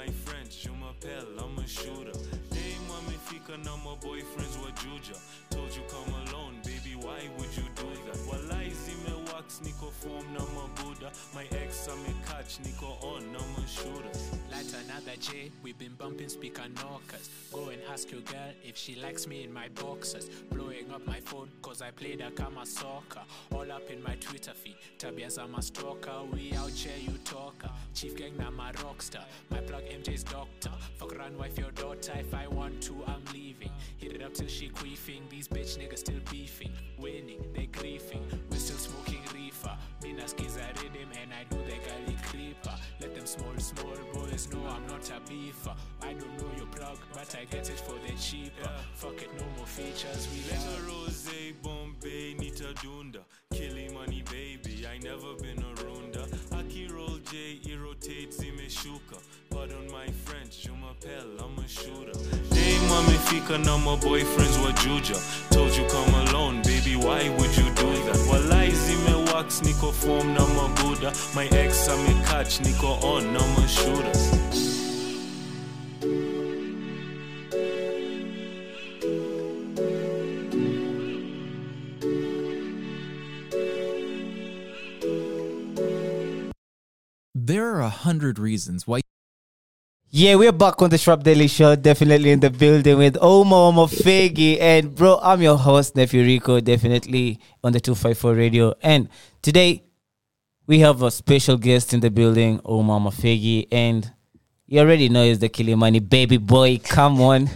my 0.06 0.12
French, 0.12 0.62
je 0.62 0.70
m'appelle, 0.70 1.26
I'm 1.38 1.58
a 1.58 1.66
shooter. 1.66 2.12
Dame 2.50 2.86
wamefika 2.90 3.56
na 3.64 3.76
my 3.76 3.96
boyfriends 3.96 4.56
wa 4.62 4.70
Juja. 4.70 5.16
Told 5.50 5.74
you 5.74 5.82
come 5.88 6.14
alone, 6.26 6.54
baby, 6.64 6.94
why 6.96 7.28
would 7.36 7.45
zimewax, 9.46 9.60
niko 9.62 9.90
form 9.90 10.32
na 10.32 10.40
mabuda. 10.40 11.12
My 11.34 11.44
ex 11.62 11.88
amekatch, 11.88 12.60
niko 12.60 13.02
on 13.02 13.32
na 13.32 13.38
mashooters. 13.38 14.32
Light 14.50 14.72
another 14.84 15.16
J, 15.20 15.50
we've 15.62 15.78
been 15.78 15.94
bumping 15.94 16.28
speaker 16.28 16.68
knockers. 16.74 17.30
Go 17.52 17.68
and 17.68 17.80
ask 17.92 18.10
your 18.10 18.20
girl 18.22 18.52
if 18.64 18.76
she 18.76 18.94
likes 18.96 19.26
me 19.26 19.44
in 19.44 19.52
my 19.52 19.68
boxers. 19.68 20.28
Blowing 20.50 20.90
up 20.92 21.06
my 21.06 21.20
phone 21.20 21.48
cause 21.62 21.82
I 21.82 21.90
played 21.90 22.20
a 22.20 22.30
kama 22.30 22.66
soccer. 22.66 23.22
All 23.52 23.70
up 23.70 23.90
in 23.90 24.02
my 24.02 24.14
Twitter 24.16 24.52
feed. 24.52 24.76
Tabias 24.98 25.38
I'm 25.38 25.60
stalker. 25.62 26.24
We 26.32 26.52
out 26.54 26.70
here, 26.70 26.92
you 27.00 27.18
talker. 27.24 27.70
Chief 27.94 28.16
geng 28.16 28.36
na 28.38 28.50
my 28.50 28.72
rockstar. 28.72 29.24
My 29.50 29.60
plug 29.60 29.84
MJ's 29.84 30.24
doctor. 30.24 30.70
Fuck 30.98 31.18
run 31.18 31.36
wife 31.38 31.58
your 31.58 31.70
daughter. 31.72 32.12
If 32.18 32.34
I 32.34 32.46
want 32.46 32.82
to, 32.82 33.04
I'm 33.06 33.22
leaving. 33.32 33.70
Hit 33.98 34.12
it 34.12 34.22
up 34.22 34.34
till 34.34 34.48
she 34.48 34.68
queefing. 34.68 35.28
These 35.30 35.48
bitch 35.48 35.78
niggas 35.78 35.98
still 35.98 36.20
beefing. 36.30 36.72
Winning, 36.98 37.44
they 37.54 37.66
griefing. 37.66 38.22
We 38.50 38.56
still 38.58 38.78
smoking 38.78 39.15
a 45.10 45.20
beefer. 45.30 45.74
I 46.02 46.12
don't 46.14 46.36
know 46.38 46.50
your 46.56 46.66
plug, 46.66 46.98
but 47.12 47.34
I 47.34 47.44
get 47.44 47.68
it 47.70 47.80
for 47.80 47.94
the 48.06 48.12
cheaper. 48.18 48.70
Fuck 48.94 49.22
it, 49.22 49.30
no 49.38 49.46
more 49.56 49.66
features. 49.66 50.28
We 50.32 50.40
a 50.54 50.88
rose. 50.88 51.16
Bombay 51.62 52.34
Nita 52.38 52.74
Dunda 52.82 53.20
Killing 53.52 53.94
money 53.94 54.22
baby 54.30 54.86
I 54.86 54.98
never 54.98 55.34
been 55.34 55.58
a 55.58 55.74
runda. 55.82 56.26
Aki 56.52 56.88
roll 56.88 57.18
J 57.30 57.58
he 57.62 57.76
rotates 57.76 58.38
imeshuka 58.38 59.18
Pardon 59.50 59.90
my 59.90 60.06
French 60.24 60.62
je 60.62 60.70
m'appelle 60.70 61.38
I'm 61.40 61.58
a 61.58 61.68
shooter. 61.68 62.18
Mommy 62.88 63.16
fika 63.26 63.58
na 63.58 63.76
my 63.78 63.96
boyfriends 63.96 64.58
wa 64.62 64.72
juja 64.72 65.16
Told 65.50 65.74
you 65.76 65.84
come 65.88 66.14
alone 66.28 66.62
baby 66.62 66.96
why 66.96 67.28
would 67.28 67.56
you 67.56 67.64
do 67.74 67.92
that? 68.04 68.16
Walai 68.30 68.70
zime 68.70 69.24
wax 69.32 69.60
niko 69.62 69.92
form 69.92 70.34
na 70.34 70.40
mabuda 70.46 71.12
My 71.34 71.46
ex 71.58 71.88
ame 71.88 72.22
catch 72.24 72.60
niko 72.60 73.02
on 73.02 73.32
na 73.32 73.40
my 73.56 73.66
are 87.76 87.82
a 87.82 87.90
hundred 87.90 88.38
reasons 88.38 88.86
why. 88.86 89.00
Yeah, 90.08 90.36
we're 90.36 90.52
back 90.52 90.80
on 90.80 90.88
the 90.88 90.96
Shrap 90.96 91.22
Daily 91.22 91.46
Show. 91.46 91.76
Definitely 91.76 92.30
in 92.30 92.40
the 92.40 92.48
building 92.48 92.96
with 92.96 93.14
Ouma 93.16 93.72
Mafegi. 93.74 94.58
And 94.58 94.94
bro, 94.94 95.18
I'm 95.22 95.42
your 95.42 95.58
host, 95.58 95.94
Nephew 95.94 96.22
Rico, 96.22 96.60
definitely 96.60 97.38
on 97.62 97.72
the 97.72 97.80
254 97.80 98.34
radio. 98.34 98.74
And 98.82 99.08
today 99.42 99.82
we 100.66 100.78
have 100.78 101.02
a 101.02 101.10
special 101.10 101.58
guest 101.58 101.92
in 101.92 102.00
the 102.00 102.10
building, 102.10 102.60
Ouma 102.60 102.98
Mafegi. 102.98 103.68
And 103.70 104.10
you 104.66 104.80
already 104.80 105.10
know 105.10 105.24
he's 105.24 105.40
the 105.40 105.50
Kilimani 105.50 106.08
baby 106.08 106.38
boy. 106.38 106.78
Come 106.78 107.20
on. 107.20 107.50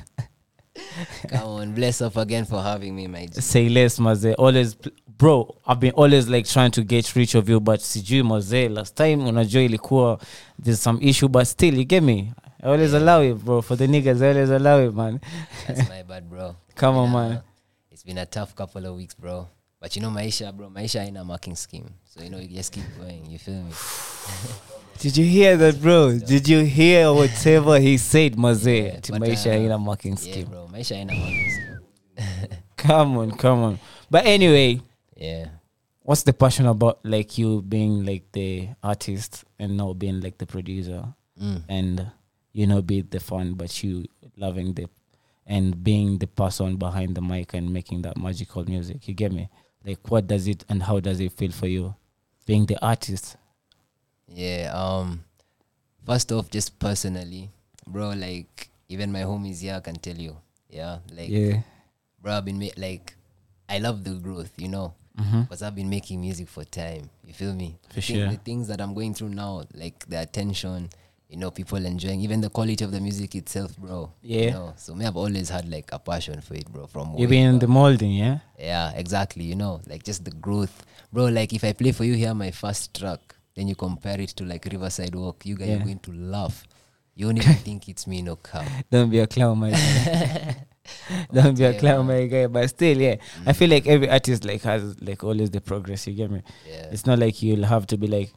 Come 1.29 1.49
on, 1.49 1.75
bless 1.75 2.01
up 2.01 2.17
again 2.17 2.45
for 2.45 2.63
having 2.63 2.95
me, 2.95 3.07
my 3.07 3.27
G. 3.27 3.41
Say 3.41 3.69
less, 3.69 3.99
Maze. 4.01 4.35
Always, 4.35 4.75
bro, 5.19 5.57
I've 5.67 5.81
been 5.81 5.93
always 5.93 6.29
like 6.29 6.47
trying 6.47 6.71
to 6.73 6.83
get 6.83 7.15
rich 7.17 7.35
of 7.35 7.49
you, 7.49 7.61
but 7.61 7.81
sijui 7.81 8.23
Maze. 8.25 8.69
Last 8.69 8.97
time 8.97 9.25
when 9.25 9.37
I 9.39 9.45
unajua 9.45 9.63
ilikuwa 9.63 10.21
there's 10.63 10.81
some 10.81 10.99
issue, 11.03 11.29
but 11.29 11.45
still, 11.47 11.75
you 11.75 11.85
get 11.85 12.03
me. 12.03 12.33
I 12.63 12.67
always 12.67 12.93
allow 12.93 13.23
it, 13.23 13.35
bro. 13.45 13.63
For 13.63 13.77
the 13.77 13.87
niggas, 13.87 14.23
I 14.23 14.29
always 14.31 14.51
allow 14.51 14.79
it, 14.81 14.95
man. 14.95 15.21
That's 15.67 15.89
my 15.89 16.03
bad, 16.03 16.29
bro. 16.29 16.57
Come 16.75 16.97
on, 16.97 17.09
a- 17.09 17.13
man. 17.13 17.43
It's 17.91 18.03
been 18.03 18.19
a 18.19 18.27
tough 18.27 18.55
couple 18.55 18.87
of 18.87 18.97
weeks, 18.97 19.15
bro. 19.15 19.49
But 19.81 19.97
you 19.97 20.03
know, 20.03 20.11
Maisha, 20.11 20.53
bro, 20.55 20.69
Maisha 20.69 21.01
ain't 21.01 21.17
a 21.17 21.25
marking 21.25 21.57
scheme. 21.57 21.95
So, 22.05 22.23
you 22.23 22.31
know, 22.31 22.39
you 22.39 22.49
just 22.49 22.73
keep 22.73 22.85
going. 22.99 23.25
You 23.31 23.39
feel 23.39 23.63
me? 23.63 23.73
Did 25.01 25.17
you 25.17 25.25
hear 25.25 25.57
that, 25.57 25.81
bro? 25.81 26.19
Did 26.19 26.47
you 26.47 26.61
hear 26.63 27.11
whatever 27.13 27.81
he 27.81 27.97
said, 27.97 28.39
Maze? 28.39 29.01
to 29.03 29.13
but, 29.13 29.23
Maisha 29.23 29.47
uh, 29.47 29.57
in 29.57 29.71
a 29.73 29.79
Yeah, 29.79 30.17
scheme. 30.17 30.47
bro. 30.47 30.69
Maisha 30.71 30.93
ain't 30.97 31.11
a 31.11 31.15
marking 31.15 31.49
scheme. 31.49 32.61
Come 32.77 33.17
on, 33.19 33.31
come 33.33 33.59
on. 33.61 33.79
But 34.11 34.27
anyway, 34.27 34.81
Yeah. 35.17 35.49
what's 36.03 36.23
the 36.23 36.33
passion 36.35 36.67
about 36.67 37.01
like 37.05 37.39
you 37.39 37.63
being 37.63 38.05
like 38.05 38.25
the 38.33 38.69
artist 38.83 39.45
and 39.59 39.77
not 39.77 39.99
being 39.99 40.21
like 40.21 40.37
the 40.39 40.47
producer 40.47 41.05
Mm. 41.41 41.63
and 41.71 42.07
you 42.53 42.67
know 42.67 42.83
be 42.83 43.01
the 43.01 43.19
fun 43.21 43.55
but 43.55 43.83
you 43.83 44.05
loving 44.37 44.75
the 44.75 44.87
and 45.47 45.83
being 45.83 46.19
the 46.19 46.27
person 46.27 46.77
behind 46.77 47.15
the 47.15 47.23
mic 47.23 47.55
and 47.55 47.73
making 47.73 48.03
that 48.03 48.15
magical 48.19 48.63
music 48.67 49.09
you 49.09 49.15
get 49.15 49.33
me 49.33 49.49
like 49.87 50.01
what 50.11 50.27
does 50.27 50.47
it 50.47 50.65
and 50.69 50.83
how 50.83 51.01
does 51.01 51.19
it 51.19 51.33
feel 51.33 51.51
for 51.51 51.67
you 51.67 51.95
being 52.45 52.67
the 52.67 52.77
artist 52.85 53.37
Yeah. 54.35 54.73
Um. 54.75 55.25
First 56.07 56.33
off, 56.33 56.51
just 56.51 56.79
personally, 56.79 57.51
bro. 57.87 58.11
Like 58.11 58.71
even 58.89 59.13
my 59.13 59.23
homies 59.23 59.61
here 59.61 59.81
can 59.81 59.97
tell 59.97 60.17
you. 60.17 60.37
Yeah. 60.69 60.99
Like. 61.15 61.29
Yeah. 61.29 61.61
Bro, 62.23 62.33
I've 62.35 62.45
been 62.45 62.59
ma- 62.59 62.77
like, 62.77 63.15
I 63.69 63.79
love 63.79 64.05
the 64.05 64.13
growth, 64.13 64.51
you 64.59 64.69
know, 64.69 64.93
Mhm. 65.19 65.43
because 65.49 65.63
I've 65.63 65.75
been 65.75 65.89
making 65.89 66.21
music 66.21 66.49
for 66.49 66.65
time. 66.65 67.09
You 67.25 67.33
feel 67.33 67.55
me? 67.55 67.79
For 67.89 68.03
sure. 68.03 68.29
The 68.29 68.37
things 68.37 68.69
that 68.69 68.79
I'm 68.81 68.93
going 68.93 69.15
through 69.15 69.31
now, 69.31 69.63
like 69.73 70.05
the 70.07 70.21
attention, 70.21 70.91
you 71.31 71.39
know, 71.39 71.51
people 71.51 71.79
enjoying, 71.87 72.21
even 72.21 72.43
the 72.43 72.51
quality 72.51 72.85
of 72.85 72.91
the 72.93 73.01
music 73.01 73.35
itself, 73.37 73.75
bro. 73.79 74.13
Yeah. 74.23 74.41
You 74.43 74.51
know, 74.51 74.73
so 74.77 74.95
me, 74.95 75.07
I've 75.07 75.17
always 75.17 75.49
had 75.49 75.67
like 75.71 75.89
a 75.93 75.99
passion 75.99 76.43
for 76.43 76.53
it, 76.55 76.71
bro. 76.71 76.87
From 76.89 77.17
you've 77.17 77.31
been 77.31 77.55
in 77.55 77.59
the 77.59 77.69
molding 77.69 78.13
yeah 78.13 78.41
Yeah, 78.59 78.93
exactly. 78.93 79.45
You 79.45 79.55
know, 79.57 79.81
like 79.87 80.03
just 80.03 80.25
the 80.27 80.33
growth, 80.33 80.85
bro. 81.11 81.27
Like 81.29 81.55
if 81.55 81.65
I 81.65 81.73
play 81.73 81.93
for 81.93 82.05
you 82.05 82.15
here 82.15 82.35
my 82.35 82.51
first 82.51 82.93
track, 82.95 83.21
then 83.61 83.69
you 83.69 83.75
compare 83.77 84.19
it 84.19 84.31
to 84.31 84.45
like 84.45 84.65
Riverside 84.65 85.15
Walk, 85.15 85.45
you 85.45 85.55
guys 85.55 85.69
Yeah. 85.69 85.77
are 85.77 85.85
going 85.85 85.99
to 85.99 86.13
laugh. 86.13 86.65
You 87.15 87.27
won't 87.27 87.39
even 87.39 87.55
think 87.67 87.89
it's 87.91 88.07
me, 88.07 88.23
no 88.23 88.37
cap. 88.37 88.67
don't 88.91 89.11
be 89.11 89.19
a 89.19 89.27
clown 89.27 89.59
my 89.59 89.71
guy. 89.71 90.67
don't 91.35 91.59
be 91.59 91.65
a 91.65 91.79
clown 91.79 92.07
my 92.07 92.27
guy 92.27 92.47
but 92.47 92.67
still 92.69 92.97
yeah 92.99 93.15
i 93.47 93.53
feel 93.53 93.69
like 93.69 93.87
every 93.87 94.09
artist 94.11 94.45
like 94.45 94.63
has 94.63 94.97
like 95.03 95.23
always 95.23 95.51
the 95.51 95.61
progress 95.61 96.07
you 96.07 96.15
get 96.15 96.31
me 96.31 96.43
Yeah. 96.67 96.89
it's 96.91 97.05
not 97.07 97.19
like 97.19 97.43
you'll 97.43 97.67
have 97.67 97.87
to 97.89 97.99
be 97.99 98.07
like 98.09 98.33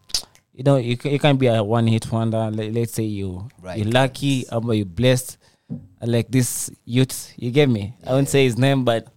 you 0.54 0.64
know 0.64 0.76
you, 0.76 0.98
you 1.06 1.18
can't 1.20 1.40
be 1.40 1.48
a 1.48 1.64
one 1.64 1.88
hit 1.88 2.12
wonder 2.12 2.52
like, 2.52 2.74
let's 2.74 2.94
say 2.94 3.04
you 3.04 3.48
Right. 3.62 3.78
you're 3.80 3.88
lucky 3.92 4.46
or 4.52 4.74
you're 4.74 4.86
blessed 4.86 5.38
uh, 5.72 5.76
like 6.06 6.28
this 6.30 6.70
youth 6.86 7.34
you 7.38 7.50
get 7.50 7.70
me 7.70 7.94
i 8.06 8.12
won't 8.12 8.30
say 8.30 8.44
his 8.44 8.58
name 8.58 8.84
but 8.84 9.08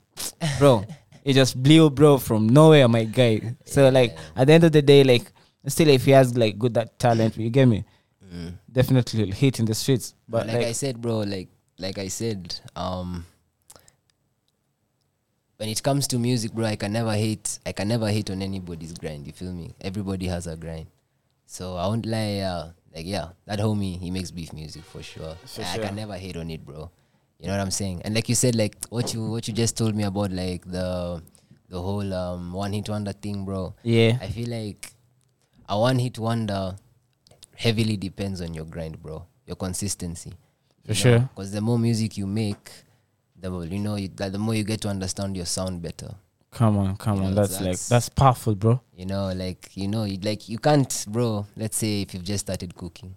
bro 0.58 0.84
he 1.24 1.32
just 1.34 1.60
blew 1.62 1.90
bro 1.90 2.16
from 2.16 2.48
nowhere 2.48 2.88
my 2.88 3.04
guy 3.04 3.40
so 3.66 3.88
like 3.90 4.16
at 4.36 4.46
the 4.46 4.52
end 4.52 4.64
of 4.64 4.72
the 4.72 4.82
day 4.82 5.02
like 5.04 5.30
still 5.66 5.88
if 5.88 6.04
he 6.04 6.10
has 6.12 6.36
like 6.36 6.58
good 6.58 6.74
that 6.74 6.98
talent 6.98 7.36
you 7.36 7.50
get 7.50 7.66
me 7.66 7.84
definitely 8.70 9.24
he'll 9.24 9.34
hit 9.34 9.58
in 9.58 9.64
the 9.64 9.74
streets 9.74 10.14
but 10.28 10.38
But 10.38 10.46
like, 10.48 10.56
like, 10.56 10.66
I 10.66 10.72
said, 10.72 11.00
bro, 11.00 11.18
like 11.20 11.48
like 11.78 11.98
I 11.98 12.08
said, 12.08 12.54
um 12.74 13.24
when 15.58 15.68
it 15.70 15.82
comes 15.82 16.06
to 16.08 16.18
music, 16.18 16.52
bro, 16.52 16.66
I 16.66 16.76
can 16.76 16.92
never 16.92 17.14
hate 17.14 17.58
I 17.64 17.72
can 17.72 17.88
never 17.88 18.08
hate 18.08 18.30
on 18.30 18.42
anybody's 18.42 18.92
grind, 18.92 19.26
you 19.26 19.32
feel 19.32 19.52
me? 19.52 19.74
Everybody 19.80 20.26
has 20.26 20.46
a 20.46 20.56
grind. 20.56 20.86
So 21.46 21.76
I 21.76 21.86
won't 21.86 22.04
lie, 22.04 22.40
uh, 22.40 22.72
like 22.94 23.06
yeah, 23.06 23.28
that 23.46 23.58
homie, 23.60 23.98
he 23.98 24.10
makes 24.10 24.30
beef 24.30 24.52
music 24.52 24.84
for 24.84 25.02
sure. 25.02 25.36
For 25.46 25.62
I, 25.62 25.74
I 25.74 25.78
can 25.78 25.94
never 25.94 26.16
hate 26.16 26.36
on 26.36 26.50
it, 26.50 26.64
bro. 26.66 26.90
You 27.38 27.46
know 27.46 27.52
what 27.52 27.60
I'm 27.60 27.70
saying? 27.70 28.02
And 28.04 28.14
like 28.14 28.28
you 28.28 28.34
said, 28.34 28.54
like 28.56 28.74
what 28.90 29.14
you 29.14 29.30
what 29.30 29.46
you 29.48 29.54
just 29.54 29.76
told 29.78 29.94
me 29.94 30.04
about 30.04 30.32
like 30.32 30.64
the 30.66 31.22
the 31.68 31.80
whole 31.80 32.12
um 32.12 32.52
one 32.52 32.72
hit 32.72 32.88
wonder 32.88 33.12
thing, 33.12 33.44
bro. 33.44 33.74
Yeah. 33.82 34.18
I 34.20 34.28
feel 34.28 34.48
like 34.48 34.92
a 35.68 35.78
one 35.78 35.98
hit 35.98 36.18
wonder 36.18 36.76
heavily 37.54 37.96
depends 37.96 38.40
on 38.40 38.54
your 38.54 38.64
grind, 38.66 39.02
bro. 39.02 39.24
Your 39.46 39.56
consistency. 39.56 40.32
For 40.86 40.94
sure. 40.94 41.18
Because 41.20 41.50
the 41.52 41.60
more 41.60 41.78
music 41.78 42.16
you 42.16 42.26
make, 42.26 42.70
the 43.40 43.50
more 43.50 43.64
you 43.64 43.78
know, 43.78 43.96
you, 43.96 44.10
like, 44.18 44.32
the 44.32 44.38
more 44.38 44.54
you 44.54 44.64
get 44.64 44.80
to 44.82 44.88
understand 44.88 45.36
your 45.36 45.46
sound 45.46 45.82
better. 45.82 46.14
come 46.52 46.78
on 46.78 46.96
come 46.96 47.18
You 47.18 47.24
on 47.24 47.34
know, 47.34 47.40
that's, 47.42 47.52
like 47.54 47.60
that's- 47.62 47.88
that's 47.88 48.08
powerful 48.08 48.54
bro 48.54 48.80
You 48.96 49.04
know, 49.06 49.32
like 49.32 49.70
you 49.76 49.88
know, 49.88 50.04
you, 50.04 50.18
like 50.22 50.48
you 50.48 50.58
can't, 50.58 51.04
bro. 51.08 51.46
Let's 51.56 51.76
say 51.76 52.02
if 52.02 52.14
you've 52.14 52.24
just 52.24 52.46
started 52.46 52.74
cooking, 52.74 53.14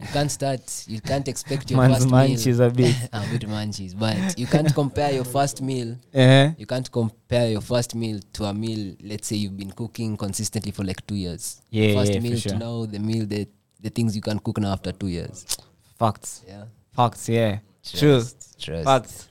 you 0.00 0.06
can't 0.08 0.30
start. 0.30 0.84
You 0.86 1.00
can't 1.00 1.26
expect 1.26 1.70
your 1.70 1.80
Man's 1.80 1.98
first 1.98 2.08
munchies 2.08 2.58
meal. 2.58 2.68
a 2.68 2.70
bit. 2.70 2.96
a 3.12 3.20
bit 3.30 3.42
munchies, 3.48 3.98
but 3.98 4.38
you 4.38 4.46
can't 4.46 4.72
compare 4.74 5.12
your 5.12 5.24
first 5.24 5.60
meal. 5.60 5.96
Uh-huh. 6.14 6.50
You 6.56 6.66
can't 6.66 6.90
compare 6.90 7.50
your 7.50 7.60
first 7.60 7.94
meal 7.94 8.20
to 8.34 8.44
a 8.44 8.54
meal. 8.54 8.94
Let's 9.02 9.26
say 9.28 9.36
you've 9.36 9.56
been 9.56 9.72
cooking 9.72 10.16
consistently 10.16 10.72
for 10.72 10.84
like 10.84 11.04
two 11.06 11.16
years. 11.16 11.60
Yeah, 11.70 11.94
first 11.94 12.12
yeah, 12.12 12.20
meal 12.20 12.38
sure. 12.38 12.52
to 12.52 12.58
now 12.58 12.86
the 12.86 12.98
meal 12.98 13.26
that 13.26 13.48
the 13.80 13.90
things 13.90 14.14
you 14.14 14.22
can 14.22 14.38
cook 14.38 14.58
now 14.58 14.72
after 14.72 14.92
two 14.92 15.08
years. 15.08 15.56
Facts. 15.98 16.44
Yeah. 16.46 16.64
Facts, 16.94 17.28
yeah. 17.28 17.58
True. 17.82 18.20
Trust. 18.20 18.84
Facts. 18.84 19.28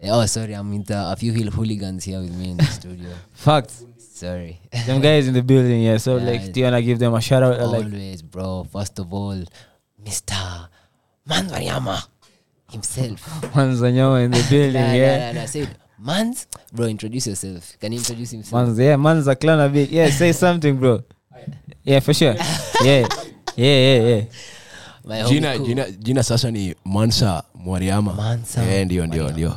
Yeah, 0.00 0.14
oh, 0.14 0.26
sorry, 0.26 0.54
I'm 0.54 0.70
with 0.78 0.90
uh, 0.90 1.12
a 1.12 1.16
few 1.16 1.32
hill 1.32 1.50
hooligans 1.50 2.04
here 2.04 2.20
with 2.20 2.34
me 2.34 2.50
in 2.50 2.56
the 2.58 2.64
studio. 2.64 3.10
Facts. 3.32 3.84
Sorry. 3.98 4.60
Them 4.86 5.00
guys 5.00 5.28
in 5.28 5.34
the 5.34 5.42
building, 5.42 5.82
yeah. 5.82 5.98
So 5.98 6.16
Yeah, 6.18 6.24
like 6.24 6.52
do 6.52 6.60
you 6.60 6.64
wanna 6.64 6.82
give 6.82 6.98
them 6.98 7.14
a 7.14 7.20
shout 7.20 7.42
out? 7.42 7.60
or, 7.60 7.66
Like 7.66 7.84
Always, 7.84 8.22
bro. 8.22 8.66
First 8.72 8.98
of 8.98 9.12
all, 9.12 9.42
Mr. 10.06 10.68
Manzanyama 11.28 12.02
himself. 12.70 13.20
Manzanyama 13.54 14.24
in 14.24 14.30
the 14.30 14.46
building, 14.50 14.72
Nah, 14.80 14.92
yeah. 14.92 15.18
Nah, 15.18 15.26
nah, 15.26 15.32
nah. 15.32 15.42
I 15.42 15.46
said, 15.46 15.76
Manz, 15.98 16.46
bro, 16.72 16.86
introduce 16.86 17.26
yourself. 17.26 17.76
Can 17.80 17.92
you 17.92 17.98
introduce 17.98 18.30
himself? 18.30 18.52
Manz, 18.52 18.78
yeah, 18.78 18.96
Manz 18.96 19.26
a 19.26 19.34
clan 19.34 19.58
a 19.60 19.68
bit. 19.68 19.90
Yeah, 19.90 20.10
say 20.10 20.32
something, 20.32 20.76
bro. 20.78 21.02
Yeah, 21.84 22.00
for 22.00 22.14
sure. 22.14 22.34
Yeah. 22.84 23.08
Yeah, 23.56 23.78
yeah, 23.96 24.00
yeah. 25.08 25.26
Jina, 25.28 25.58
jina, 25.58 25.90
jina 25.90 26.22
sasa 26.22 26.50
ni 26.50 26.74
mansa 26.84 27.42
mwariama 27.54 28.12
Mansa 28.14 28.62
yeah, 28.62 28.84
ndio 28.84 29.06
ndio 29.06 29.30
ndio 29.30 29.56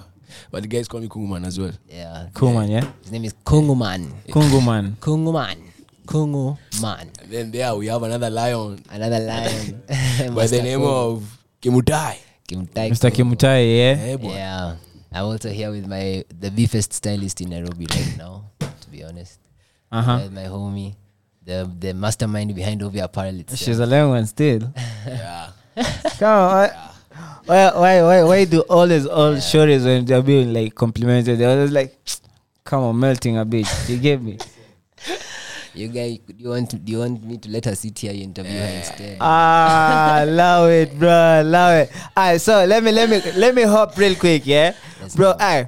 but 0.51 0.61
the 0.61 0.67
guys 0.67 0.87
call 0.87 1.01
me 1.01 1.07
kunguman 1.07 1.45
as 1.45 1.57
well 1.57 1.73
Yeah. 1.89 2.27
kunguman 2.33 2.61
man, 2.61 2.71
yeah. 2.71 2.85
His 3.03 3.11
name 3.11 3.25
is 3.25 3.33
Kunguman. 3.43 4.07
Kunguman. 4.29 4.93
Kunguman. 5.01 5.57
Kunguman. 6.09 6.57
and 7.21 7.29
then 7.29 7.51
there 7.51 7.75
we 7.75 7.85
have 7.87 8.01
another 8.01 8.29
lion 8.29 8.81
Another 8.89 9.19
lion. 9.19 9.83
by 10.35 10.47
the 10.47 10.61
name 10.65 10.81
Kungu. 10.81 11.21
of 11.21 11.37
kimutai 11.61 12.17
Kimutai 12.49 12.89
Mr. 12.89 13.11
Kimutai, 13.13 13.61
yeah. 13.77 13.93
hey, 13.93 14.15
boy. 14.17 14.33
Yeah. 14.33 14.75
I'm 15.13 15.25
also 15.25 15.49
here 15.53 15.69
with 15.69 15.85
my 15.85 16.25
the 16.33 16.49
beefest 16.49 16.93
stylist 16.93 17.41
in 17.41 17.49
Nairobi 17.49 17.85
right 17.85 18.15
now, 18.17 18.49
to 18.59 18.87
be 18.89 19.03
honest. 19.03 19.37
Uh-huh. 19.91 20.25
Uh, 20.25 20.29
my 20.33 20.45
homie. 20.49 20.95
The 21.45 21.69
the 21.79 21.93
mastermind 21.93 22.53
behind 22.55 22.81
Ovi 22.81 23.03
Apparel 23.03 23.39
itself. 23.39 23.59
She's 23.59 23.79
a 23.79 23.85
young 23.85 24.09
one 24.09 24.25
still. 24.25 24.73
yeah 25.07 25.49
Come 26.17 26.29
on. 26.29 26.49
Why, 26.49 26.69
why, 27.45 27.71
why, 27.73 28.01
why, 28.01 28.23
why 28.23 28.45
do 28.45 28.61
all 28.61 28.87
these 28.87 29.05
old 29.07 29.37
shorties 29.37 29.85
when 29.85 30.05
they're 30.05 30.21
being 30.21 30.53
like 30.53 30.75
complimented? 30.75 31.39
They're 31.39 31.49
always 31.49 31.71
like, 31.71 31.97
come 32.63 32.83
on, 32.83 32.99
melting 32.99 33.37
a 33.37 33.45
bit. 33.45 33.67
You 33.87 33.97
get 33.97 34.21
me? 34.21 34.37
You 35.73 35.87
guys, 35.87 36.17
do 36.27 36.33
you 36.37 36.49
want 36.49 36.69
to, 36.71 36.77
do 36.77 36.91
you 36.91 36.99
want 36.99 37.23
me 37.23 37.37
to 37.37 37.49
let 37.49 37.65
her 37.65 37.75
sit 37.75 37.97
here 37.99 38.11
and 38.11 38.21
interview 38.21 38.57
her 38.57 38.65
instead? 38.77 39.17
Ah, 39.21 40.19
allow 40.23 40.65
it, 40.67 40.97
bro. 40.97 41.41
Allow 41.41 41.71
it. 41.77 41.91
Alright, 42.17 42.41
so 42.41 42.65
let 42.65 42.83
me 42.83 42.91
let 42.91 43.09
me 43.09 43.21
let 43.35 43.53
me 43.55 43.63
hop 43.63 43.97
real 43.97 44.15
quick, 44.15 44.45
yeah, 44.45 44.73
bro. 45.15 45.31
Alright, 45.31 45.67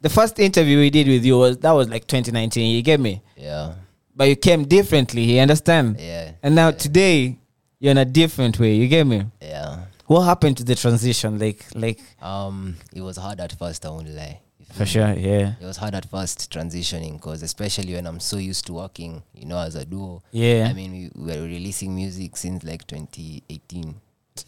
the 0.00 0.08
first 0.08 0.38
interview 0.38 0.78
we 0.78 0.90
did 0.90 1.06
with 1.08 1.24
you 1.24 1.38
was 1.38 1.58
that 1.58 1.72
was 1.72 1.88
like 1.88 2.06
2019. 2.06 2.74
You 2.74 2.82
get 2.82 3.00
me? 3.00 3.22
Yeah. 3.36 3.74
But 4.14 4.28
you 4.28 4.36
came 4.36 4.64
differently. 4.64 5.22
You 5.22 5.40
understand? 5.40 5.96
Yeah. 5.98 6.32
And 6.42 6.54
now 6.54 6.70
today 6.70 7.38
you're 7.78 7.90
in 7.92 7.98
a 7.98 8.04
different 8.04 8.58
way. 8.58 8.74
You 8.74 8.88
get 8.88 9.06
me? 9.06 9.26
Yeah. 9.40 9.84
What 10.06 10.22
happened 10.22 10.56
to 10.58 10.64
the 10.64 10.74
transition? 10.74 11.38
Like, 11.38 11.64
like 11.74 12.00
Um, 12.20 12.76
it 12.92 13.00
was 13.00 13.16
hard 13.16 13.40
at 13.40 13.52
first. 13.52 13.86
I 13.86 13.90
won't 13.90 14.08
lie. 14.10 14.40
For 14.72 14.86
sure, 14.86 15.12
yeah. 15.14 15.54
It 15.60 15.64
was 15.64 15.76
hard 15.76 15.94
at 15.94 16.08
first 16.08 16.50
transitioning 16.50 17.14
because 17.14 17.42
especially 17.42 17.94
when 17.94 18.06
I'm 18.06 18.20
so 18.20 18.36
used 18.38 18.66
to 18.66 18.74
working, 18.74 19.22
you 19.34 19.46
know, 19.46 19.58
as 19.58 19.74
a 19.74 19.84
duo. 19.84 20.22
Yeah. 20.32 20.66
I 20.70 20.72
mean, 20.72 20.92
we, 20.92 21.10
we 21.14 21.36
were 21.36 21.42
releasing 21.46 21.94
music 21.94 22.36
since 22.36 22.64
like 22.64 22.86
2018. 22.86 23.94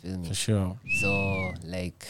Feel 0.03 0.19
me? 0.19 0.29
For 0.29 0.35
sure. 0.35 0.79
So 1.01 1.55
like, 1.65 2.07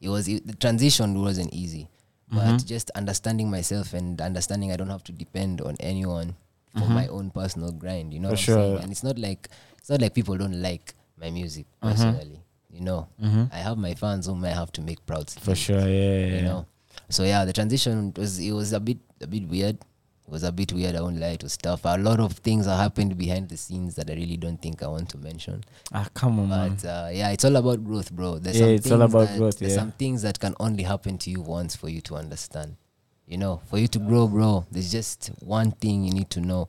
it 0.00 0.08
was 0.08 0.28
it, 0.28 0.46
the 0.46 0.54
transition 0.54 1.20
wasn't 1.22 1.52
easy, 1.52 1.88
but 2.30 2.44
Mhm. 2.44 2.66
just 2.66 2.90
understanding 2.94 3.50
myself 3.50 3.94
and 3.94 4.20
understanding 4.20 4.70
I 4.72 4.76
don't 4.76 4.90
have 4.90 5.04
to 5.04 5.12
depend 5.12 5.60
on 5.60 5.76
anyone 5.80 6.36
for 6.74 6.84
Mhm. 6.84 6.90
my 6.94 7.06
own 7.08 7.30
personal 7.30 7.72
grind. 7.72 8.12
You 8.12 8.20
know, 8.20 8.28
For 8.28 8.32
what 8.36 8.40
I'm 8.40 8.44
saying? 8.44 8.72
sure. 8.76 8.82
And 8.82 8.92
it's 8.92 9.02
not 9.02 9.18
like 9.18 9.48
it's 9.78 9.88
not 9.90 10.00
like 10.00 10.14
people 10.14 10.36
don't 10.36 10.60
like 10.60 10.94
my 11.18 11.30
music 11.30 11.66
Mhm. 11.82 11.88
personally. 11.90 12.40
You 12.70 12.80
know, 12.82 13.08
Mhm. 13.22 13.48
I 13.52 13.58
have 13.58 13.78
my 13.78 13.94
fans 13.94 14.26
whom 14.26 14.44
I 14.44 14.50
have 14.50 14.70
to 14.72 14.82
make 14.82 15.04
proud. 15.06 15.30
For 15.30 15.54
sure, 15.54 15.80
yeah, 15.80 15.86
yeah, 15.88 16.26
You 16.26 16.34
yeah. 16.36 16.42
know, 16.42 16.66
so 17.08 17.22
yeah, 17.24 17.44
the 17.44 17.52
transition 17.52 18.12
was 18.16 18.38
it 18.38 18.52
was 18.52 18.72
a 18.72 18.80
bit 18.80 18.98
a 19.20 19.26
bit 19.26 19.48
weird. 19.48 19.76
It 19.76 20.32
was 20.32 20.42
a 20.42 20.50
bit 20.50 20.72
weird. 20.72 20.96
I 20.96 21.00
won't 21.02 21.20
lie. 21.20 21.28
It 21.38 21.42
was 21.44 21.56
tough. 21.56 21.82
A 21.84 21.96
lot 21.96 22.18
of 22.18 22.32
things 22.32 22.66
are 22.66 22.76
happened 22.76 23.16
behind 23.16 23.48
the 23.48 23.56
scenes 23.56 23.94
that 23.94 24.10
I 24.10 24.14
really 24.14 24.36
don't 24.36 24.60
think 24.60 24.82
I 24.82 24.88
want 24.88 25.08
to 25.10 25.18
mention. 25.18 25.62
Ah, 25.92 26.08
come 26.14 26.40
on, 26.40 26.48
man. 26.48 26.74
But 26.74 26.84
uh, 26.88 27.08
yeah, 27.12 27.30
it's 27.30 27.44
all 27.44 27.54
about 27.54 27.84
growth, 27.84 28.10
bro. 28.10 28.38
There's 28.38 28.56
Yeah, 28.58 28.66
some 28.66 28.74
it's 28.74 28.90
all 28.90 29.02
about 29.02 29.28
that- 29.28 29.38
growth, 29.38 29.58
There's 29.60 29.72
yeah. 29.74 29.78
some 29.78 29.92
things 29.92 30.22
that 30.22 30.40
can 30.40 30.54
only 30.58 30.82
happen 30.82 31.16
to 31.18 31.30
you 31.30 31.40
once 31.40 31.76
for 31.76 31.88
you 31.88 32.00
to 32.02 32.16
understand. 32.16 32.74
You 33.24 33.38
know, 33.38 33.60
for 33.70 33.78
you 33.78 33.86
to 33.88 33.98
grow, 34.00 34.26
bro. 34.26 34.66
There's 34.72 34.90
just 34.90 35.30
one 35.40 35.70
thing 35.72 36.02
you 36.04 36.12
need 36.12 36.30
to 36.30 36.40
know. 36.40 36.68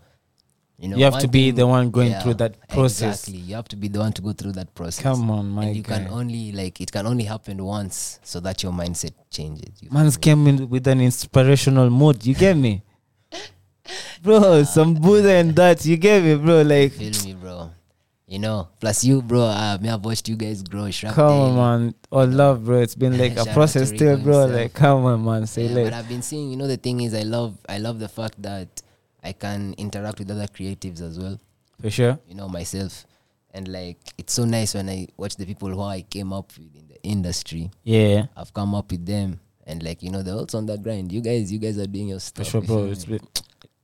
You 0.79 0.89
know, 0.89 0.97
You 0.97 1.05
have 1.05 1.17
to 1.19 1.27
be 1.27 1.47
thing- 1.47 1.55
the 1.55 1.65
one 1.67 1.89
going 1.89 2.13
through 2.21 2.35
that 2.35 2.67
process. 2.69 3.27
Exactly. 3.27 3.41
You 3.49 3.55
have 3.55 3.67
to 3.69 3.75
be 3.75 3.87
the 3.87 3.99
one 3.99 4.13
to 4.13 4.21
go 4.21 4.31
through 4.31 4.51
that 4.53 4.75
process. 4.75 5.01
Come 5.01 5.31
on, 5.31 5.49
my 5.49 5.65
and 5.65 5.75
you 5.75 5.81
can 5.81 6.07
only 6.09 6.51
like 6.51 6.79
it 6.79 6.91
can 6.91 7.07
only 7.07 7.23
happen 7.23 7.63
once, 7.63 8.19
so 8.23 8.39
that 8.41 8.61
your 8.61 8.71
mindset 8.71 9.13
changes. 9.31 9.81
You 9.81 9.89
Man's 9.91 10.17
came 10.17 10.45
in 10.47 10.69
with 10.69 10.85
an 10.87 11.01
inspirational 11.01 11.89
mood. 11.89 12.23
You 12.25 12.35
get 12.35 12.55
me? 12.55 12.83
Bro, 14.21 14.63
some 14.63 14.93
Buddha 14.95 15.31
and 15.31 15.55
that. 15.55 15.83
You 15.85 15.97
get 15.97 16.23
me, 16.23 16.35
bro? 16.35 16.61
Like, 16.61 16.91
feel 16.91 17.13
me, 17.23 17.33
bro. 17.33 17.71
You 18.27 18.39
know, 18.39 18.67
plus 18.81 19.03
you, 19.05 19.21
bro. 19.21 19.43
Uh, 19.43 19.77
me, 19.81 19.87
I've 19.89 20.03
watched 20.03 20.27
you 20.27 20.35
guys 20.35 20.61
grow. 20.61 20.83
Shrap 20.91 21.13
come 21.13 21.25
on, 21.31 21.47
Daily. 21.47 21.55
man. 21.85 21.95
All 22.11 22.25
love, 22.27 22.65
bro. 22.65 22.81
It's 22.81 22.93
been 22.95 23.17
like 23.23 23.37
a 23.37 23.45
process 23.45 23.87
still, 23.89 24.17
bro. 24.17 24.41
himself. 24.41 24.51
Like, 24.61 24.73
come 24.73 25.05
on, 25.05 25.23
man. 25.23 25.47
Say 25.47 25.67
Yeah, 25.67 25.75
like, 25.75 25.83
but 25.85 25.93
I've 25.93 26.09
been 26.09 26.21
seeing, 26.21 26.51
you 26.51 26.57
know, 26.57 26.67
the 26.67 26.75
thing 26.77 26.99
is, 27.01 27.13
I 27.13 27.21
love, 27.21 27.57
I 27.69 27.77
love 27.77 27.99
the 27.99 28.09
fact 28.09 28.41
that 28.41 28.81
I 29.23 29.33
can 29.33 29.73
interact 29.77 30.19
with 30.19 30.31
other 30.31 30.47
creatives 30.47 31.01
as 31.01 31.19
well. 31.19 31.39
For 31.81 31.89
sure. 31.89 32.19
You 32.27 32.35
know 32.35 32.47
myself, 32.49 33.05
and 33.53 33.67
like 33.67 33.97
it's 34.17 34.33
so 34.33 34.45
nice 34.45 34.73
when 34.73 34.89
I 34.89 35.07
watch 35.17 35.35
the 35.35 35.45
people 35.45 35.69
who 35.69 35.81
I 35.81 36.01
came 36.01 36.33
up 36.33 36.51
with 36.57 36.75
in 36.75 36.87
the 36.87 37.01
industry. 37.03 37.69
Yeah. 37.83 38.27
I've 38.35 38.53
come 38.53 38.73
up 38.73 38.91
with 38.91 39.05
them, 39.05 39.39
and 39.65 39.83
like 39.83 40.01
you 40.01 40.09
know, 40.11 40.23
they're 40.23 40.33
also 40.35 40.57
on 40.57 40.65
that 40.67 40.81
grind. 40.81 41.11
You 41.11 41.21
guys, 41.21 41.51
you 41.51 41.59
guys 41.59 41.77
are 41.77 41.87
doing 41.87 42.09
your 42.09 42.19
stuff. 42.19 42.45
for 42.47 42.51
sure, 42.51 42.61
bro. 42.61 42.85
It's 42.85 43.05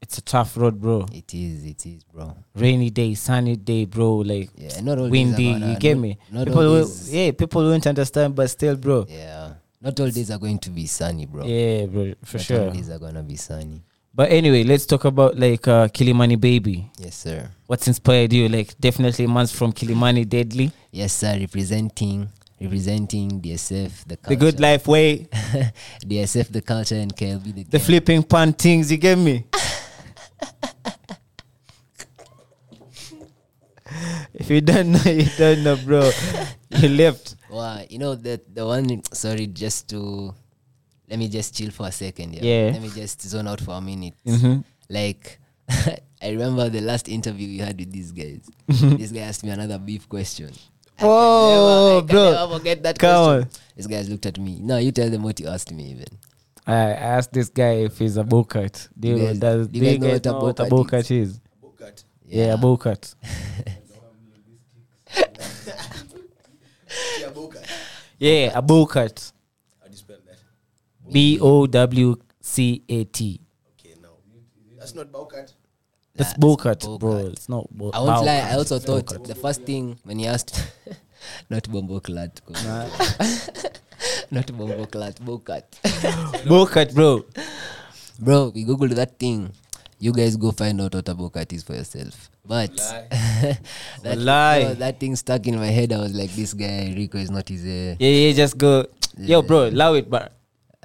it's 0.01 0.17
a 0.17 0.21
tough 0.21 0.57
road, 0.57 0.81
bro. 0.81 1.05
It 1.13 1.33
is, 1.33 1.65
it 1.65 1.85
is, 1.85 2.03
bro. 2.03 2.35
Rainy 2.55 2.89
day, 2.89 3.13
sunny 3.13 3.55
day, 3.55 3.85
bro. 3.85 4.15
Like, 4.17 4.49
Yeah, 4.57 4.81
not 4.81 4.97
all 4.99 5.05
days 5.05 5.11
windy. 5.11 5.43
you 5.45 5.75
get 5.77 5.95
not- 5.95 6.01
me? 6.01 6.17
not 6.29 6.47
people, 6.47 6.61
all 6.61 6.71
will, 6.73 6.91
yeah, 7.07 7.31
people 7.31 7.63
won't 7.63 7.87
understand, 7.87 8.35
but 8.35 8.49
still, 8.49 8.75
bro. 8.75 9.05
Yeah, 9.07 9.53
not 9.81 9.97
all 9.99 10.09
days 10.09 10.29
are 10.29 10.37
going 10.39 10.59
to 10.59 10.69
be 10.71 10.87
sunny, 10.87 11.25
bro. 11.25 11.45
Yeah, 11.45 11.85
bro, 11.85 12.13
for 12.25 12.37
not 12.37 12.45
sure. 12.45 12.65
All 12.65 12.71
days 12.71 12.89
are 12.89 12.99
gonna 12.99 13.23
be 13.23 13.37
sunny. 13.37 13.81
But 14.15 14.29
anyway, 14.31 14.63
let's 14.63 14.85
talk 14.85 15.05
about 15.05 15.39
like 15.39 15.67
uh, 15.67 15.87
Kilimani 15.87 16.39
Baby. 16.39 16.87
Yes, 16.99 17.15
sir. 17.15 17.49
What's 17.65 17.87
inspired 17.87 18.31
you? 18.31 18.47
Like, 18.47 18.77
definitely 18.79 19.25
man's 19.25 19.51
from 19.51 19.73
Kilimani 19.73 20.29
Deadly. 20.29 20.71
Yes, 20.91 21.13
sir. 21.13 21.35
Representing, 21.39 22.29
representing 22.61 23.41
DSF, 23.41 24.05
the 24.05 24.17
culture. 24.17 24.29
The 24.29 24.35
good 24.35 24.59
life 24.59 24.85
way. 24.87 25.17
DSF, 26.05 26.51
the 26.51 26.61
culture, 26.61 26.93
and 26.93 27.15
KLB, 27.15 27.55
the 27.55 27.63
The 27.63 27.79
flipping 27.79 28.21
pan 28.21 28.53
things, 28.53 28.91
you 28.91 28.97
get 28.97 29.17
me? 29.17 29.45
if 34.35 34.47
you 34.47 34.61
don't 34.61 34.91
know, 34.91 35.11
you 35.11 35.25
don't 35.39 35.63
know, 35.63 35.75
bro. 35.75 36.11
You 36.69 36.89
left. 36.89 37.35
Wow, 37.49 37.81
you 37.89 37.97
know 37.97 38.13
that 38.13 38.53
the 38.53 38.63
one. 38.63 39.01
Sorry, 39.11 39.47
just 39.47 39.89
to 39.89 40.35
let 41.13 41.19
me 41.19 41.27
just 41.27 41.55
chill 41.55 41.69
for 41.69 41.85
a 41.85 41.91
second. 41.91 42.33
Yeah. 42.33 42.41
Yeah. 42.43 42.71
Let 42.71 42.81
me 42.81 42.89
just 42.89 43.21
zone 43.21 43.47
out 43.47 43.61
for 43.61 43.73
a 43.75 43.81
minute. 43.81 44.15
Mhm. 44.25 44.63
Like, 44.89 45.39
I 45.69 46.29
remember 46.31 46.69
the 46.69 46.81
last 46.81 47.07
interview 47.07 47.47
you 47.47 47.61
had 47.63 47.77
with 47.77 47.91
these 47.91 48.11
guys. 48.11 48.41
Mhm. 48.67 48.97
this 48.97 49.11
guy 49.11 49.19
asked 49.19 49.43
me 49.43 49.51
another 49.51 49.77
beef 49.77 50.09
question. 50.09 50.49
Oh, 50.99 51.97
I 51.97 51.99
can 51.99 52.07
bro. 52.07 52.31
never 52.31 52.57
forget 52.57 52.81
that 52.81 52.97
Come 52.97 53.25
question. 53.25 53.43
on. 53.43 53.49
These 53.75 53.87
guys 53.87 54.09
looked 54.09 54.25
at 54.25 54.39
me. 54.39 54.57
No, 54.59 54.77
you 54.79 54.91
tell 54.91 55.07
them 55.11 55.21
what 55.21 55.39
you 55.39 55.47
asked 55.49 55.71
me. 55.71 55.91
Even 55.91 56.05
I 56.65 56.93
asked 56.93 57.31
this 57.31 57.49
guy 57.49 57.73
if 57.85 57.99
he's 57.99 58.17
a 58.17 58.23
bocat. 58.23 58.89
Do 58.99 59.09
you, 59.09 59.17
You 59.17 59.27
guys- 59.27 59.37
does, 59.37 59.67
do 59.67 59.79
do 59.79 59.85
you 59.85 59.91
you 59.91 59.97
guys 59.99 60.25
know 60.25 60.39
what 60.39 60.59
a 60.59 60.63
know 60.63 60.69
what 60.69 60.89
a 60.89 60.95
bocat 60.97 61.05
bocat 61.05 61.11
is? 61.11 61.39
Yeah, 62.25 62.45
Yeah. 62.47 62.53
a 62.53 62.57
bocat. 62.57 63.13
Yeah, 68.19 68.57
a 68.57 68.61
bocat. 68.61 69.31
How 69.81 69.85
do 69.87 69.91
you 69.91 69.97
spell 69.97 70.17
that? 70.25 70.37
B 71.11 71.39
O 71.41 71.65
W 71.67 72.15
C 72.41 72.81
A 72.89 73.03
T. 73.05 73.39
Okay, 73.79 73.95
now 74.01 74.09
that's 74.77 74.95
not 74.95 75.11
Baukat. 75.11 75.53
It's 76.15 76.33
bocat, 76.35 76.85
bro. 76.99 77.27
It's 77.33 77.49
not 77.49 77.65
bo- 77.71 77.89
I 77.91 77.99
won't 77.99 78.23
lie. 78.25 78.45
I 78.45 78.53
also 78.53 78.75
it's 78.75 78.85
thought 78.85 79.05
bocat. 79.07 79.25
the 79.27 79.33
first 79.35 79.63
thing 79.63 79.97
when 80.03 80.19
he 80.19 80.27
asked, 80.27 80.53
not 81.49 81.65
bombo 81.71 81.99
clat, 81.99 82.39
not 84.31 84.45
bombo 84.55 84.85
clat, 84.85 85.15
bocat. 85.25 85.63
Bocat, 86.45 86.93
bro. 86.93 87.25
Bro, 88.19 88.51
we 88.53 88.63
googled 88.63 88.93
that 88.95 89.17
thing. 89.17 89.49
You 89.97 90.11
guys 90.13 90.35
go 90.37 90.51
find 90.51 90.79
out 90.81 90.93
what 90.93 91.07
a 91.09 91.15
bocat 91.15 91.51
is 91.53 91.63
for 91.63 91.73
yourself. 91.73 92.29
But 92.45 92.75
that, 94.03 94.17
Lie. 94.17 94.63
bro, 94.65 94.73
that 94.75 94.99
thing 94.99 95.15
stuck 95.15 95.47
in 95.47 95.55
my 95.55 95.67
head. 95.67 95.93
I 95.93 95.97
was 95.97 96.13
like, 96.13 96.29
this 96.31 96.53
guy 96.53 96.93
Rico 96.95 97.17
is 97.17 97.31
not 97.31 97.47
his. 97.49 97.63
Uh, 97.63 97.95
Yeah, 97.97 98.09
yeah, 98.09 98.33
just 98.33 98.57
go. 98.57 98.85
Yo, 99.17 99.41
bro, 99.41 99.69
allow 99.69 99.93
it, 99.93 100.09
but 100.09 100.33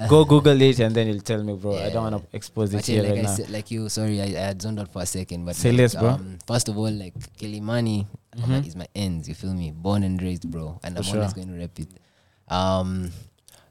go 0.09 0.25
Google 0.25 0.61
it 0.63 0.79
and 0.81 0.95
then 0.95 1.09
you'll 1.09 1.21
tell 1.21 1.43
me, 1.43 1.55
bro. 1.57 1.77
I 1.77 1.91
don't 1.91 2.13
want 2.13 2.31
to 2.31 2.37
expose 2.37 2.73
it 2.75 2.87
yeah, 2.89 2.95
here 2.95 3.03
like 3.05 3.11
right 3.13 3.19
I 3.19 3.23
now. 3.23 3.35
said, 3.35 3.51
like 3.51 3.71
you, 3.71 3.89
sorry, 3.89 4.21
I, 4.21 4.25
I 4.27 4.47
had 4.53 4.63
zoned 4.63 4.79
out 4.79 4.93
for 4.93 5.03
a 5.03 5.07
second, 5.07 5.45
but 5.45 5.57
Say 5.57 5.71
like, 5.73 5.79
less, 5.79 5.95
bro. 5.97 6.11
Um, 6.11 6.39
first 6.47 6.69
of 6.69 6.79
all, 6.79 6.91
like 6.91 7.15
Kilimani 7.37 8.07
Mhm. 8.37 8.67
is 8.67 8.77
my 8.77 8.87
ends. 8.95 9.29
You 9.29 9.35
feel 9.35 9.55
me? 9.55 9.73
Born 9.73 10.05
and 10.05 10.21
raised, 10.23 10.49
bro, 10.51 10.79
and 10.85 10.97
For 10.97 11.03
I'm 11.03 11.17
always 11.19 11.33
going 11.33 11.49
to 11.49 11.55
rep 11.59 11.79
it. 11.81 11.89
Um, 12.49 13.11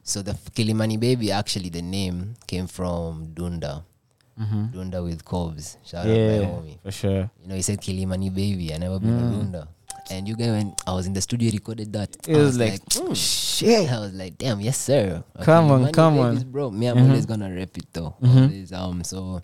so 0.03 0.21
the 0.21 0.34
Kilimani 0.34 0.99
baby, 0.99 1.32
actually, 1.32 1.69
the 1.69 1.82
name 1.82 2.34
came 2.47 2.67
from 2.67 3.28
Dunda. 3.34 3.84
Mhm. 4.39 4.71
Dunda 4.73 5.03
with 5.03 5.23
Cobs. 5.25 5.78
Shout 5.86 6.05
out 6.05 6.15
Yeah, 6.15 6.39
my 6.39 6.45
homie. 6.45 6.78
for 6.84 6.91
sure. 6.91 7.32
You 7.41 7.47
know, 7.47 7.55
he 7.55 7.61
said 7.61 7.80
Kilimani 7.82 8.30
baby. 8.34 8.73
I 8.73 8.78
never 8.78 8.99
been 8.99 9.17
Mm. 9.17 9.32
a 9.32 9.36
Dunda. 9.36 9.67
And 10.10 10.28
you 10.28 10.36
guys, 10.36 10.49
when 10.49 10.74
I 10.86 10.93
was 10.93 11.05
in 11.05 11.14
the 11.14 11.22
studio, 11.22 11.51
recorded 11.51 11.91
that. 11.93 12.16
It 12.28 12.36
I 12.36 12.39
was 12.39 12.58
like, 12.58 12.82
"Mm, 12.86 13.16
shit. 13.16 13.91
I 13.91 13.99
was 13.99 14.14
like, 14.14 14.38
damn, 14.38 14.62
yes, 14.62 14.78
sir. 14.78 15.24
A 15.36 15.43
Come 15.43 15.72
on, 15.72 15.91
come 15.91 16.18
on. 16.20 16.38
bro. 16.51 16.72
Me, 16.72 16.88
I'm 16.88 16.97
Mhm. 16.97 17.10
always 17.10 17.26
gonna 17.26 17.51
rep 17.53 17.78
it 17.78 17.86
though. 17.91 18.16
Mhm. 18.22 18.43
Always, 18.43 18.72
um, 18.74 19.03
so 19.03 19.41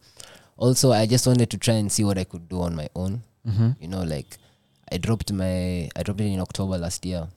also, 0.57 0.91
I 0.91 1.05
just 1.05 1.27
wanted 1.27 1.49
to 1.49 1.57
try 1.57 1.73
and 1.75 1.91
see 1.91 2.03
what 2.03 2.17
I 2.17 2.23
could 2.23 2.47
do 2.47 2.61
on 2.61 2.75
my 2.75 2.87
own. 2.95 3.23
Mhm. 3.45 3.75
You 3.81 3.87
know, 3.89 4.03
like 4.03 4.37
I 4.91 4.97
dropped 4.97 5.31
my, 5.33 5.89
I 5.95 6.03
dropped 6.03 6.21
it 6.21 6.27
in 6.31 6.39
October 6.39 6.77
last 6.77 7.05
year, 7.05 7.27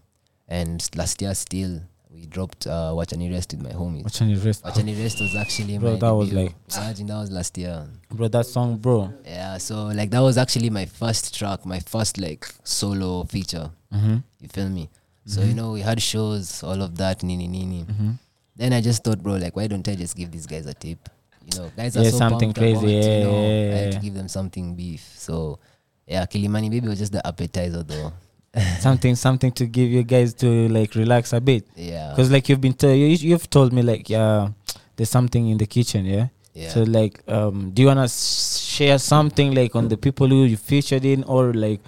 and 0.49 0.79
last 0.95 1.21
year 1.21 1.35
still 1.35 1.81
we 2.17 2.27
dropped 2.27 2.67
uh, 2.67 2.93
Watch 2.95 3.13
and 3.13 3.31
Rest 3.31 3.53
with 3.53 3.63
my 3.63 3.71
homies. 3.71 4.05
Watch 4.05 4.21
and 4.23 4.45
Rest. 4.45 4.65
Watch 4.65 4.79
and 4.79 4.89
Rest 4.99 5.21
was 5.21 5.37
actually 5.37 5.79
Bro, 5.79 5.93
my 5.93 5.99
that 5.99 6.11
was 6.15 6.29
debut. 6.31 6.45
like- 6.45 6.55
imagine 6.77 7.07
that 7.09 7.17
was 7.19 7.31
last 7.31 7.59
year. 7.59 7.87
Bro, 8.11 8.29
that 8.29 8.47
song, 8.47 8.79
bro. 8.79 9.13
Yeah, 9.25 9.59
so 9.59 9.87
like 9.87 10.11
that 10.11 10.21
was 10.21 10.39
actually 10.39 10.71
my 10.71 10.87
first 10.87 11.37
track, 11.39 11.65
my 11.67 11.81
first 11.81 12.19
like 12.19 12.47
solo 12.65 13.25
feature. 13.25 13.71
Mhm. 13.93 14.23
You 14.41 14.49
feel 14.49 14.69
me? 14.69 14.89
So 15.27 15.43
you 15.43 15.55
know 15.55 15.73
we 15.73 15.81
had 15.81 16.01
shows, 16.01 16.63
all 16.63 16.81
of 16.83 16.97
that, 16.99 17.23
nini 17.23 17.49
nini. 17.49 17.85
Mhm. 17.85 18.19
Then 18.57 18.73
I 18.73 18.81
just 18.81 19.05
thought, 19.05 19.23
bro, 19.23 19.35
like 19.37 19.55
why 19.57 19.67
don't 19.67 19.87
I 19.89 19.95
just 19.95 20.17
give 20.17 20.31
these 20.31 20.47
guys 20.47 20.67
a 20.67 20.75
tape? 20.75 21.09
You 21.45 21.59
know, 21.59 21.71
guys 21.77 21.97
are 21.97 22.03
Yeah, 22.03 22.11
so 22.11 22.19
something 22.19 22.53
pumped 22.55 22.59
about, 22.59 22.81
crazy, 22.81 22.93
you 22.95 23.03
yeah, 23.03 23.23
know, 23.25 23.41
yeah, 23.43 23.75
I 23.75 23.79
had 23.85 23.93
to 23.93 23.99
give 24.01 24.15
them 24.15 24.29
something 24.29 24.75
beef. 24.75 25.15
So 25.19 25.59
yeah, 26.07 26.25
Kilimani 26.27 26.71
Baby 26.71 26.89
was 26.89 26.99
just 26.99 27.13
the 27.13 27.25
appetizer 27.27 27.83
though. 27.83 28.13
something 28.81 29.15
something 29.17 29.53
to 29.53 29.67
give 29.67 29.91
you 29.91 30.03
guys 30.03 30.35
to 30.35 30.69
like 30.69 30.95
relax 30.95 31.33
a 31.33 31.41
bit. 31.41 31.67
Yeah. 31.77 32.11
Because 32.11 32.31
like 32.31 32.49
you've 32.49 32.61
been 32.61 32.75
to, 32.75 32.95
you, 32.97 33.07
you've 33.07 33.49
told 33.51 33.73
me 33.73 33.83
like 33.83 34.09
yeah, 34.09 34.49
there's 34.97 35.11
something 35.11 35.49
in 35.49 35.59
the 35.59 35.67
kitchen. 35.67 36.05
Yeah. 36.07 36.29
Yeah. 36.55 36.71
So 36.71 36.83
like, 36.85 37.21
um, 37.29 37.71
do 37.73 37.83
you 37.83 37.89
wanna 37.89 38.09
share 38.09 38.99
something 38.99 39.55
like 39.55 39.77
on 39.77 39.89
the 39.89 39.97
people 39.99 40.27
who 40.29 40.45
you 40.45 40.57
featured 40.57 41.05
in, 41.05 41.23
or 41.25 41.53
like 41.53 41.81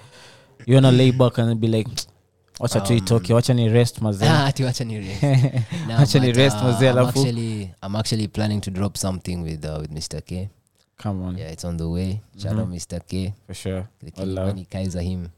you 0.66 0.74
wanna 0.74 0.92
lay 0.92 1.10
back 1.10 1.38
and 1.38 1.58
be 1.58 1.68
like, 1.68 1.86
wacha 2.60 2.80
Um, 2.80 2.96
itoke, 2.98 3.32
wacha 3.34 3.54
ni 3.54 3.68
rest 3.70 4.00
mazee. 4.02 4.26
Ah, 4.28 4.46
ati 4.48 4.62
wacha 4.64 4.84
ni 4.84 4.98
rest. 4.98 5.22
Nah, 5.88 5.98
wacha 6.00 6.20
ni 6.20 6.32
rest 6.32 6.56
uh, 6.56 6.62
mazee, 6.64 6.90
I'm 6.90 6.98
actually, 7.08 7.74
I'm 7.82 7.96
actually 7.96 8.28
planning 8.28 8.60
to 8.60 8.70
drop 8.70 8.96
something 8.98 9.42
with 9.42 9.64
uh, 9.64 9.78
with 9.80 9.90
Mr. 9.90 10.20
K. 10.24 10.50
Come 10.98 11.22
on. 11.22 11.38
Yeah, 11.38 11.48
it's 11.52 11.64
on 11.64 11.76
the 11.78 11.88
way. 11.88 12.20
Out 12.44 12.56
Mhm. 12.56 12.72
Mr. 12.74 13.00
K. 13.08 13.32
For 13.46 13.54
sure. 13.54 13.88
The 14.02 14.12
Wallah. 14.18 14.52
Kilimani 14.52 14.68
Kaiser 14.68 15.00
him. 15.00 15.30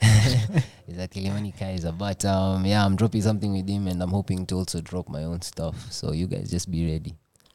He's 0.92 1.00
a 1.00 1.08
Kilimani 1.08 1.56
Kaiser. 1.58 1.90
But 1.92 2.22
um, 2.26 2.66
yeah, 2.66 2.84
I'm 2.84 2.96
dropping 2.96 3.22
something 3.22 3.50
with 3.52 3.66
him 3.68 3.86
and 3.88 4.02
I'm 4.02 4.10
hoping 4.10 4.44
to 4.46 4.56
also 4.56 4.80
drop 4.82 5.08
my 5.08 5.24
own 5.24 5.40
stuff. 5.40 5.90
So 5.90 6.12
you 6.12 6.26
guys 6.26 6.50
just 6.50 6.70
be 6.70 6.84
ready. 6.90 7.14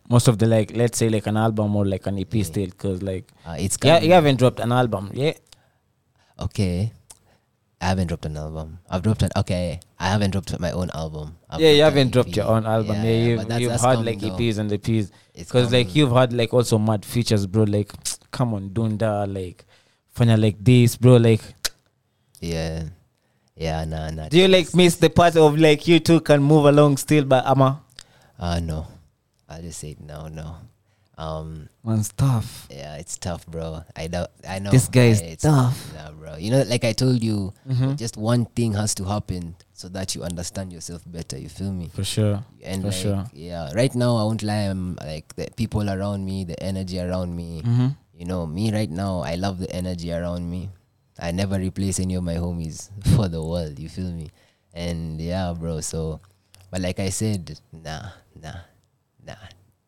Most 0.09 0.27
of 0.27 0.39
the 0.39 0.47
like, 0.47 0.75
let's 0.75 0.97
say 0.97 1.09
like 1.09 1.27
an 1.27 1.37
album 1.37 1.75
or 1.75 1.85
like 1.85 2.07
an 2.07 2.17
EP 2.17 2.33
still, 2.43 2.65
because 2.65 3.03
like, 3.03 3.29
Uh, 3.45 3.57
it's 3.59 3.77
yeah, 3.83 3.99
you 3.99 4.13
haven't 4.13 4.37
dropped 4.39 4.59
an 4.59 4.71
album, 4.71 5.11
yeah. 5.13 5.33
Okay. 6.39 6.91
I 7.79 7.85
haven't 7.89 8.07
dropped 8.07 8.25
an 8.25 8.37
album. 8.37 8.79
I've 8.89 9.03
dropped 9.03 9.21
an 9.21 9.29
okay. 9.37 9.79
I 9.99 10.07
haven't 10.07 10.31
dropped 10.31 10.59
my 10.59 10.71
own 10.71 10.89
album. 10.95 11.37
I've 11.47 11.59
yeah, 11.59 11.71
you 11.71 11.83
haven't 11.83 12.11
dropped 12.11 12.35
your 12.35 12.47
own 12.47 12.65
album. 12.65 12.95
Yeah, 12.95 13.01
but 13.03 13.07
you've, 13.09 13.39
that's- 13.41 13.61
you've 13.61 13.69
that's 13.71 13.83
had 13.83 14.03
like 14.05 14.19
though. 14.19 14.29
EPs 14.31 14.57
and 14.57 14.69
the 14.71 14.79
Ps. 14.79 15.11
Because 15.37 15.71
like 15.71 15.93
you've 15.93 16.11
had 16.11 16.33
like 16.33 16.53
also 16.55 16.79
mad 16.79 17.05
features, 17.05 17.45
bro. 17.45 17.63
Like, 17.65 17.91
come 18.31 18.55
on, 18.55 18.71
Dunda, 18.71 19.31
like, 19.31 19.63
Fanya 20.15 20.41
like 20.41 20.55
this, 20.59 20.95
bro. 20.97 21.17
Like, 21.17 21.41
Yeah. 22.41 22.85
Yeah, 23.57 23.85
nah, 23.85 24.09
nah. 24.11 24.29
do 24.29 24.37
you 24.37 24.47
like 24.47 24.73
miss 24.75 24.95
the 24.97 25.09
part 25.09 25.35
of 25.35 25.57
like 25.57 25.87
you 25.87 25.99
two 25.99 26.21
can 26.21 26.41
move 26.43 26.65
along 26.65 26.97
still, 26.97 27.25
but 27.25 27.45
Ama? 27.45 27.81
Uh 28.39 28.59
no. 28.61 28.85
I'll 29.49 29.61
just 29.61 29.79
say 29.79 29.95
no, 29.99 30.27
no. 30.27 30.57
Um 31.17 31.67
Man's 31.83 32.09
tough. 32.13 32.67
Yeah, 32.69 32.97
it's 32.97 33.17
tough, 33.17 33.47
bro. 33.47 33.81
I 33.95 34.05
doubt 34.07 34.29
I 34.47 34.59
know 34.59 34.69
This 34.69 34.87
guy 34.87 35.05
is 35.09 35.21
it's 35.21 35.41
tough. 35.41 35.73
Nah, 35.95 36.11
bro. 36.11 36.35
You 36.37 36.51
know, 36.51 36.61
like 36.69 36.83
I 36.85 36.93
told 36.93 37.23
you, 37.23 37.51
Mhm. 37.67 37.97
just 37.97 38.15
one 38.17 38.45
thing 38.45 38.73
has 38.73 38.93
to 39.01 39.05
happen 39.05 39.55
so 39.73 39.89
that 39.89 40.13
you 40.13 40.21
understand 40.21 40.71
yourself 40.71 41.01
better. 41.07 41.39
You 41.39 41.49
feel 41.49 41.71
me? 41.73 41.89
For 41.89 42.03
sure. 42.03 42.43
And 42.61 42.81
For 42.83 42.89
like, 42.93 42.97
sure. 43.01 43.25
yeah, 43.33 43.73
right 43.73 43.93
now 43.95 44.17
I 44.17 44.23
won't 44.29 44.43
lie. 44.43 44.69
I'm 44.69 44.95
like 45.01 45.33
the 45.35 45.49
people 45.55 45.89
around 45.89 46.23
me, 46.25 46.43
the 46.43 46.61
energy 46.61 46.99
around 47.01 47.33
me. 47.35 47.63
Mhm. 47.65 47.95
You 48.13 48.25
know, 48.25 48.45
me 48.45 48.71
right 48.71 48.89
now, 48.89 49.21
I 49.21 49.35
love 49.35 49.57
the 49.57 49.69
energy 49.73 50.11
around 50.13 50.45
me. 50.49 50.69
I 51.19 51.31
never 51.31 51.57
replace 51.59 51.99
any 51.99 52.15
of 52.15 52.23
my 52.23 52.35
homies 52.35 52.89
for 53.15 53.27
the 53.27 53.43
world. 53.43 53.77
You 53.79 53.89
feel 53.89 54.11
me? 54.11 54.29
And 54.73 55.19
yeah, 55.19 55.53
bro. 55.57 55.81
So, 55.81 56.19
but 56.69 56.81
like 56.81 56.99
I 56.99 57.09
said, 57.09 57.59
nah, 57.71 58.09
nah, 58.41 58.59
nah. 59.25 59.35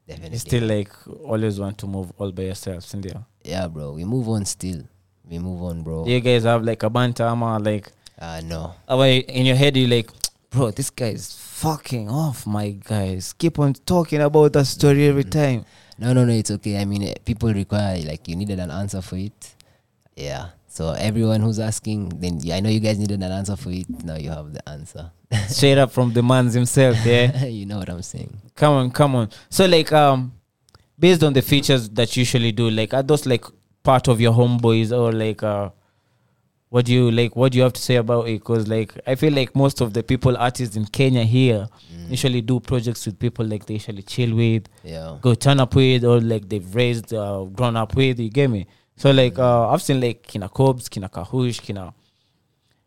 Definitely. 0.08 0.34
You 0.34 0.40
still 0.40 0.64
like 0.64 0.92
always 1.24 1.60
want 1.60 1.78
to 1.80 1.88
move 1.88 2.12
all 2.18 2.32
by 2.32 2.44
yourselves, 2.44 2.92
India. 2.96 3.24
Yeah, 3.44 3.68
bro. 3.68 3.92
We 3.92 4.06
move 4.06 4.28
on 4.28 4.44
still. 4.46 4.82
We 5.30 5.38
move 5.38 5.62
on, 5.62 5.84
bro. 5.84 6.08
You 6.08 6.20
guys 6.20 6.44
have 6.46 6.64
like 6.64 6.82
a 6.82 6.90
banter, 6.90 7.24
Ama, 7.26 7.60
like, 7.60 7.92
uh, 8.18 8.42
no. 8.44 8.74
Ama, 8.88 9.06
in 9.08 9.46
your 9.46 9.56
head, 9.56 9.78
you 9.78 9.86
like, 9.86 10.10
bro, 10.50 10.72
this 10.72 10.90
guy 10.90 11.10
is 11.10 11.32
fucking 11.34 12.10
off, 12.10 12.48
my 12.48 12.72
guys. 12.72 13.34
Keep 13.34 13.60
on 13.60 13.74
talking 13.74 14.22
about 14.22 14.54
that 14.54 14.66
story 14.66 15.06
every 15.08 15.26
time. 15.26 15.66
No, 16.00 16.14
no, 16.14 16.26
no. 16.26 16.34
It's 16.34 16.50
okay. 16.50 16.82
I 16.82 16.86
mean, 16.86 17.04
eh, 17.04 17.14
people 17.24 17.54
require 17.54 18.02
like 18.02 18.28
you 18.28 18.36
needed 18.36 18.60
an 18.60 18.72
answer 18.72 19.02
for 19.04 19.18
it. 19.18 19.54
Yeah. 20.16 20.50
So 20.80 20.92
everyone 20.92 21.42
who's 21.42 21.60
asking, 21.60 22.08
then 22.22 22.40
yeah, 22.42 22.56
I 22.56 22.62
know 22.62 22.70
you 22.70 22.80
guys 22.80 22.98
needed 22.98 23.22
an 23.22 23.34
answer 23.34 23.58
for 23.58 23.70
it. 23.70 23.90
Now 24.06 24.16
you 24.16 24.30
have 24.30 24.54
the 24.54 24.70
answer. 24.70 25.12
Straight 25.50 25.78
up 25.78 25.92
from 25.92 26.14
the 26.14 26.24
man's 26.24 26.54
himself, 26.54 26.96
yeah. 27.06 27.44
you 27.60 27.66
know 27.66 27.80
what 27.80 27.90
I'm 27.90 28.02
saying. 28.02 28.34
Come 28.56 28.74
on, 28.76 28.92
come 28.92 29.14
on. 29.14 29.30
So 29.50 29.66
like 29.66 29.92
um 29.92 30.32
based 30.98 31.22
on 31.22 31.34
the 31.34 31.42
features 31.42 31.90
that 31.90 32.16
you 32.16 32.22
usually 32.22 32.54
do, 32.54 32.70
like 32.70 32.94
are 32.94 33.04
those 33.04 33.26
like 33.26 33.44
part 33.84 34.08
of 34.08 34.22
your 34.22 34.32
homeboys 34.32 34.98
or 34.98 35.12
like 35.12 35.44
uh 35.44 35.70
what 36.70 36.86
do 36.86 36.94
you 36.94 37.12
like 37.12 37.36
what 37.36 37.52
do 37.52 37.58
you 37.58 37.64
have 37.66 37.74
to 37.74 37.82
say 37.82 37.96
about 37.98 38.30
it? 38.30 38.40
Because 38.40 38.70
like 38.70 38.94
I 39.06 39.16
feel 39.16 39.34
like 39.34 39.54
most 39.58 39.82
of 39.82 39.92
the 39.94 40.02
people 40.02 40.38
artists 40.38 40.78
in 40.78 40.86
Kenya 40.86 41.26
here 41.26 41.68
usually 42.08 42.40
do 42.40 42.62
projects 42.62 43.06
with 43.06 43.20
people 43.20 43.46
like 43.46 43.66
they 43.66 43.74
usually 43.74 44.04
chill 44.04 44.34
with, 44.34 44.70
Yeah. 44.86 45.18
go 45.20 45.36
turn 45.36 45.60
up 45.60 45.76
with 45.76 46.06
or 46.06 46.22
like 46.22 46.48
they've 46.48 46.74
raised 46.74 47.14
uh, 47.14 47.44
grown 47.52 47.76
up 47.76 47.98
with, 47.98 48.18
you 48.18 48.30
get 48.30 48.50
me? 48.50 48.66
So 49.00 49.12
like 49.12 49.40
uh 49.40 49.70
I've 49.72 49.82
seen 49.82 50.00
like 50.02 50.24
Kina 50.24 50.50
Kobs, 50.50 50.90
Kina 50.90 51.08
Kahush, 51.10 51.62
Kina 51.62 51.94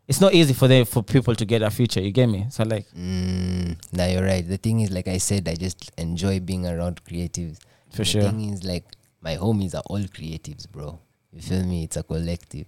it's 0.07 0.19
not 0.19 0.33
easy 0.33 0.53
for 0.53 0.67
them 0.67 0.85
for 0.85 1.01
people 1.01 1.33
to 1.33 1.45
get 1.45 1.61
a 1.61 1.71
future. 1.71 2.01
you 2.01 2.11
get 2.11 2.27
me? 2.27 2.45
So 2.49 2.63
like 2.63 2.85
Mm, 2.95 3.77
now 3.93 4.05
you're 4.05 4.23
right. 4.23 4.45
The 4.47 4.57
thing 4.57 4.81
is, 4.81 4.91
like 4.91 5.07
I 5.07 5.17
said, 5.17 5.47
I 5.47 5.55
just 5.55 5.91
enjoy 5.97 6.39
being 6.39 6.67
around 6.67 7.03
creatives. 7.05 7.57
For 7.91 7.99
the 7.99 8.05
sure. 8.05 8.21
thing 8.23 8.53
is, 8.53 8.63
like 8.63 8.83
my 9.21 9.37
homies 9.37 9.73
are 9.75 9.83
all 9.87 10.01
creatives, 10.17 10.69
bro. 10.69 10.99
You 11.31 11.41
feel 11.41 11.63
me? 11.63 11.83
It's 11.85 11.97
a 11.97 12.03
collective. 12.03 12.67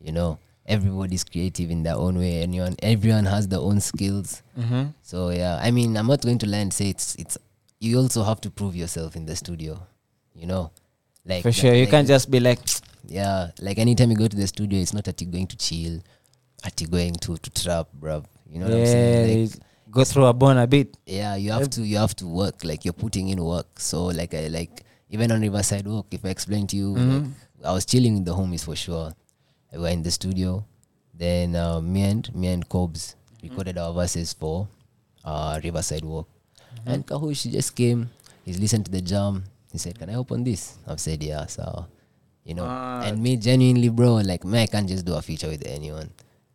You 0.00 0.12
know, 0.12 0.38
everybody's 0.66 1.24
creative 1.24 1.70
in 1.70 1.82
their 1.82 1.96
own 1.96 2.18
way. 2.18 2.42
Anyone, 2.42 2.76
everyone 2.82 3.24
has 3.24 3.48
their 3.48 3.60
own 3.60 3.80
skills. 3.80 4.42
Mhm. 4.56 4.94
So 5.02 5.30
yeah, 5.30 5.58
I 5.60 5.70
mean, 5.72 5.96
I'm 5.96 6.06
not 6.06 6.20
going 6.22 6.38
to 6.38 6.46
lie 6.46 6.58
and 6.66 6.72
say 6.72 6.90
it's 6.90 7.14
it's. 7.16 7.38
You 7.80 7.98
also 7.98 8.22
have 8.24 8.40
to 8.42 8.50
prove 8.50 8.76
yourself 8.76 9.16
in 9.16 9.24
the 9.26 9.34
studio. 9.36 9.80
You 10.34 10.46
know, 10.46 10.70
like 11.28 11.42
For 11.42 11.52
sure, 11.52 11.74
you 11.74 11.82
like- 11.82 11.90
can't 11.90 12.08
just 12.08 12.30
be 12.30 12.40
like 12.40 12.58
yeah, 13.06 13.50
like 13.60 13.78
anytime 13.78 14.10
you 14.10 14.16
go 14.16 14.28
to 14.28 14.36
the 14.36 14.46
studio, 14.46 14.80
it's 14.80 14.92
not 14.94 15.04
that 15.04 15.20
you're 15.20 15.30
going 15.30 15.46
to 15.46 15.56
chill, 15.56 16.00
at 16.64 16.80
you 16.80 16.86
going 16.88 17.14
to 17.14 17.36
to 17.36 17.50
trap, 17.50 17.88
bruv. 18.00 18.24
You 18.50 18.60
know 18.60 18.66
what 18.66 18.78
I'm 18.78 18.86
saying? 18.86 19.42
Like, 19.50 19.60
go 19.90 20.04
through 20.04 20.24
a 20.26 20.32
bone 20.32 20.56
a 20.58 20.66
bit. 20.66 20.96
yeah, 21.06 21.36
you 21.36 21.52
have 21.52 21.68
to 21.70 21.82
you 21.82 21.98
have 21.98 22.16
to 22.16 22.26
work. 22.26 22.64
Like 22.64 22.84
you're 22.84 22.96
putting 22.96 23.28
in 23.28 23.44
work. 23.44 23.78
So 23.78 24.06
like 24.06 24.32
I 24.34 24.48
like 24.48 24.82
even 25.10 25.30
on 25.32 25.40
Riverside 25.40 25.86
Walk, 25.86 26.06
if 26.12 26.24
I 26.24 26.28
explain 26.28 26.66
to 26.68 26.76
you, 26.76 26.92
like, 26.96 27.22
Mhm. 27.22 27.32
I 27.64 27.72
was 27.72 27.84
chilling 27.86 28.14
with 28.14 28.24
the 28.24 28.34
homies 28.34 28.64
for 28.64 28.76
sure. 28.76 29.12
We 29.72 29.78
were 29.78 29.88
in 29.88 30.02
the 30.02 30.10
studio. 30.10 30.64
Then 31.14 31.56
uh, 31.56 31.80
me 31.80 32.02
and 32.02 32.24
me 32.34 32.48
and 32.48 32.66
Cobs 32.68 33.16
recorded 33.42 33.76
our 33.78 33.92
verses 33.92 34.32
for 34.32 34.68
uh, 35.24 35.60
Riverside 35.64 36.04
Walk. 36.04 36.28
And 36.86 37.04
Kahush 37.06 37.50
just 37.50 37.74
came. 37.74 38.08
He's 38.44 38.58
listened 38.60 38.84
to 38.86 38.90
the 38.90 39.00
jam. 39.02 39.44
He 39.72 39.78
said, 39.78 39.98
"Can 39.98 40.10
I 40.10 40.14
open 40.14 40.44
this?" 40.44 40.78
I've 40.86 41.00
said, 41.00 41.22
"Yeah." 41.22 41.46
So, 41.46 41.86
you 42.44 42.54
know, 42.54 42.64
Ah. 42.66 43.02
and 43.04 43.22
me 43.22 43.36
genuinely, 43.36 43.88
bro, 43.90 44.16
like 44.16 44.44
me, 44.44 44.62
I 44.62 44.66
can't 44.66 44.88
just 44.88 45.04
do 45.04 45.14
a 45.14 45.22
feature 45.22 45.48
with 45.48 45.66
anyone. 45.66 46.10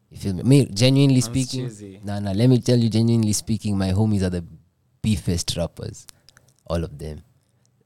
You 0.09 0.17
feel 0.17 0.33
me? 0.33 0.43
Me 0.43 0.65
genuinely 0.65 1.21
speaking. 1.21 1.67
cheesy. 1.69 1.99
Nah, 2.03 2.19
nah. 2.19 2.31
Let 2.33 2.49
me 2.49 2.59
tell 2.59 2.77
you, 2.77 2.89
genuinely 2.89 3.33
speaking, 3.33 3.77
my 3.77 3.91
homies 3.91 4.21
are 4.23 4.29
the 4.29 4.43
beefest 5.01 5.55
rappers, 5.57 6.05
all 6.67 6.83
of 6.83 6.97
them. 6.97 7.21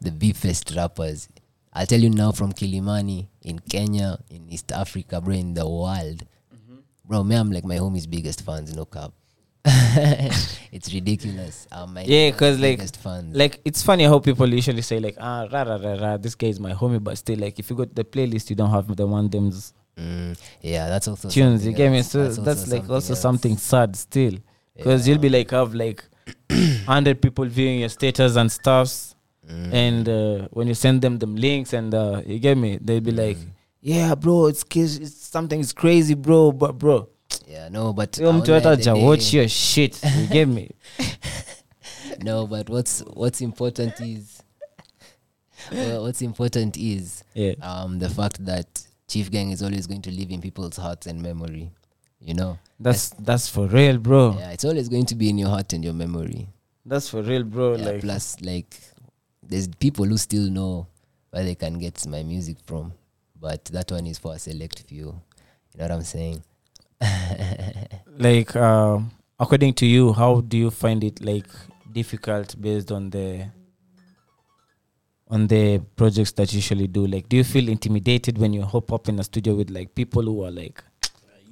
the 0.00 0.10
beefest 0.10 0.72
rappers. 0.74 1.28
I'll 1.72 1.86
tell 1.86 2.00
you 2.00 2.10
now 2.10 2.32
from 2.32 2.52
Kilimani 2.52 3.28
in 3.42 3.58
Kenya, 3.60 4.18
in 4.30 4.48
East 4.48 4.72
Africa, 4.72 5.20
bro, 5.20 5.34
in 5.34 5.54
the 5.54 5.68
world. 5.68 6.24
Bro, 7.04 7.24
me, 7.24 7.36
I'm 7.36 7.50
like 7.52 7.64
my 7.64 7.76
homies' 7.78 8.08
biggest 8.08 8.42
fans, 8.42 8.74
no 8.74 8.84
cap. 8.84 9.12
it's 10.72 10.92
ridiculous. 10.92 11.66
My 11.88 12.02
Yeah, 12.02 12.30
because 12.30 12.58
like, 12.60 12.80
fans. 12.96 13.36
like 13.36 13.60
it's 13.64 13.82
funny 13.82 14.04
how 14.04 14.18
people 14.18 14.48
usually 14.52 14.82
say 14.82 15.00
like 15.00 15.16
ah 15.20 15.46
rah, 15.52 15.62
rah, 15.62 15.76
rah, 15.76 15.94
rah, 16.00 16.16
this 16.16 16.34
guy 16.34 16.48
is 16.48 16.60
my 16.60 16.72
homie, 16.72 17.02
but 17.02 17.18
still 17.18 17.38
like 17.38 17.58
if 17.58 17.68
you 17.70 17.76
go 17.76 17.84
to 17.84 17.94
the 17.94 18.04
playlist, 18.04 18.50
you 18.50 18.56
don't 18.56 18.70
have 18.70 18.94
the 18.96 19.06
one 19.06 19.28
them's 19.28 19.72
Mm, 19.98 20.38
yeah, 20.62 20.88
that's 20.88 21.08
also 21.08 21.28
tunes. 21.28 21.66
You 21.66 21.72
get 21.72 21.90
me? 21.90 22.02
So 22.02 22.22
That's 22.22 22.36
that's, 22.36 22.60
also 22.62 22.76
like 22.76 22.88
also 22.88 23.12
else. 23.14 23.20
something 23.20 23.56
sad 23.56 23.96
still, 23.96 24.34
because 24.76 25.08
you'll 25.08 25.18
be 25.18 25.28
like 25.28 25.50
have 25.50 25.74
like 25.74 26.04
hundred 26.86 27.20
people 27.20 27.44
viewing 27.46 27.80
your 27.80 27.88
status 27.88 28.36
and 28.36 28.50
stuffs, 28.50 29.14
Mm. 29.50 29.72
and 29.72 30.08
uh, 30.08 30.48
when 30.52 30.68
you 30.68 30.74
send 30.74 31.00
them 31.02 31.18
them 31.18 31.34
links 31.34 31.72
and 31.72 31.94
uh, 31.94 32.20
you 32.26 32.38
get 32.38 32.56
me, 32.58 32.78
they'll 32.80 33.00
be 33.00 33.10
like, 33.12 33.38
Mm. 33.38 33.48
yeah, 33.80 34.14
bro, 34.14 34.46
it's, 34.46 34.62
it's 34.76 35.16
something 35.16 35.58
is 35.58 35.72
crazy, 35.72 36.14
bro, 36.14 36.52
but 36.52 36.76
bro. 36.78 37.08
Yeah, 37.46 37.68
no, 37.68 37.92
but 37.92 38.18
Yo, 38.18 38.30
I 38.30 38.32
mtu 38.32 38.52
hata 38.54 38.76
the 38.76 38.94
watch 38.94 39.32
your 39.34 39.48
shit. 39.48 40.02
You 40.04 40.26
get 40.32 40.48
me? 40.48 40.70
no, 42.22 42.46
but 42.46 42.68
what's 42.70 43.00
what's 43.14 43.40
important 43.40 44.00
is 44.00 44.42
well, 45.72 46.02
what's 46.02 46.22
important 46.22 46.76
is 46.76 47.24
Yeah. 47.34 47.54
um 47.62 47.98
the 47.98 48.08
fact 48.08 48.44
that 48.44 48.66
Chief 49.08 49.30
Geng 49.30 49.52
is 49.52 49.62
always 49.62 49.86
going 49.86 50.02
to 50.02 50.10
live 50.10 50.30
in 50.30 50.40
people's 50.40 50.76
hearts 50.76 51.06
and 51.06 51.22
memory. 51.22 51.70
You 52.20 52.34
know, 52.34 52.58
That's 52.80 53.10
that's 53.10 53.48
for 53.48 53.66
real, 53.66 53.98
bro. 53.98 54.36
yeah, 54.38 54.50
it's 54.50 54.64
always 54.64 54.88
going 54.88 55.06
to 55.06 55.14
be 55.14 55.28
in 55.30 55.38
your 55.38 55.48
heart 55.50 55.72
and 55.72 55.84
your 55.84 55.94
memory. 55.94 56.48
That's 56.84 57.08
for 57.08 57.22
real, 57.22 57.44
bro. 57.44 57.76
Yeah, 57.76 57.84
like 57.84 58.00
plus, 58.00 58.40
like, 58.40 58.74
there's 59.46 59.68
people 59.68 60.04
who 60.06 60.16
still 60.18 60.50
know 60.50 60.86
where 61.30 61.44
they 61.44 61.54
can 61.54 61.78
get 61.78 62.04
my 62.06 62.22
music 62.24 62.56
from, 62.64 62.92
but 63.40 63.64
that 63.66 63.92
one 63.92 64.06
is 64.06 64.18
for 64.18 64.34
a 64.34 64.38
select 64.38 64.80
few. 64.88 64.98
You 64.98 65.78
know 65.78 65.84
what 65.84 65.90
I'm 65.92 66.02
saying? 66.02 66.42
like 68.18 68.54
um 68.56 69.10
according 69.38 69.72
to 69.74 69.86
you 69.86 70.12
how 70.12 70.40
do 70.40 70.56
you 70.56 70.70
find 70.70 71.04
it 71.04 71.22
like 71.24 71.46
difficult 71.92 72.60
based 72.60 72.90
on 72.90 73.10
the 73.10 73.46
on 75.28 75.46
the 75.46 75.78
projects 75.96 76.32
that 76.32 76.52
you 76.52 76.56
usually 76.56 76.86
do 76.88 77.06
like 77.06 77.28
do 77.28 77.36
you 77.36 77.44
feel 77.44 77.68
intimidated 77.68 78.38
when 78.38 78.52
you 78.52 78.62
hop 78.62 78.92
up 78.92 79.08
in 79.08 79.18
a 79.18 79.24
studio 79.24 79.54
with 79.54 79.70
like 79.70 79.94
people 79.94 80.22
who 80.22 80.44
are 80.44 80.50
like 80.50 80.82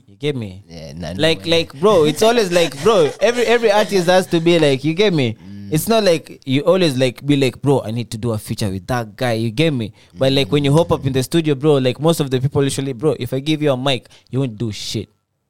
You 0.07 0.15
get 0.15 0.37
me? 0.37 0.63
Yeah, 0.69 0.93
nah, 0.95 1.13
no 1.13 1.21
like 1.21 1.45
way. 1.45 1.51
like 1.51 1.81
bro, 1.81 2.05
it's 2.05 2.23
always 2.23 2.53
like 2.53 2.73
bro. 2.83 3.11
Every 3.21 3.45
every 3.45 3.71
artist 3.73 4.07
has 4.07 4.27
to 4.29 4.41
be 4.41 4.59
like 4.59 4.85
you 4.85 4.95
get 4.95 5.13
me. 5.13 5.35
Mm. 5.35 5.73
It's 5.73 5.89
not 5.89 6.05
like 6.05 6.41
you 6.47 6.63
always 6.63 6.97
like 6.97 7.27
be 7.27 7.37
like 7.37 7.61
bro. 7.61 7.83
I 7.83 7.91
need 7.91 8.11
to 8.13 8.19
do 8.19 8.31
a 8.31 8.39
feature 8.39 8.71
with 8.71 8.87
that 8.87 9.17
guy. 9.17 9.33
You 9.33 9.51
get 9.51 9.73
me? 9.75 9.93
But 10.15 10.33
like 10.33 10.53
when 10.53 10.63
you 10.65 10.73
hop 10.73 10.93
up 10.93 11.05
in 11.05 11.13
the 11.13 11.23
studio, 11.23 11.55
bro, 11.55 11.79
like 11.83 11.99
most 11.99 12.21
of 12.21 12.31
the 12.31 12.41
people 12.41 12.63
usually, 12.63 12.93
bro. 12.95 13.17
If 13.19 13.35
I 13.35 13.41
give 13.41 13.61
you 13.63 13.73
a 13.73 13.77
mic, 13.77 14.09
you 14.31 14.39
won't 14.39 14.57
do 14.57 14.71
shit. 14.71 15.09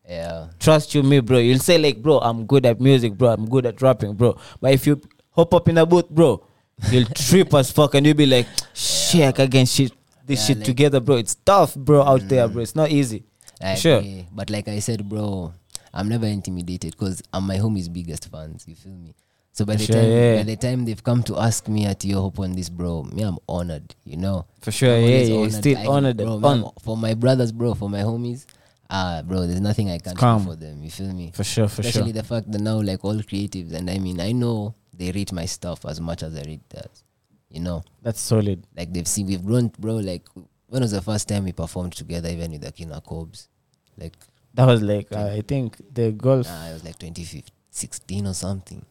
Yeah. 0.08 0.48
Trust 0.60 0.94
you, 0.94 1.02
me, 1.02 1.20
bro. 1.20 1.38
You'll 1.38 1.58
say 1.58 1.78
like, 1.78 2.00
bro, 2.02 2.18
I'm 2.18 2.46
good 2.46 2.64
at 2.66 2.80
music, 2.80 3.14
bro. 3.14 3.30
I'm 3.30 3.48
good 3.48 3.66
at 3.66 3.80
rapping, 3.82 4.14
bro. 4.14 4.38
But 4.60 4.72
if 4.72 4.86
you 4.86 5.00
hop 5.30 5.52
up 5.54 5.68
in 5.68 5.78
a 5.78 5.86
booth, 5.86 6.08
bro, 6.08 6.44
you'll 6.90 7.04
trip 7.14 7.52
as 7.54 7.70
fuck, 7.72 7.94
and 7.94 8.06
you'll 8.06 8.14
be 8.16 8.26
like, 8.26 8.46
shit, 8.72 9.38
I 9.40 9.46
can 9.46 9.66
shit 9.66 9.92
this 10.24 10.40
Yeah, 10.40 10.46
shit 10.46 10.56
like- 10.58 10.66
together, 10.66 11.00
bro. 11.00 11.16
It's 11.16 11.34
tough, 11.34 11.74
bro, 11.74 12.02
out 12.02 12.28
there, 12.28 12.48
mm. 12.48 12.52
bro. 12.52 12.62
It's 12.62 12.76
not 12.76 12.90
easy. 12.90 13.24
Like, 13.60 13.78
sure. 13.78 14.00
yeah, 14.00 14.22
but 14.32 14.50
like 14.50 14.68
I 14.68 14.78
said, 14.80 15.08
bro, 15.08 15.52
I'm 15.92 16.08
never 16.08 16.26
intimidated 16.26 16.92
because 16.92 17.22
I'm 17.32 17.42
um, 17.42 17.46
my 17.48 17.56
homie's 17.56 17.88
biggest 17.88 18.30
fans. 18.30 18.64
You 18.68 18.74
feel 18.76 18.92
me? 18.92 19.14
So 19.52 19.64
by 19.64 19.76
the 19.76 19.84
Sure, 19.86 19.96
time 19.96 20.10
yeah. 20.10 20.36
by 20.36 20.42
the 20.42 20.56
time 20.56 20.84
they've 20.84 21.02
come 21.02 21.22
to 21.22 21.38
ask 21.38 21.66
me 21.66 21.86
at 21.86 22.04
your 22.04 22.20
hope 22.20 22.38
on 22.40 22.52
this, 22.52 22.68
bro, 22.68 23.04
me 23.04 23.22
I'm 23.22 23.38
honored. 23.48 23.94
You 24.04 24.18
know. 24.18 24.44
For 24.60 24.70
sure, 24.70 24.94
I'm 24.94 25.02
yeah, 25.04 25.18
yeah, 25.20 25.48
still 25.48 25.90
honored, 25.90 26.18
bro. 26.18 26.72
for 26.82 26.96
my 26.98 27.14
brothers, 27.14 27.52
bro, 27.52 27.72
for 27.72 27.88
my 27.88 28.00
homies. 28.00 28.44
Ah, 28.88 29.22
bro, 29.24 29.46
there's 29.46 29.60
nothing 29.60 29.90
I 29.90 29.98
can't 29.98 30.16
calm. 30.16 30.44
do 30.44 30.50
for 30.50 30.56
them. 30.56 30.82
You 30.82 30.90
feel 30.90 31.12
me? 31.12 31.32
For 31.34 31.44
sure, 31.44 31.68
for 31.68 31.82
sure. 31.82 31.88
Especially 31.88 32.12
sure. 32.12 32.22
the 32.22 32.28
fact 32.28 32.50
that 32.52 32.60
now, 32.60 32.80
like 32.80 33.04
all 33.04 33.16
creatives, 33.16 33.72
and 33.72 33.90
I 33.90 33.98
mean, 33.98 34.20
I 34.20 34.32
know 34.32 34.74
they 34.94 35.10
rate 35.10 35.32
my 35.32 35.46
stuff 35.46 35.84
as 35.84 36.00
much 36.00 36.22
as 36.22 36.36
I 36.36 36.42
rate 36.42 36.68
theirs. 36.70 37.02
You 37.50 37.60
know. 37.60 37.82
That's 38.02 38.20
solid. 38.20 38.64
Like 38.76 38.92
they've 38.92 39.08
seen, 39.08 39.26
we've 39.26 39.44
grown, 39.44 39.68
bro. 39.78 39.96
Like 39.96 40.26
when 40.68 40.82
was 40.82 40.92
the 40.92 41.02
first 41.02 41.28
time 41.28 41.44
we 41.44 41.52
performed 41.52 41.94
together, 41.94 42.28
even 42.28 42.52
with 42.52 42.62
the 42.62 42.72
Kina 42.72 43.00
Cobs? 43.00 43.48
Like 43.96 44.14
That 44.54 44.66
was 44.66 44.82
like 44.82 45.08
uh, 45.12 45.26
I 45.32 45.42
think 45.42 45.76
the 45.92 46.12
golf. 46.12 46.46
Nah, 46.46 46.68
it 46.68 46.72
was 46.74 46.84
like 46.84 46.98
2016 46.98 48.26
or 48.26 48.34
something. 48.34 48.84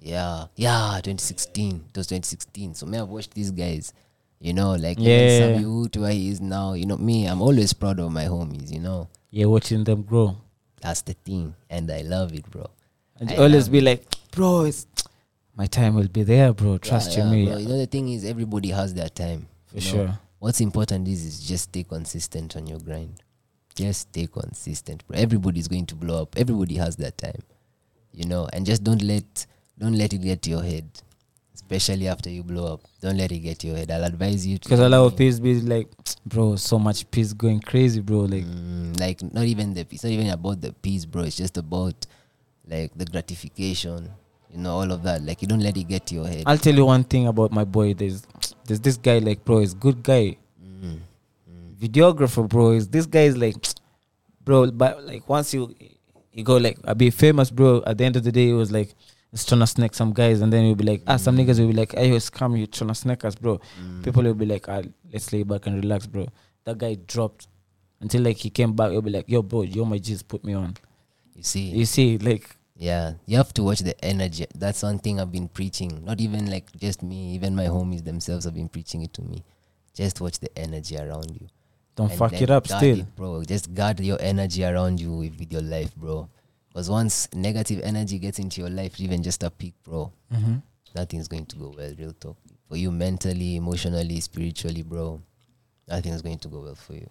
Yeah, 0.00 0.46
yeah, 0.54 0.92
2016. 1.02 1.84
It 1.90 1.96
was 1.96 2.06
2016. 2.06 2.74
So 2.74 2.86
me, 2.86 2.98
I've 2.98 3.08
watched 3.08 3.34
these 3.34 3.50
guys. 3.50 3.92
You 4.40 4.52
know, 4.52 4.74
like 4.74 4.98
Yeah. 5.00 5.60
Wood, 5.60 5.96
where 5.96 6.12
he 6.12 6.28
is 6.28 6.40
now. 6.40 6.74
You 6.74 6.86
know, 6.86 6.96
me, 6.96 7.26
I'm 7.26 7.42
always 7.42 7.72
proud 7.72 7.98
of 8.00 8.12
my 8.12 8.24
homies. 8.26 8.72
You 8.72 8.80
know, 8.80 9.08
Yeah, 9.30 9.46
watching 9.46 9.84
them 9.84 10.02
grow. 10.02 10.36
that's 10.80 11.02
the 11.02 11.14
thing, 11.14 11.54
and 11.68 11.90
I 11.90 12.02
love 12.02 12.32
it, 12.34 12.48
bro. 12.50 12.66
And 13.18 13.32
always 13.32 13.68
be 13.68 13.80
like, 13.80 14.04
bro, 14.30 14.62
it's 14.62 14.86
my 15.56 15.66
time 15.66 15.96
will 15.96 16.06
be 16.08 16.22
there, 16.22 16.52
bro. 16.52 16.78
Trust 16.78 17.16
yeah, 17.16 17.24
you, 17.24 17.30
me. 17.32 17.46
bro. 17.46 17.56
You 17.58 17.68
know, 17.68 17.78
the 17.78 17.86
thing 17.86 18.08
is, 18.10 18.24
everybody 18.24 18.68
has 18.70 18.94
their 18.94 19.08
time. 19.08 19.48
For 19.66 19.76
know. 19.76 19.80
sure. 19.80 20.18
What's 20.38 20.60
important 20.60 21.08
is, 21.08 21.24
is 21.24 21.40
just 21.40 21.64
stay 21.64 21.82
consistent 21.82 22.54
on 22.56 22.68
your 22.68 22.78
grind. 22.78 23.14
Just 23.74 24.02
stay 24.02 24.28
consistent, 24.28 25.04
bro. 25.08 25.18
Everybody's 25.18 25.66
going 25.66 25.86
to 25.86 25.96
blow 25.96 26.22
up. 26.22 26.36
Everybody 26.38 26.76
has 26.76 26.94
their 26.96 27.10
time, 27.10 27.42
you 28.12 28.24
know. 28.24 28.48
And 28.52 28.64
just 28.64 28.84
don't 28.84 29.02
let 29.02 29.46
don't 29.78 29.94
let 29.98 30.12
it 30.12 30.18
get 30.18 30.42
to 30.42 30.50
your 30.50 30.62
head, 30.62 30.88
especially 31.70 32.08
after 32.08 32.30
you 32.30 32.42
blow 32.42 32.74
up. 32.74 32.80
Don't 33.00 33.16
let 33.18 33.30
it 33.30 33.40
get 33.40 33.62
your 33.62 33.76
head. 33.76 33.90
I'll 33.90 34.04
advise 34.04 34.46
you 34.46 34.56
to 34.56 34.64
Because 34.68 34.80
a 34.80 34.88
lot 34.88 35.04
of 35.04 35.16
peace 35.16 35.38
be 35.38 35.60
like, 35.60 35.88
bro, 36.24 36.56
so 36.56 36.78
much 36.78 37.10
peace 37.10 37.34
going 37.34 37.60
crazy, 37.60 38.00
bro. 38.00 38.20
Like, 38.20 38.44
Mm, 38.44 38.98
like 38.98 39.22
not 39.34 39.44
even 39.44 39.74
the 39.74 39.80
it's 39.90 40.02
not 40.02 40.10
even 40.10 40.30
about 40.30 40.60
the 40.62 40.72
peace, 40.72 41.04
bro. 41.04 41.22
It's 41.24 41.36
just 41.36 41.58
about 41.58 42.06
like 42.66 42.92
the 42.96 43.04
gratification, 43.04 44.08
you 44.50 44.58
know, 44.58 44.72
all 44.72 44.90
of 44.90 45.02
that. 45.02 45.22
Like 45.22 45.42
you 45.42 45.48
don't 45.48 45.60
let 45.60 45.76
it 45.76 45.84
get 45.84 46.06
to 46.06 46.14
your 46.14 46.26
head. 46.26 46.44
I'll 46.46 46.56
tell 46.58 46.74
you 46.74 46.86
one 46.86 47.04
thing 47.04 47.26
about 47.26 47.52
my 47.52 47.64
boy. 47.64 47.92
There's 47.94 48.22
there's 48.66 48.80
this 48.80 48.96
guy 48.96 49.18
like 49.18 49.44
bro, 49.44 49.58
he's 49.60 49.74
good 49.74 50.02
guy. 50.02 50.36
Mm. 50.64 51.00
Videographer, 51.78 52.48
bro. 52.48 52.72
Is 52.72 52.88
this 52.88 53.04
guy 53.06 53.24
is 53.24 53.36
like 53.36 53.56
bro, 54.42 54.70
but 54.70 55.04
like 55.04 55.28
once 55.28 55.52
you 55.52 55.74
you 56.32 56.44
go 56.44 56.56
like 56.56 56.78
I 56.84 56.94
be 56.94 57.10
famous, 57.10 57.50
bro. 57.50 57.82
At 57.86 57.98
the 57.98 58.04
end 58.04 58.16
of 58.16 58.24
the 58.24 58.32
day, 58.32 58.48
it 58.48 58.54
was 58.54 58.72
like 58.72 58.94
it's 59.32 59.44
trying 59.44 59.60
to 59.60 59.66
snake 59.66 59.94
some 59.94 60.12
guys, 60.12 60.40
and 60.40 60.52
then 60.52 60.64
you'll 60.64 60.74
be 60.74 60.84
like, 60.84 61.02
ah, 61.06 61.16
some 61.16 61.36
niggas 61.36 61.60
will 61.60 61.68
be 61.68 61.74
like, 61.74 61.92
hey, 61.92 62.10
scam 62.12 62.58
you 62.58 62.66
trying 62.66 62.88
to 62.88 62.94
snake 62.94 63.24
us, 63.24 63.34
bro. 63.34 63.60
People 64.02 64.22
will 64.22 64.34
be 64.34 64.46
like, 64.46 64.68
ah, 64.68 64.82
let's 65.12 65.32
lay 65.32 65.42
back 65.42 65.66
and 65.66 65.82
relax, 65.82 66.06
bro. 66.06 66.26
That 66.64 66.78
guy 66.78 66.96
dropped 67.06 67.46
until 68.00 68.22
like 68.22 68.36
he 68.38 68.50
came 68.50 68.72
back. 68.74 68.90
He'll 68.90 69.02
be 69.02 69.10
like, 69.10 69.28
yo, 69.28 69.42
bro, 69.42 69.62
you're 69.62 69.86
my 69.86 69.98
G's, 69.98 70.22
put 70.22 70.44
me 70.44 70.54
on. 70.54 70.74
You 71.34 71.42
see, 71.42 71.60
You 71.70 71.84
see, 71.84 72.18
like 72.18 72.56
Yeah, 72.76 73.14
you 73.26 73.36
have 73.36 73.52
to 73.54 73.62
watch 73.62 73.80
the 73.80 74.02
energy. 74.04 74.46
That's 74.54 74.82
one 74.82 74.98
thing 74.98 75.20
I've 75.20 75.32
been 75.32 75.48
preaching. 75.48 76.04
Not 76.04 76.20
even 76.20 76.50
like 76.50 76.70
just 76.76 77.02
me, 77.02 77.34
even 77.34 77.54
my 77.54 77.64
homies 77.66 78.04
themselves 78.04 78.44
have 78.44 78.54
been 78.54 78.68
preaching 78.68 79.02
it 79.02 79.12
to 79.14 79.22
me. 79.22 79.44
Just 79.94 80.20
watch 80.20 80.38
the 80.38 80.56
energy 80.56 80.96
around 80.96 81.30
you. 81.32 81.48
Don't 81.96 82.08
And 82.10 82.18
fuck 82.18 82.40
it 82.40 82.50
up 82.50 82.66
still. 82.68 83.00
it, 83.00 83.16
bro. 83.16 83.42
Just 83.42 83.74
guard 83.74 83.98
your 84.00 84.18
energy 84.20 84.64
around 84.64 85.00
you 85.00 85.12
with, 85.12 85.38
with 85.38 85.52
your 85.52 85.62
life, 85.62 85.94
bro. 85.96 86.28
Because 86.68 86.90
once 86.90 87.28
negative 87.34 87.80
energy 87.82 88.18
gets 88.18 88.38
into 88.38 88.60
your 88.60 88.70
life, 88.70 89.00
even 89.00 89.22
just 89.22 89.42
a 89.42 89.50
peak, 89.50 89.74
bro, 89.84 90.12
Mhm. 90.32 90.62
nothing's 90.94 91.28
going 91.28 91.46
to 91.46 91.56
go 91.56 91.74
well. 91.76 91.92
Real 91.98 92.12
talk 92.12 92.36
for 92.68 92.76
you 92.76 92.90
mentally, 92.90 93.56
emotionally, 93.56 94.20
spiritually, 94.20 94.82
bro. 94.82 95.20
Nothing's 95.88 96.22
going 96.22 96.38
to 96.38 96.48
go 96.48 96.60
well 96.60 96.74
for 96.74 96.94
you. 96.94 97.08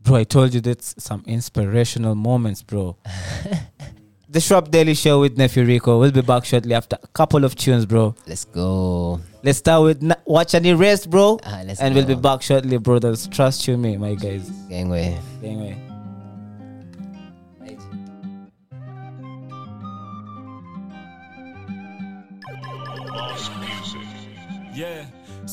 Bro, 0.00 0.16
I 0.16 0.24
told 0.24 0.52
you 0.54 0.60
that's 0.60 0.94
some 0.98 1.22
inspirational 1.26 2.14
moments, 2.14 2.62
bro. 2.62 2.96
the 4.28 4.40
Shrap 4.40 4.70
Daily 4.70 4.94
Show 4.94 5.20
with 5.20 5.36
Nephew 5.38 5.64
Rico. 5.64 5.98
We'll 6.00 6.10
be 6.10 6.22
back 6.22 6.44
shortly 6.44 6.74
after 6.74 6.96
a 7.02 7.06
couple 7.08 7.44
of 7.44 7.54
tunes, 7.54 7.86
bro. 7.86 8.14
Let's 8.26 8.44
go. 8.46 9.20
Let's 9.42 9.58
start 9.58 9.82
with 9.84 10.02
Na- 10.02 10.14
Watch 10.26 10.54
and 10.54 10.66
Erase, 10.66 11.06
bro. 11.06 11.38
Ah, 11.44 11.62
let's 11.66 11.80
and 11.80 11.94
we'll 11.94 12.06
be 12.06 12.14
back 12.16 12.42
shortly, 12.42 12.78
brothers. 12.78 13.28
Trust 13.28 13.68
you, 13.68 13.76
me, 13.76 13.96
my 13.96 14.14
guys. 14.14 14.48
Gangway. 14.68 15.18
Gangway. 15.40 15.76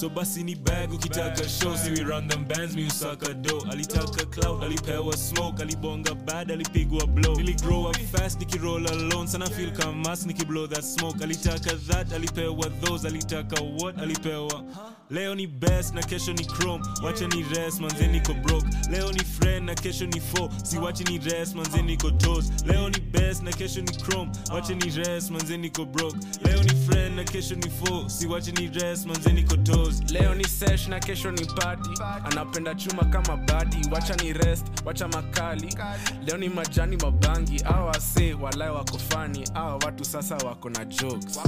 So 0.01 0.09
basi 0.09 0.43
ni 0.43 0.55
bag 0.55 0.93
ukitaka 0.93 1.49
show 1.49 1.77
siwi 1.77 2.03
random 2.03 2.45
bands 2.47 2.75
mi 2.75 2.85
usaka 2.85 3.33
do 3.33 3.61
alitaka 3.71 4.25
cloud 4.25 4.63
alipewa 4.63 5.17
smoke 5.17 5.61
alibonga 5.61 6.15
bad 6.15 6.51
alipigwa 6.51 7.07
blow. 7.07 7.35
Nili 7.35 7.53
grow 7.53 7.85
up 7.89 7.97
fast 8.11 8.39
nikiroll 8.39 8.87
alone 8.87 9.27
sana 9.27 9.45
feel 9.49 9.71
kama 9.71 9.91
mas 10.09 10.25
nikiblow 10.25 10.67
that 10.67 10.83
smoke. 10.83 11.23
Alitaka 11.23 11.75
that 11.87 12.11
alipewa 12.13 12.69
those 12.81 13.07
alitaka 13.07 13.61
what 13.61 13.97
alipewa. 13.97 14.63
Leo 15.09 15.35
ni 15.35 15.47
best 15.47 15.93
na 15.93 16.01
kesho 16.01 16.33
ni 16.33 16.45
chrome. 16.45 16.83
Wacha 17.03 17.27
ni 17.27 17.43
rest 17.43 17.79
manze 17.81 18.07
niko 18.07 18.33
broke. 18.33 18.67
Leo 18.91 19.11
ni 19.11 19.19
friend 19.23 19.65
na 19.65 19.75
kesho 19.75 20.05
ni 20.05 20.19
foe. 20.19 20.49
Si 20.63 20.77
wacha 20.77 21.03
ni 21.03 21.17
rest 21.19 21.55
manze 21.55 21.81
niko 21.81 22.11
toes. 22.11 22.51
Leo 22.65 22.89
ni 22.89 22.99
best 22.99 23.43
na 23.43 23.51
kesho 23.51 23.81
ni 23.81 23.91
chrome. 23.91 24.31
Wacha 24.53 24.73
ni 24.73 24.89
rest 24.89 25.31
manze 25.31 25.57
niko 25.57 25.85
broke. 25.85 26.17
Leo 26.45 26.63
ni 26.63 26.69
friend 26.69 27.15
na 27.15 27.23
kesho 27.23 27.55
ni 27.55 27.69
foe. 27.69 28.09
Si 28.09 28.27
wacha 28.27 28.51
ni 28.51 28.67
rest 28.67 29.05
manze 29.05 29.33
niko 29.33 29.57
toes 29.57 29.90
leo 30.09 30.35
ni 30.35 30.43
sesh 30.43 30.87
na 30.87 30.99
kesho 30.99 31.31
ni 31.31 31.45
pati 31.45 31.89
anapenda 32.25 32.75
chuma 32.75 33.03
kama 33.05 33.37
badi. 33.37 33.77
Wacha 33.91 34.15
ni 34.15 34.33
rest 34.33 34.65
wacha 34.85 35.07
makali. 35.07 35.77
Leo 36.25 36.37
ni 36.37 36.49
majani 36.49 36.97
mabangi. 36.97 37.63
Awa 37.65 37.85
wase 37.85 38.33
walae 38.33 38.69
wako 38.69 38.97
fani 38.97 39.49
awa 39.53 39.75
watu 39.75 40.05
sasa 40.05 40.35
wako 40.37 40.69
na 40.69 40.85
jokes. 40.85 41.39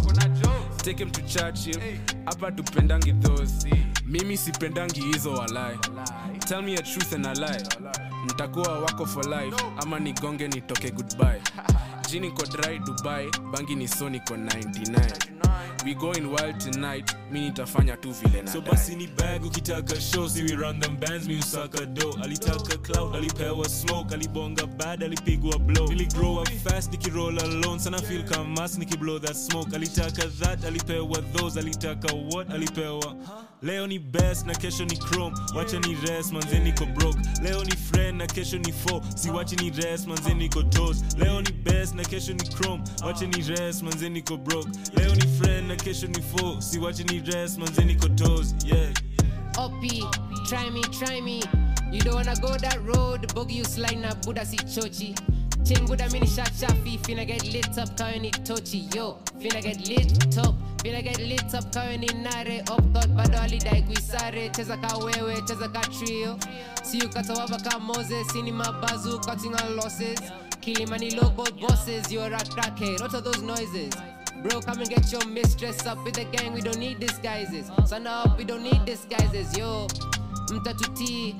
Take 0.83 1.03
him 1.03 1.11
to 1.11 1.21
churchill. 1.21 1.79
Hapa 2.25 2.51
tupendangi 2.51 3.13
those. 3.13 3.69
Mimi 4.05 4.37
sipendangi 4.37 5.01
hizo 5.01 5.33
walae 5.33 5.77
tell 6.47 6.61
me 6.61 6.73
a 6.75 6.81
truth 6.81 7.13
and 7.13 7.25
a 7.25 7.33
lie. 7.33 7.63
Ntakuwa 8.25 8.79
wako 8.79 9.05
for 9.05 9.25
life. 9.29 9.55
Ama 9.77 9.99
nigonge 9.99 10.47
nitoke 10.47 10.91
goodbye. 10.91 11.41
Jini 12.09 12.31
ko 12.31 12.45
dry 12.45 12.79
dubai. 12.79 13.29
Bangi 13.51 13.75
ni 13.75 13.87
so 13.87 14.09
niko 14.09 14.35
99 14.35 15.33
we 15.83 15.93
going 15.93 16.31
wild 16.31 16.59
tonight. 16.59 17.13
Mi 17.31 17.41
nitafanya 17.49 17.97
tu 17.97 18.11
vile 18.11 18.41
na 18.41 18.51
so 18.51 18.61
basi 18.61 18.95
ni 18.95 19.07
bag 19.07 19.45
ukitaka 19.45 20.01
show 20.01 20.27
si 20.29 20.43
we 20.43 20.55
run 20.55 20.79
them 20.79 20.97
bands 20.97 21.27
mi 21.27 21.35
usaka 21.39 21.85
do 21.85 22.13
alitaka 22.23 22.77
cloud 22.77 23.15
alipewa 23.15 23.69
smoke 23.69 24.13
alibonga 24.13 24.67
bad 24.67 25.03
alipigwa 25.03 25.59
blow. 25.59 25.87
Nili 25.87 26.05
grow 26.05 26.37
up 26.41 26.47
fast 26.63 26.91
nikiroll 26.91 27.39
alone 27.39 27.79
sana 27.79 27.97
feel 27.97 28.23
kama 28.23 28.43
mas 28.61 28.77
nikiblow 28.77 29.19
that 29.19 29.35
smoke. 29.35 29.75
Alitaka 29.75 30.27
that 30.39 30.63
alipewa 30.65 31.21
those 31.33 31.59
alitaka 31.59 32.13
what 32.33 32.49
alipewa. 32.49 33.15
Leo 33.61 33.87
ni 33.87 33.99
best 33.99 34.45
na 34.45 34.53
kesho 34.53 34.85
ni 34.85 34.97
chrome. 34.97 35.35
Wacha 35.55 35.79
ni 35.79 35.95
rest 35.95 36.31
manze 36.33 36.59
niko 36.59 36.85
broke. 36.85 37.19
Leo 37.43 37.63
ni 37.63 37.71
friend 37.75 38.17
na 38.17 38.27
kesho 38.27 38.57
ni 38.57 38.71
foe. 38.71 39.01
Si 39.15 39.29
wacha 39.29 39.55
ni 39.55 39.69
rest 39.69 40.07
manze 40.07 40.33
niko 40.33 40.63
toes 40.63 41.03
leo 41.17 41.41
ni 41.41 41.51
best 41.51 41.95
na 41.95 42.03
kesho 42.03 42.33
ni 42.33 42.43
chrome. 42.43 42.83
Wacha 43.05 43.25
ni 43.27 43.41
rest 43.41 43.83
manze 43.83 44.09
niko 44.09 44.37
broke. 44.37 44.69
Leo 44.97 45.15
ni 45.15 45.21
friend 45.27 45.67
na 45.73 45.83
kesho 45.83 46.07
ni 46.07 46.21
fo 46.21 46.61
siwachi 46.61 47.03
ni 47.03 47.19
dress 47.19 47.57
manzeni 47.57 47.95
kotozi 47.95 48.55
yeah 48.65 48.93
Opi, 49.57 50.01
try 50.49 50.69
me, 50.71 50.81
try 50.81 51.21
me. 51.21 51.39
You 51.91 52.01
don't 52.01 52.15
wanna 52.15 52.35
go 52.41 52.57
that 52.57 52.79
road, 52.83 53.27
bogi 53.35 53.53
you 53.53 53.63
slide 53.63 53.99
na 53.99 54.15
buda 54.15 54.43
si 54.45 54.57
chochi. 54.57 55.13
Chain 55.63 55.85
good, 55.85 56.01
mini 56.11 56.25
shot 56.25 56.49
shafi. 56.59 56.97
Finna 57.03 57.23
get 57.25 57.43
lit 57.45 57.77
up, 57.77 57.89
kawe 57.95 58.19
ni 58.19 58.31
tochi 58.31 58.93
yo. 58.95 59.19
Finna 59.39 59.61
get 59.61 59.87
lit 59.87 60.37
up. 60.39 60.55
Finna 60.83 61.03
get 61.03 61.19
lit 61.19 61.53
up, 61.53 61.71
kawe 61.71 61.97
ni 61.99 62.07
nare. 62.23 62.61
Up 62.71 62.81
bado 63.15 63.37
alidai 63.39 63.83
kuisare 63.83 64.49
Cheza 64.49 64.77
ka 64.77 64.97
wewe, 64.97 65.41
cheza 65.47 65.71
ka 65.71 65.81
trio. 65.81 66.37
See 66.83 66.97
you 66.97 67.09
kata 67.09 67.33
waba 67.33 67.57
ka 67.63 67.77
Moses. 67.79 68.27
Sini 68.33 68.51
mabazu, 68.51 69.19
cutting 69.23 69.53
our 69.53 69.69
losses. 69.75 70.19
Kilimani 70.61 71.15
local 71.21 71.45
bosses, 71.61 72.11
you're 72.11 72.25
a 72.33 72.37
crackhead. 72.39 73.01
What 73.01 73.13
are 73.13 73.21
those 73.21 73.41
noises? 73.43 73.93
Bro, 74.43 74.61
come 74.61 74.79
and 74.79 74.89
get 74.89 75.09
your 75.11 75.25
mistress 75.25 75.85
up 75.85 76.03
with 76.03 76.15
the 76.15 76.25
gang. 76.25 76.53
We 76.53 76.61
don't 76.61 76.77
need 76.77 76.99
disguises. 76.99 77.71
Stand 77.85 78.07
up, 78.07 78.37
we 78.37 78.43
don't 78.43 78.61
need 78.61 78.83
disguises. 78.85 79.57
Yo, 79.57 79.87
mtatuti 80.51 81.35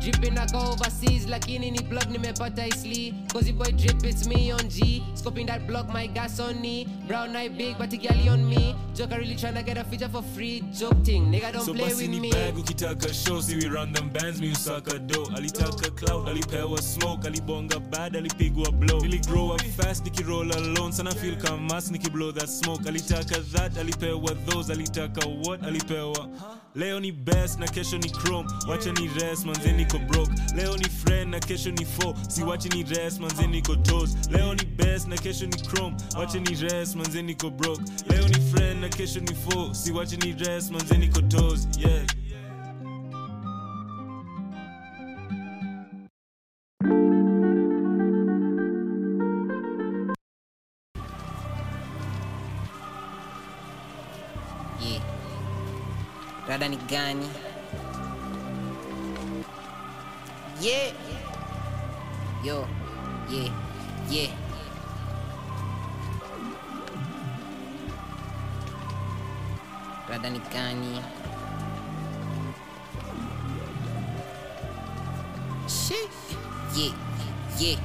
dripping 0.00 0.34
naka 0.34 0.58
overseas 0.58 1.26
lakini 1.28 1.70
ni 1.70 1.80
plug 1.80 2.10
nimepata 2.10 2.66
isli 2.66 3.14
cause 3.32 3.52
boy 3.52 3.72
drip 3.72 4.04
it's 4.04 4.26
me 4.26 4.52
on 4.52 4.68
g. 4.68 5.02
Scoping 5.14 5.46
that 5.46 5.66
block 5.66 5.88
my 5.92 6.06
gas 6.08 6.40
on 6.40 6.60
me. 6.60 6.86
Brown 7.06 7.36
eye 7.36 7.48
big 7.48 7.78
but 7.78 7.90
gali 7.90 8.28
on 8.30 8.44
me. 8.48 8.74
Joker 8.94 9.18
really 9.18 9.34
tryna 9.34 9.64
get 9.64 9.78
a 9.78 9.84
feature 9.84 10.08
for 10.08 10.22
free. 10.22 10.62
Joke 10.72 11.04
thing 11.04 11.30
nigga 11.32 11.52
don't 11.52 11.64
so 11.64 11.74
play 11.74 11.94
with 11.94 12.08
ni 12.08 12.20
me. 12.20 12.30
bag 12.30 12.54
ukitaka 12.56 13.12
show 13.14 13.40
si 13.40 13.56
we 13.56 13.68
run 13.68 13.92
them 13.92 14.08
bands 14.10 14.40
mi 14.40 14.50
usaka 14.52 14.98
do 15.06 15.26
alitaka 15.36 15.90
cloud 15.96 16.28
alipewa 16.28 16.82
smoke 16.82 17.26
alibonga 17.26 17.80
bad 17.90 18.16
alipigwa 18.16 18.72
blow. 18.72 19.00
Nili 19.00 19.18
grow 19.26 19.50
up 19.54 19.60
fast 19.62 20.04
nikiroll 20.04 20.52
alone 20.52 20.92
sana 20.92 21.10
feel 21.10 21.36
kamas 21.36 21.90
nikiblow 21.90 22.32
that 22.34 22.48
smoke. 22.48 22.88
Alitaka 22.88 23.38
that 23.52 23.76
alipewa 23.76 24.34
those 24.46 24.72
alitaka 24.72 25.26
what 25.46 25.62
alipewa 25.62 26.28
leo 26.76 27.00
ni 27.00 27.12
best 27.12 27.58
na 27.58 27.66
kesho 27.66 27.98
ni 27.98 28.10
chrome. 28.10 28.48
Wacha 28.68 28.92
ni 28.92 29.08
rest 29.08 29.44
manze 29.46 29.72
niko 29.72 29.98
broke. 29.98 30.32
Leo 30.56 30.76
ni 30.76 30.84
friend 30.88 31.30
na 31.30 31.40
kesho 31.40 31.70
ni 31.70 31.84
foe. 31.84 32.14
Si 32.28 32.42
wacha 32.42 32.68
ni 32.68 32.82
rest 32.82 33.20
manze 33.20 33.46
niko 33.46 33.76
toes 33.76 34.16
leo 34.30 34.54
ni 34.54 34.64
best 34.64 35.08
na 35.08 35.16
kesho 35.16 35.46
ni 35.46 35.56
chrome. 35.56 35.96
Wacha 36.18 36.38
ni 36.38 36.54
rest 36.54 36.96
manze 36.96 37.22
niko 37.22 37.50
broke. 37.50 37.82
Leo 38.10 38.28
ni 38.28 38.40
friend 38.52 38.80
na 38.80 38.88
kesho 38.88 39.20
ni 39.20 39.34
foe. 39.34 39.74
Si 39.74 39.92
wacha 39.92 40.16
ni 40.16 40.32
rest 40.32 40.70
manze 40.70 40.96
niko 40.98 41.20
toes 41.22 41.68
yeah. 41.78 42.06
Rada 56.56 56.72
ni 56.72 56.80
gani? 56.88 57.28
Yeah. 60.56 60.88
yo. 62.40 62.64
Yeah 63.28 63.52
yeah 64.08 64.32
rada 70.08 70.30
ni 70.30 70.40
gani? 70.52 71.02
Shit. 75.68 76.08
yeah 76.72 76.94
yeah 77.60 77.78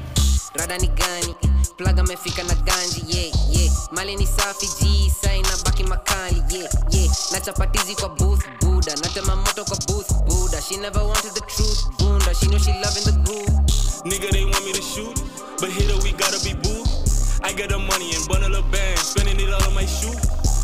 rada 0.56 0.78
ni 0.78 0.88
gani? 0.88 1.34
Plug 1.78 2.00
amefika 2.00 2.44
na 2.44 2.54
ganji 2.56 3.02
yeah 3.10 3.32
yeah 3.52 3.72
mali 3.92 4.16
ni 4.16 4.28
safi 4.28 4.68
ji 4.80 5.10
sai 5.52 5.58
na 5.58 5.64
baki 5.64 5.84
makali 5.84 6.44
yeah 6.50 6.70
yeah. 6.92 7.12
Na 7.32 7.40
chapatizi 7.40 7.96
kwa 7.96 8.10
booth 8.10 8.44
buda 8.62 8.96
na 8.96 9.08
tema 9.10 9.36
moto 9.36 9.66
kwa 9.66 9.78
booth 9.88 10.12
buda 10.26 10.62
she 10.62 10.78
never 10.78 11.04
wanted 11.04 11.34
the 11.34 11.42
truth 11.42 11.86
bunda. 12.00 12.34
She 12.34 12.48
knew 12.48 12.60
she 12.60 12.72
loving 12.72 13.04
the 13.04 13.12
groove. 13.24 13.50
Nigga, 14.06 14.32
they 14.32 14.46
want 14.46 14.66
me 14.66 14.74
to 14.74 14.82
shoot, 14.82 15.14
but 15.60 15.70
hitter, 15.70 15.98
we 16.04 16.12
gotta 16.14 16.40
be 16.44 16.54
boo. 16.54 16.84
I 17.44 17.54
got 17.54 17.70
the 17.70 17.78
money 17.78 18.12
and 18.16 18.28
bundle 18.28 18.56
of 18.56 18.72
bands, 18.72 19.02
spending 19.02 19.40
it 19.40 19.54
all 19.54 19.64
on 19.68 19.74
my 19.76 19.86
shoe. 19.86 20.16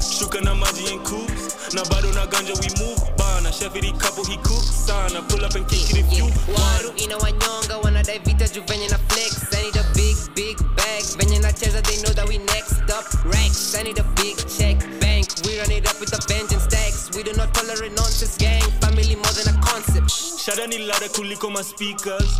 Shuka 0.08 0.42
na 0.42 0.56
maji 0.56 0.92
and 0.92 1.04
coops, 1.06 1.74
na 1.74 1.84
bado 1.84 2.12
na 2.16 2.26
ganja 2.28 2.54
we 2.60 2.68
move. 2.80 3.00
Bana, 3.18 3.52
chef 3.52 3.74
the 3.74 3.92
couple 4.00 4.26
he 4.26 4.38
cook, 4.38 4.64
sana 4.64 5.22
pull 5.30 5.44
up 5.46 5.54
and 5.56 5.68
kick 5.68 5.90
it 5.92 5.98
if 5.98 6.10
you 6.18 6.26
waru 6.56 6.92
ina 6.98 7.18
wanyonga 7.18 7.78
wanadai 7.84 8.20
vita 8.20 8.48
juu 8.48 8.64
venye 8.66 8.88
na 8.90 8.98
flex. 9.10 9.54
I 9.54 9.62
need 9.64 9.76
a 9.76 9.84
big 9.94 10.18
big 10.36 10.58
bag. 10.76 11.04
Venye 11.18 11.40
nacheza 11.40 11.82
they 11.84 11.98
know 12.02 12.14
that 12.14 12.28
we 12.28 12.38
next 12.38 12.90
up. 12.90 13.06
Rex 13.26 13.76
I 13.76 13.84
need 13.84 14.00
a 14.00 14.04
big 14.16 14.38
check 14.58 14.80
bank. 15.00 15.28
We 15.46 15.60
run 15.60 15.72
it 15.72 15.86
up 15.90 16.00
with 16.00 16.14
a 16.14 16.20
vengeance 16.28 16.64
stacks 16.64 17.10
we 17.16 17.24
do 17.24 17.34
not 17.34 17.54
tolerate 17.54 17.94
nonsense 17.94 18.38
gang. 18.38 18.64
Family 18.82 19.16
more 19.16 19.34
than 19.38 19.54
a 19.54 19.58
concept. 19.62 20.10
Shada 20.10 20.68
ni 20.68 20.80
louder 20.88 21.10
kuliko 21.10 21.52
my 21.52 21.62
speakers. 21.62 22.32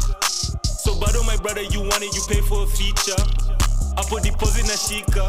So 0.64 0.96
bado 0.96 1.24
my 1.26 1.36
brother, 1.38 1.64
you 1.64 1.82
want 1.82 2.02
it, 2.04 2.16
you 2.16 2.24
pay 2.28 2.42
for 2.42 2.64
a 2.64 2.68
feature. 2.68 3.22
Hapo 3.98 4.22
deposit 4.22 4.66
na 4.70 4.78
shika. 4.78 5.26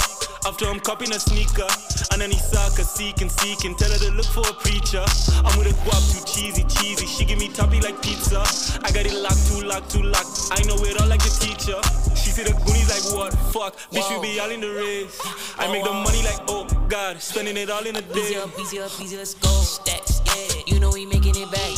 After 0.47 0.67
I'm 0.67 0.81
copying 0.81 1.13
a 1.13 1.19
sneaker. 1.19 1.67
Ananisaka, 2.13 2.85
seek 2.85 3.21
and 3.21 3.31
seek 3.31 3.65
and 3.65 3.77
tell 3.77 3.91
her 3.91 3.99
to 3.99 4.11
look 4.13 4.27
for 4.27 4.47
a 4.49 4.53
preacher. 4.53 5.05
I'm 5.45 5.59
with 5.59 5.73
a 5.73 5.75
guap, 5.85 6.01
too 6.13 6.25
cheesy, 6.25 6.65
cheesy. 6.65 7.07
She 7.07 7.25
give 7.25 7.39
me 7.39 7.49
toppy 7.49 7.81
like 7.81 8.01
pizza. 8.03 8.41
I 8.85 8.93
got 8.93 9.07
it 9.07 9.13
locked, 9.13 9.49
too 9.49 9.65
locked, 9.65 9.91
too 9.91 10.03
locked. 10.03 10.53
I 10.53 10.63
know 10.69 10.77
it 10.85 11.01
all 11.01 11.09
like 11.09 11.23
the 11.25 11.33
teacher. 11.41 11.81
She 12.15 12.31
see 12.31 12.45
the 12.45 12.53
goonies 12.65 12.89
like 12.89 13.05
what? 13.17 13.33
Fuck, 13.53 13.77
bitch, 13.91 14.09
we 14.09 14.35
be 14.35 14.41
all 14.41 14.51
in 14.51 14.61
the 14.61 14.69
race. 14.69 15.21
I 15.59 15.71
make 15.73 15.85
the 15.85 15.93
money 15.93 16.23
like 16.23 16.41
oh 16.49 16.67
god, 16.89 17.21
spending 17.21 17.57
it 17.57 17.71
all 17.71 17.85
in 17.85 17.97
a 17.97 18.03
day. 18.03 18.21
Easy 18.21 18.37
up, 18.37 18.51
easy 18.61 18.79
up, 18.81 18.93
easy, 19.01 19.17
let's 19.17 19.35
go. 19.35 19.49
Stacks, 19.49 20.21
yeah. 20.27 20.63
You 20.67 20.81
know 20.81 20.91
we 20.93 21.07
making 21.07 21.37
it 21.37 21.51
back. 21.51 21.73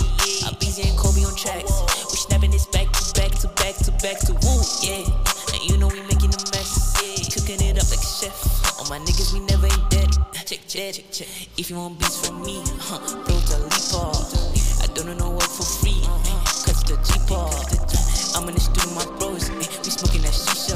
I'm 0.47 0.55
busy 0.59 0.89
and 0.89 0.99
Kobe 0.99 1.25
on 1.25 1.35
tracks. 1.35 1.71
We 2.11 2.17
snapping 2.19 2.51
this 2.51 2.67
back 2.67 2.91
to 2.93 3.03
back 3.15 3.33
to 3.41 3.49
back 3.59 3.77
to 3.87 3.91
back 4.03 4.19
to 4.27 4.33
woo, 4.35 4.63
yeah. 4.83 5.07
My 8.91 8.99
niggas, 8.99 9.33
we 9.33 9.39
never 9.47 9.67
ain't 9.67 9.89
dead. 9.89 10.11
Check, 10.45 10.67
check, 10.67 10.93
check, 10.93 11.05
check. 11.13 11.29
If 11.57 11.71
you 11.71 11.77
want 11.77 12.01
beats 12.01 12.27
from 12.27 12.43
me, 12.43 12.61
huh, 12.81 12.99
bro, 13.23 13.37
off. 13.95 14.35
I 14.83 14.87
don't 14.95 15.17
know 15.17 15.31
work 15.31 15.47
for 15.47 15.63
free, 15.63 16.03
cause 16.67 16.83
the 16.91 16.99
Jeep 17.07 17.31
I'm 18.35 18.49
in 18.49 18.55
the 18.57 18.61
studio, 18.61 18.91
my 18.99 19.07
bros, 19.17 19.49
eh, 19.49 19.55
we 19.55 19.91
smoking 19.95 20.23
that 20.23 20.35
shisha. 20.35 20.75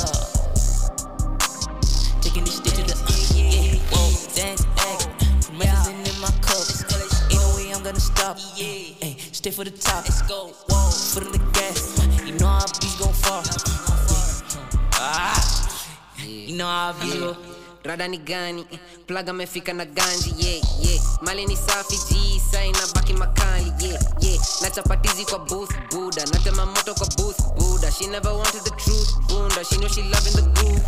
Taking 2.22 2.44
this 2.44 2.62
shit 2.62 2.74
to 2.78 2.82
the 2.86 2.94
uh, 2.94 3.34
yeah, 3.34 3.82
whoa, 3.90 4.06
dance, 4.38 4.62
act. 4.78 5.10
Medicine 5.58 5.98
in 6.06 6.20
my 6.22 6.30
cup. 6.38 6.62
Ain't 7.34 7.42
no 7.42 7.56
way 7.56 7.74
I'm 7.74 7.82
gonna 7.82 7.98
stop. 7.98 8.38
Hey, 8.38 9.16
stay 9.32 9.50
for 9.50 9.64
the 9.64 9.72
top. 9.72 10.04
Let's 10.04 10.22
go. 10.22 10.54
Whoa, 10.70 10.90
foot 10.90 11.26
on 11.26 11.32
the 11.32 11.42
gas. 11.50 11.98
You 12.24 12.38
know 12.38 12.46
how 12.46 12.66
beats 12.78 12.94
gon' 12.94 13.12
fall. 13.12 13.42
Ah, 15.02 15.82
you 16.22 16.56
know 16.56 16.66
how 16.66 16.92
beats 16.92 17.18
go. 17.18 17.53
Rada 17.84 18.08
ni 18.08 18.18
gani? 18.18 18.66
Plaga 19.06 19.30
amefika 19.30 19.72
na 19.72 19.84
ganji 19.84 20.34
yeah, 20.38 20.62
yeah. 20.84 21.02
mali 21.22 21.46
ni 21.46 21.56
safi 21.56 21.96
sai 22.50 22.72
na 22.72 22.78
baki 22.94 23.12
makali 23.12 23.72
yeah, 23.80 24.02
yeah. 24.20 24.40
na 24.62 24.70
chapatizi 24.70 25.24
kwa 25.24 25.38
booth 25.38 25.70
buda 25.90 26.24
natema 26.26 26.66
moto 26.66 26.94
kwa 26.94 27.06
booth 27.06 27.40
buda 27.58 27.92
she 27.92 28.06
never 28.06 28.32
wanted 28.32 28.62
the 28.64 28.70
truth 28.70 29.08
bunda. 29.28 29.64
She 29.64 29.76
know 29.76 29.88
she 29.88 30.02
loving 30.02 30.32
the 30.36 30.42
groove 30.54 30.82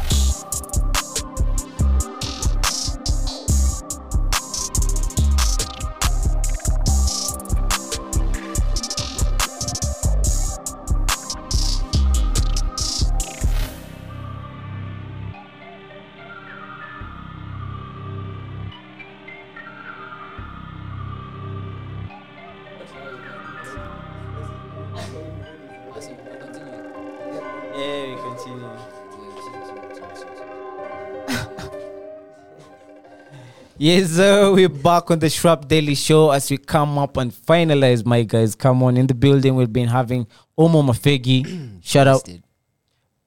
Yes, 33.86 34.10
sir. 34.16 34.50
We're 34.52 34.68
back 34.68 35.12
on 35.12 35.20
the 35.20 35.28
Shrap 35.30 35.68
Daily 35.68 35.94
Show 35.94 36.32
as 36.32 36.50
we 36.50 36.58
come 36.58 36.98
up 36.98 37.16
and 37.18 37.30
finalize, 37.30 38.04
my 38.04 38.24
guys. 38.24 38.56
Come 38.56 38.82
on, 38.82 38.96
in 38.96 39.06
the 39.06 39.14
building, 39.14 39.54
we've 39.54 39.72
been 39.72 39.86
having 39.86 40.26
Ouma 40.58 40.82
Mafegi. 40.82 41.80
Shout 41.84 42.08
out. 42.08 42.28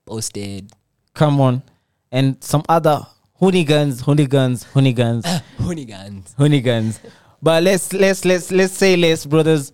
Posted. 0.06 0.70
Come 1.14 1.40
on. 1.40 1.64
And 2.12 2.44
some 2.44 2.64
other 2.68 3.00
hoonigans, 3.42 4.04
hoonigans, 4.04 4.66
hoonigans. 4.74 5.24
Hoonigans. 5.60 6.36
Hoonigans. 6.36 7.00
But 7.42 7.64
let's 7.64 7.94
let's 7.94 8.26
let's 8.26 8.52
let's 8.52 8.74
say 8.74 8.98
less, 8.98 9.26
brothers. 9.26 9.72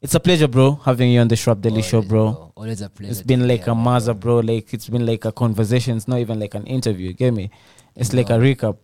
It's 0.00 0.14
a 0.14 0.20
pleasure, 0.20 0.48
bro, 0.48 0.76
having 0.76 1.10
you 1.10 1.20
on 1.20 1.28
the 1.28 1.36
Shrap 1.36 1.60
Daily 1.60 1.82
Show, 1.82 2.00
bro. 2.00 2.52
Always 2.56 2.80
a 2.80 2.88
pleasure 2.88 3.10
It's 3.12 3.20
been 3.20 3.46
like 3.46 3.66
a 3.66 3.74
maza, 3.74 4.14
bro. 4.14 4.38
Like 4.38 4.72
it's 4.72 4.88
been 4.88 5.04
like 5.04 5.26
a 5.26 5.32
conversation. 5.32 5.98
It's 5.98 6.08
not 6.08 6.20
even 6.20 6.40
like 6.40 6.54
an 6.54 6.66
interview. 6.66 7.12
Get 7.12 7.34
me? 7.34 7.50
It's 7.94 8.14
like 8.14 8.30
a 8.30 8.38
recap. 8.38 8.78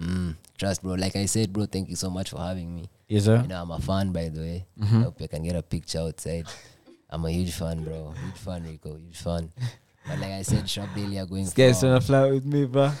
Mm, 0.00 0.34
trust, 0.58 0.82
bro. 0.82 0.94
Like 0.94 1.16
I 1.16 1.26
said, 1.26 1.52
bro, 1.52 1.64
thank 1.66 1.88
you 1.88 1.96
so 1.96 2.10
much 2.10 2.30
for 2.30 2.38
having 2.38 2.74
me. 2.74 2.90
Yes, 3.08 3.24
sir. 3.24 3.40
You 3.42 3.48
know, 3.48 3.62
I'm 3.62 3.70
a 3.70 3.78
fan, 3.78 4.12
by 4.12 4.28
the 4.28 4.40
way. 4.40 4.66
Mhm. 4.78 5.00
I 5.00 5.02
hope 5.04 5.20
I 5.22 5.26
can 5.26 5.42
get 5.42 5.56
a 5.56 5.62
picture 5.62 6.00
outside. 6.00 6.46
I'm 7.08 7.24
a 7.24 7.30
huge 7.30 7.52
fan, 7.52 7.84
bro. 7.84 8.12
Huge 8.20 8.36
fan, 8.38 8.64
Rico. 8.64 8.96
Huge 8.96 9.16
fan. 9.16 9.52
But 10.06 10.18
like 10.18 10.32
I 10.32 10.42
said, 10.42 10.64
Shrap 10.68 10.92
Daily 10.94 11.18
are 11.18 11.26
going 11.26 11.44
This 11.44 11.52
guy's 11.54 11.80
trying 11.80 11.98
to 11.98 12.06
fly 12.06 12.30
with 12.30 12.44
me, 12.44 12.64
bro. 12.66 12.90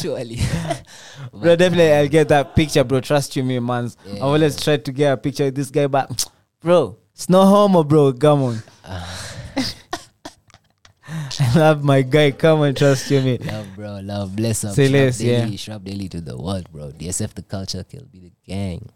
surely. 0.00 0.38
bro, 1.32 1.56
definitely 1.56 1.92
I'll 1.92 2.08
get 2.08 2.28
that 2.28 2.54
picture, 2.54 2.84
bro. 2.84 3.00
Trust 3.00 3.34
you, 3.36 3.44
me, 3.44 3.58
man. 3.58 3.90
I 4.04 4.16
Yeah. 4.16 4.22
always 4.24 4.60
try 4.60 4.76
to 4.76 4.92
get 4.92 5.12
a 5.12 5.16
picture 5.16 5.46
of 5.46 5.54
this 5.54 5.70
guy, 5.70 5.86
but 5.86 6.26
bro, 6.60 6.96
it's 7.14 7.28
no 7.28 7.44
homo, 7.46 7.82
bro. 7.84 8.12
Come 8.12 8.42
on. 8.42 8.62
I 11.40 11.58
love 11.58 11.84
my 11.84 12.02
guy. 12.02 12.30
Come 12.32 12.60
on, 12.60 12.74
trust 12.74 13.10
you, 13.10 13.20
me. 13.20 13.38
Love, 13.38 13.66
bro. 13.76 14.00
Love. 14.02 14.34
Bless 14.36 14.64
up. 14.64 14.74
Say 14.74 14.88
less, 14.88 15.20
yeah. 15.20 15.46
Shrap 15.46 15.84
Daily 15.84 16.08
to 16.08 16.20
the 16.20 16.36
world, 16.36 16.70
bro. 16.72 16.90
DSF 16.90 17.34
the 17.34 17.42
culture, 17.42 17.84
kill 17.84 18.02
be 18.12 18.18
the 18.20 18.32
gang. 18.46 18.88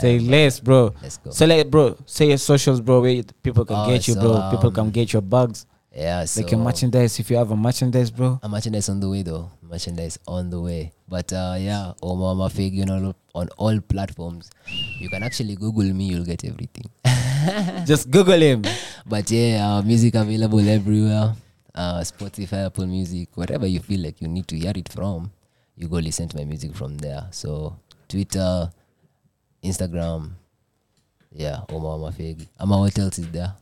Say 0.00 0.18
less, 0.18 0.60
bro. 0.60 0.92
Let's 1.02 1.16
go. 1.16 1.30
So, 1.30 1.46
like, 1.46 1.70
bro, 1.70 1.96
say 2.04 2.28
your 2.28 2.36
socials, 2.38 2.80
bro. 2.82 3.00
Where 3.00 3.22
people 3.42 3.64
can 3.64 3.76
Oh, 3.76 3.86
get 3.88 4.06
you, 4.08 4.14
so, 4.14 4.20
bro. 4.20 4.50
people 4.50 4.68
um, 4.68 4.74
can 4.74 4.90
get 4.90 5.12
your 5.12 5.22
bugs. 5.22 5.64
Yeah, 5.94 6.24
so 6.26 6.42
Like 6.42 6.50
your 6.52 6.60
merchandise, 6.60 7.18
if 7.18 7.30
you 7.30 7.36
have 7.36 7.50
a 7.50 7.56
merchandise, 7.56 8.10
bro. 8.10 8.38
A 8.42 8.48
merchandise 8.48 8.88
on 8.88 9.00
the 9.00 9.08
way 9.08 9.22
though. 9.22 9.50
Merchandise 9.62 10.18
on 10.28 10.48
the 10.50 10.60
way. 10.60 10.92
But 11.08 11.32
uh 11.32 11.56
yeah, 11.58 11.94
Ouma 12.00 12.36
Mafegi, 12.36 12.74
you 12.74 12.86
know, 12.86 13.12
on 13.34 13.48
all 13.56 13.80
platforms. 13.80 14.50
You 15.00 15.08
can 15.10 15.24
actually 15.24 15.56
Google 15.56 15.92
me, 15.92 16.04
you'll 16.04 16.24
get 16.24 16.44
everything. 16.44 16.84
Just 17.86 18.10
Google 18.10 18.40
him. 18.40 18.62
But 19.06 19.30
yeah, 19.30 19.66
uh, 19.78 19.82
music 19.82 20.14
available 20.14 20.60
everywhere. 20.68 21.34
Uh 21.74 22.00
Spotify, 22.00 22.66
Apple 22.66 22.86
Music, 22.86 23.28
whatever 23.36 23.66
you 23.66 23.80
feel 23.80 24.00
like 24.00 24.20
you 24.20 24.28
need 24.28 24.46
to 24.48 24.56
hear 24.58 24.72
it 24.74 24.88
from, 24.92 25.30
you 25.76 25.86
go 25.88 25.96
listen 25.96 26.28
to 26.28 26.36
my 26.36 26.44
music 26.44 26.74
from 26.74 26.98
there. 26.98 27.28
So 27.30 27.76
Twitter, 28.08 28.70
Instagram, 29.62 30.30
yeah, 31.32 31.60
Ouma 31.68 31.94
Mafegi. 31.98 32.46
Ama 32.58 32.78
what 32.78 32.98
else 32.98 33.18
is 33.20 33.28
there? 33.30 33.54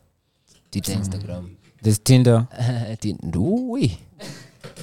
Twitter, 0.71 0.93
Instagram. 0.93 1.55
There's 1.81 1.99
Tinder. 1.99 2.47
Tin- 2.99 3.19
Ooh-wee. 3.35 3.97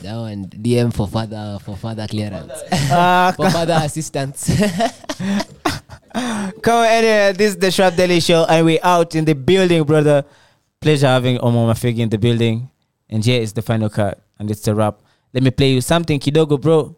That 0.03 0.15
one 0.17 0.47
DM 0.47 0.93
for 0.95 1.09
further 1.09 1.59
for 1.63 1.77
further 1.77 2.07
clearance. 2.07 2.53
Ah, 2.91 3.33
for 3.37 3.51
further 3.51 3.79
assistance. 3.83 4.49
Come 6.13 6.75
on, 6.75 6.87
anyway, 6.87 7.33
this 7.37 7.51
is 7.51 7.57
the 7.59 7.71
Shrap 7.71 7.97
Daily 7.97 8.21
Show, 8.21 8.45
and 8.49 8.65
we're 8.65 8.81
out 8.83 9.15
in 9.15 9.25
the 9.25 9.35
building, 9.35 9.85
brother. 9.85 10.25
Pleasure 10.81 11.07
having 11.07 11.39
Ouma 11.39 11.67
Mafegi 11.71 11.99
in 11.99 12.09
the 12.09 12.19
building. 12.19 12.71
And 13.09 13.25
here 13.25 13.41
is 13.41 13.53
the 13.53 13.63
final 13.63 13.89
cut, 13.89 14.21
and 14.39 14.51
it's 14.51 14.63
the 14.63 14.75
wrap. 14.75 15.01
Let 15.33 15.43
me 15.43 15.51
play 15.51 15.73
you 15.73 15.81
something, 15.81 16.19
Kidogo, 16.19 16.61
bro, 16.61 16.97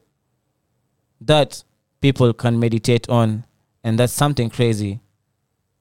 that 1.20 1.62
people 2.00 2.32
can 2.32 2.58
meditate 2.58 3.08
on, 3.08 3.44
and 3.84 3.98
that's 3.98 4.12
something 4.12 4.48
crazy. 4.48 5.00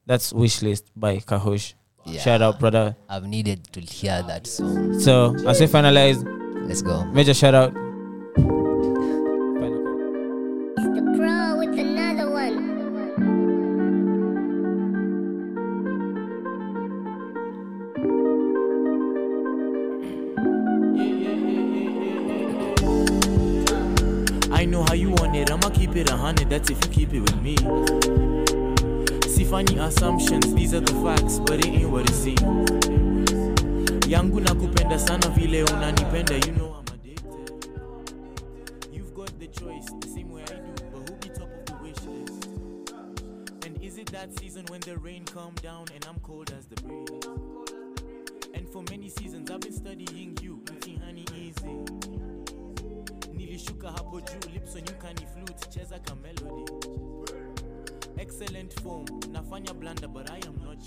That's 0.06 0.32
Wishlist 0.32 0.84
by 0.96 1.18
Kahosh. 1.18 1.74
Shout 2.18 2.40
out, 2.42 2.58
brother. 2.58 2.96
I've 3.08 3.26
needed 3.26 3.72
to 3.72 3.80
hear 3.80 4.22
that 4.22 4.46
song. 4.46 4.98
So, 4.98 5.34
as 5.46 5.60
we 5.60 5.66
finalize, 5.66 6.24
let's 6.66 6.82
go. 6.82 7.04
Major 7.04 7.34
shout 7.34 7.54
out. 7.54 7.87
I 24.58 24.64
know 24.64 24.82
how 24.82 24.94
you 24.94 25.10
want 25.10 25.36
it, 25.36 25.52
I'ma 25.52 25.70
keep 25.70 25.94
it 25.94 26.10
a 26.10 26.16
hundred, 26.16 26.50
that's 26.50 26.68
if 26.68 26.84
you 26.84 26.90
keep 26.90 27.14
it 27.14 27.20
with 27.20 27.40
me. 27.40 27.54
See 29.28 29.44
funny 29.44 29.78
assumptions, 29.78 30.52
these 30.52 30.74
are 30.74 30.80
the 30.80 30.94
facts, 30.94 31.38
but 31.38 31.64
it 31.64 31.68
ain't 31.68 31.88
what 31.90 32.10
it 32.10 32.12
seems. 32.12 32.40
Yangu 34.08 34.40
nakupenda 34.40 34.98
sana 34.98 35.28
vile 35.28 35.64
unanipenda, 35.64 36.44
you 36.44 36.52
know 36.54 36.74
I'm 36.74 36.92
addicted. 36.92 37.52
You've 38.92 39.14
got 39.14 39.38
the 39.38 39.46
choice, 39.46 39.86
the 40.00 40.08
same 40.08 40.32
way 40.32 40.42
I 40.42 40.54
do, 40.54 40.74
but 40.92 41.08
who 41.08 41.14
be 41.18 41.28
top 41.28 41.48
of 41.52 41.64
the 41.64 41.74
wish 41.80 42.02
list? 42.02 42.48
And 43.64 43.80
is 43.80 43.96
it 43.96 44.10
that 44.10 44.36
season 44.40 44.64
when 44.70 44.80
the 44.80 44.96
rain 44.96 45.24
come 45.24 45.54
down 45.62 45.86
and 45.94 46.04
I'm 46.08 46.18
cold 46.24 46.52
as 46.58 46.66
the 46.66 46.82
breeze? 46.82 47.26
And 48.54 48.68
for 48.68 48.82
many 48.90 49.08
seasons 49.08 49.52
I've 49.52 49.60
been 49.60 49.72
studying 49.72 50.34
nilishuka 53.88 53.92
hapo 53.92 54.20
juu 54.20 54.50
lips 54.52 54.74
on 54.74 54.82
you 54.82 54.94
can 54.98 55.16
flute. 55.16 55.68
Cheza 55.70 55.98
ka 55.98 56.14
melody. 56.14 56.72
Excellent 58.18 58.80
form. 58.80 59.06
Nafanya 59.32 59.74
blanda 59.74 60.08
but 60.08 60.30
i 60.30 60.38
am 60.46 60.56
not 60.64 60.78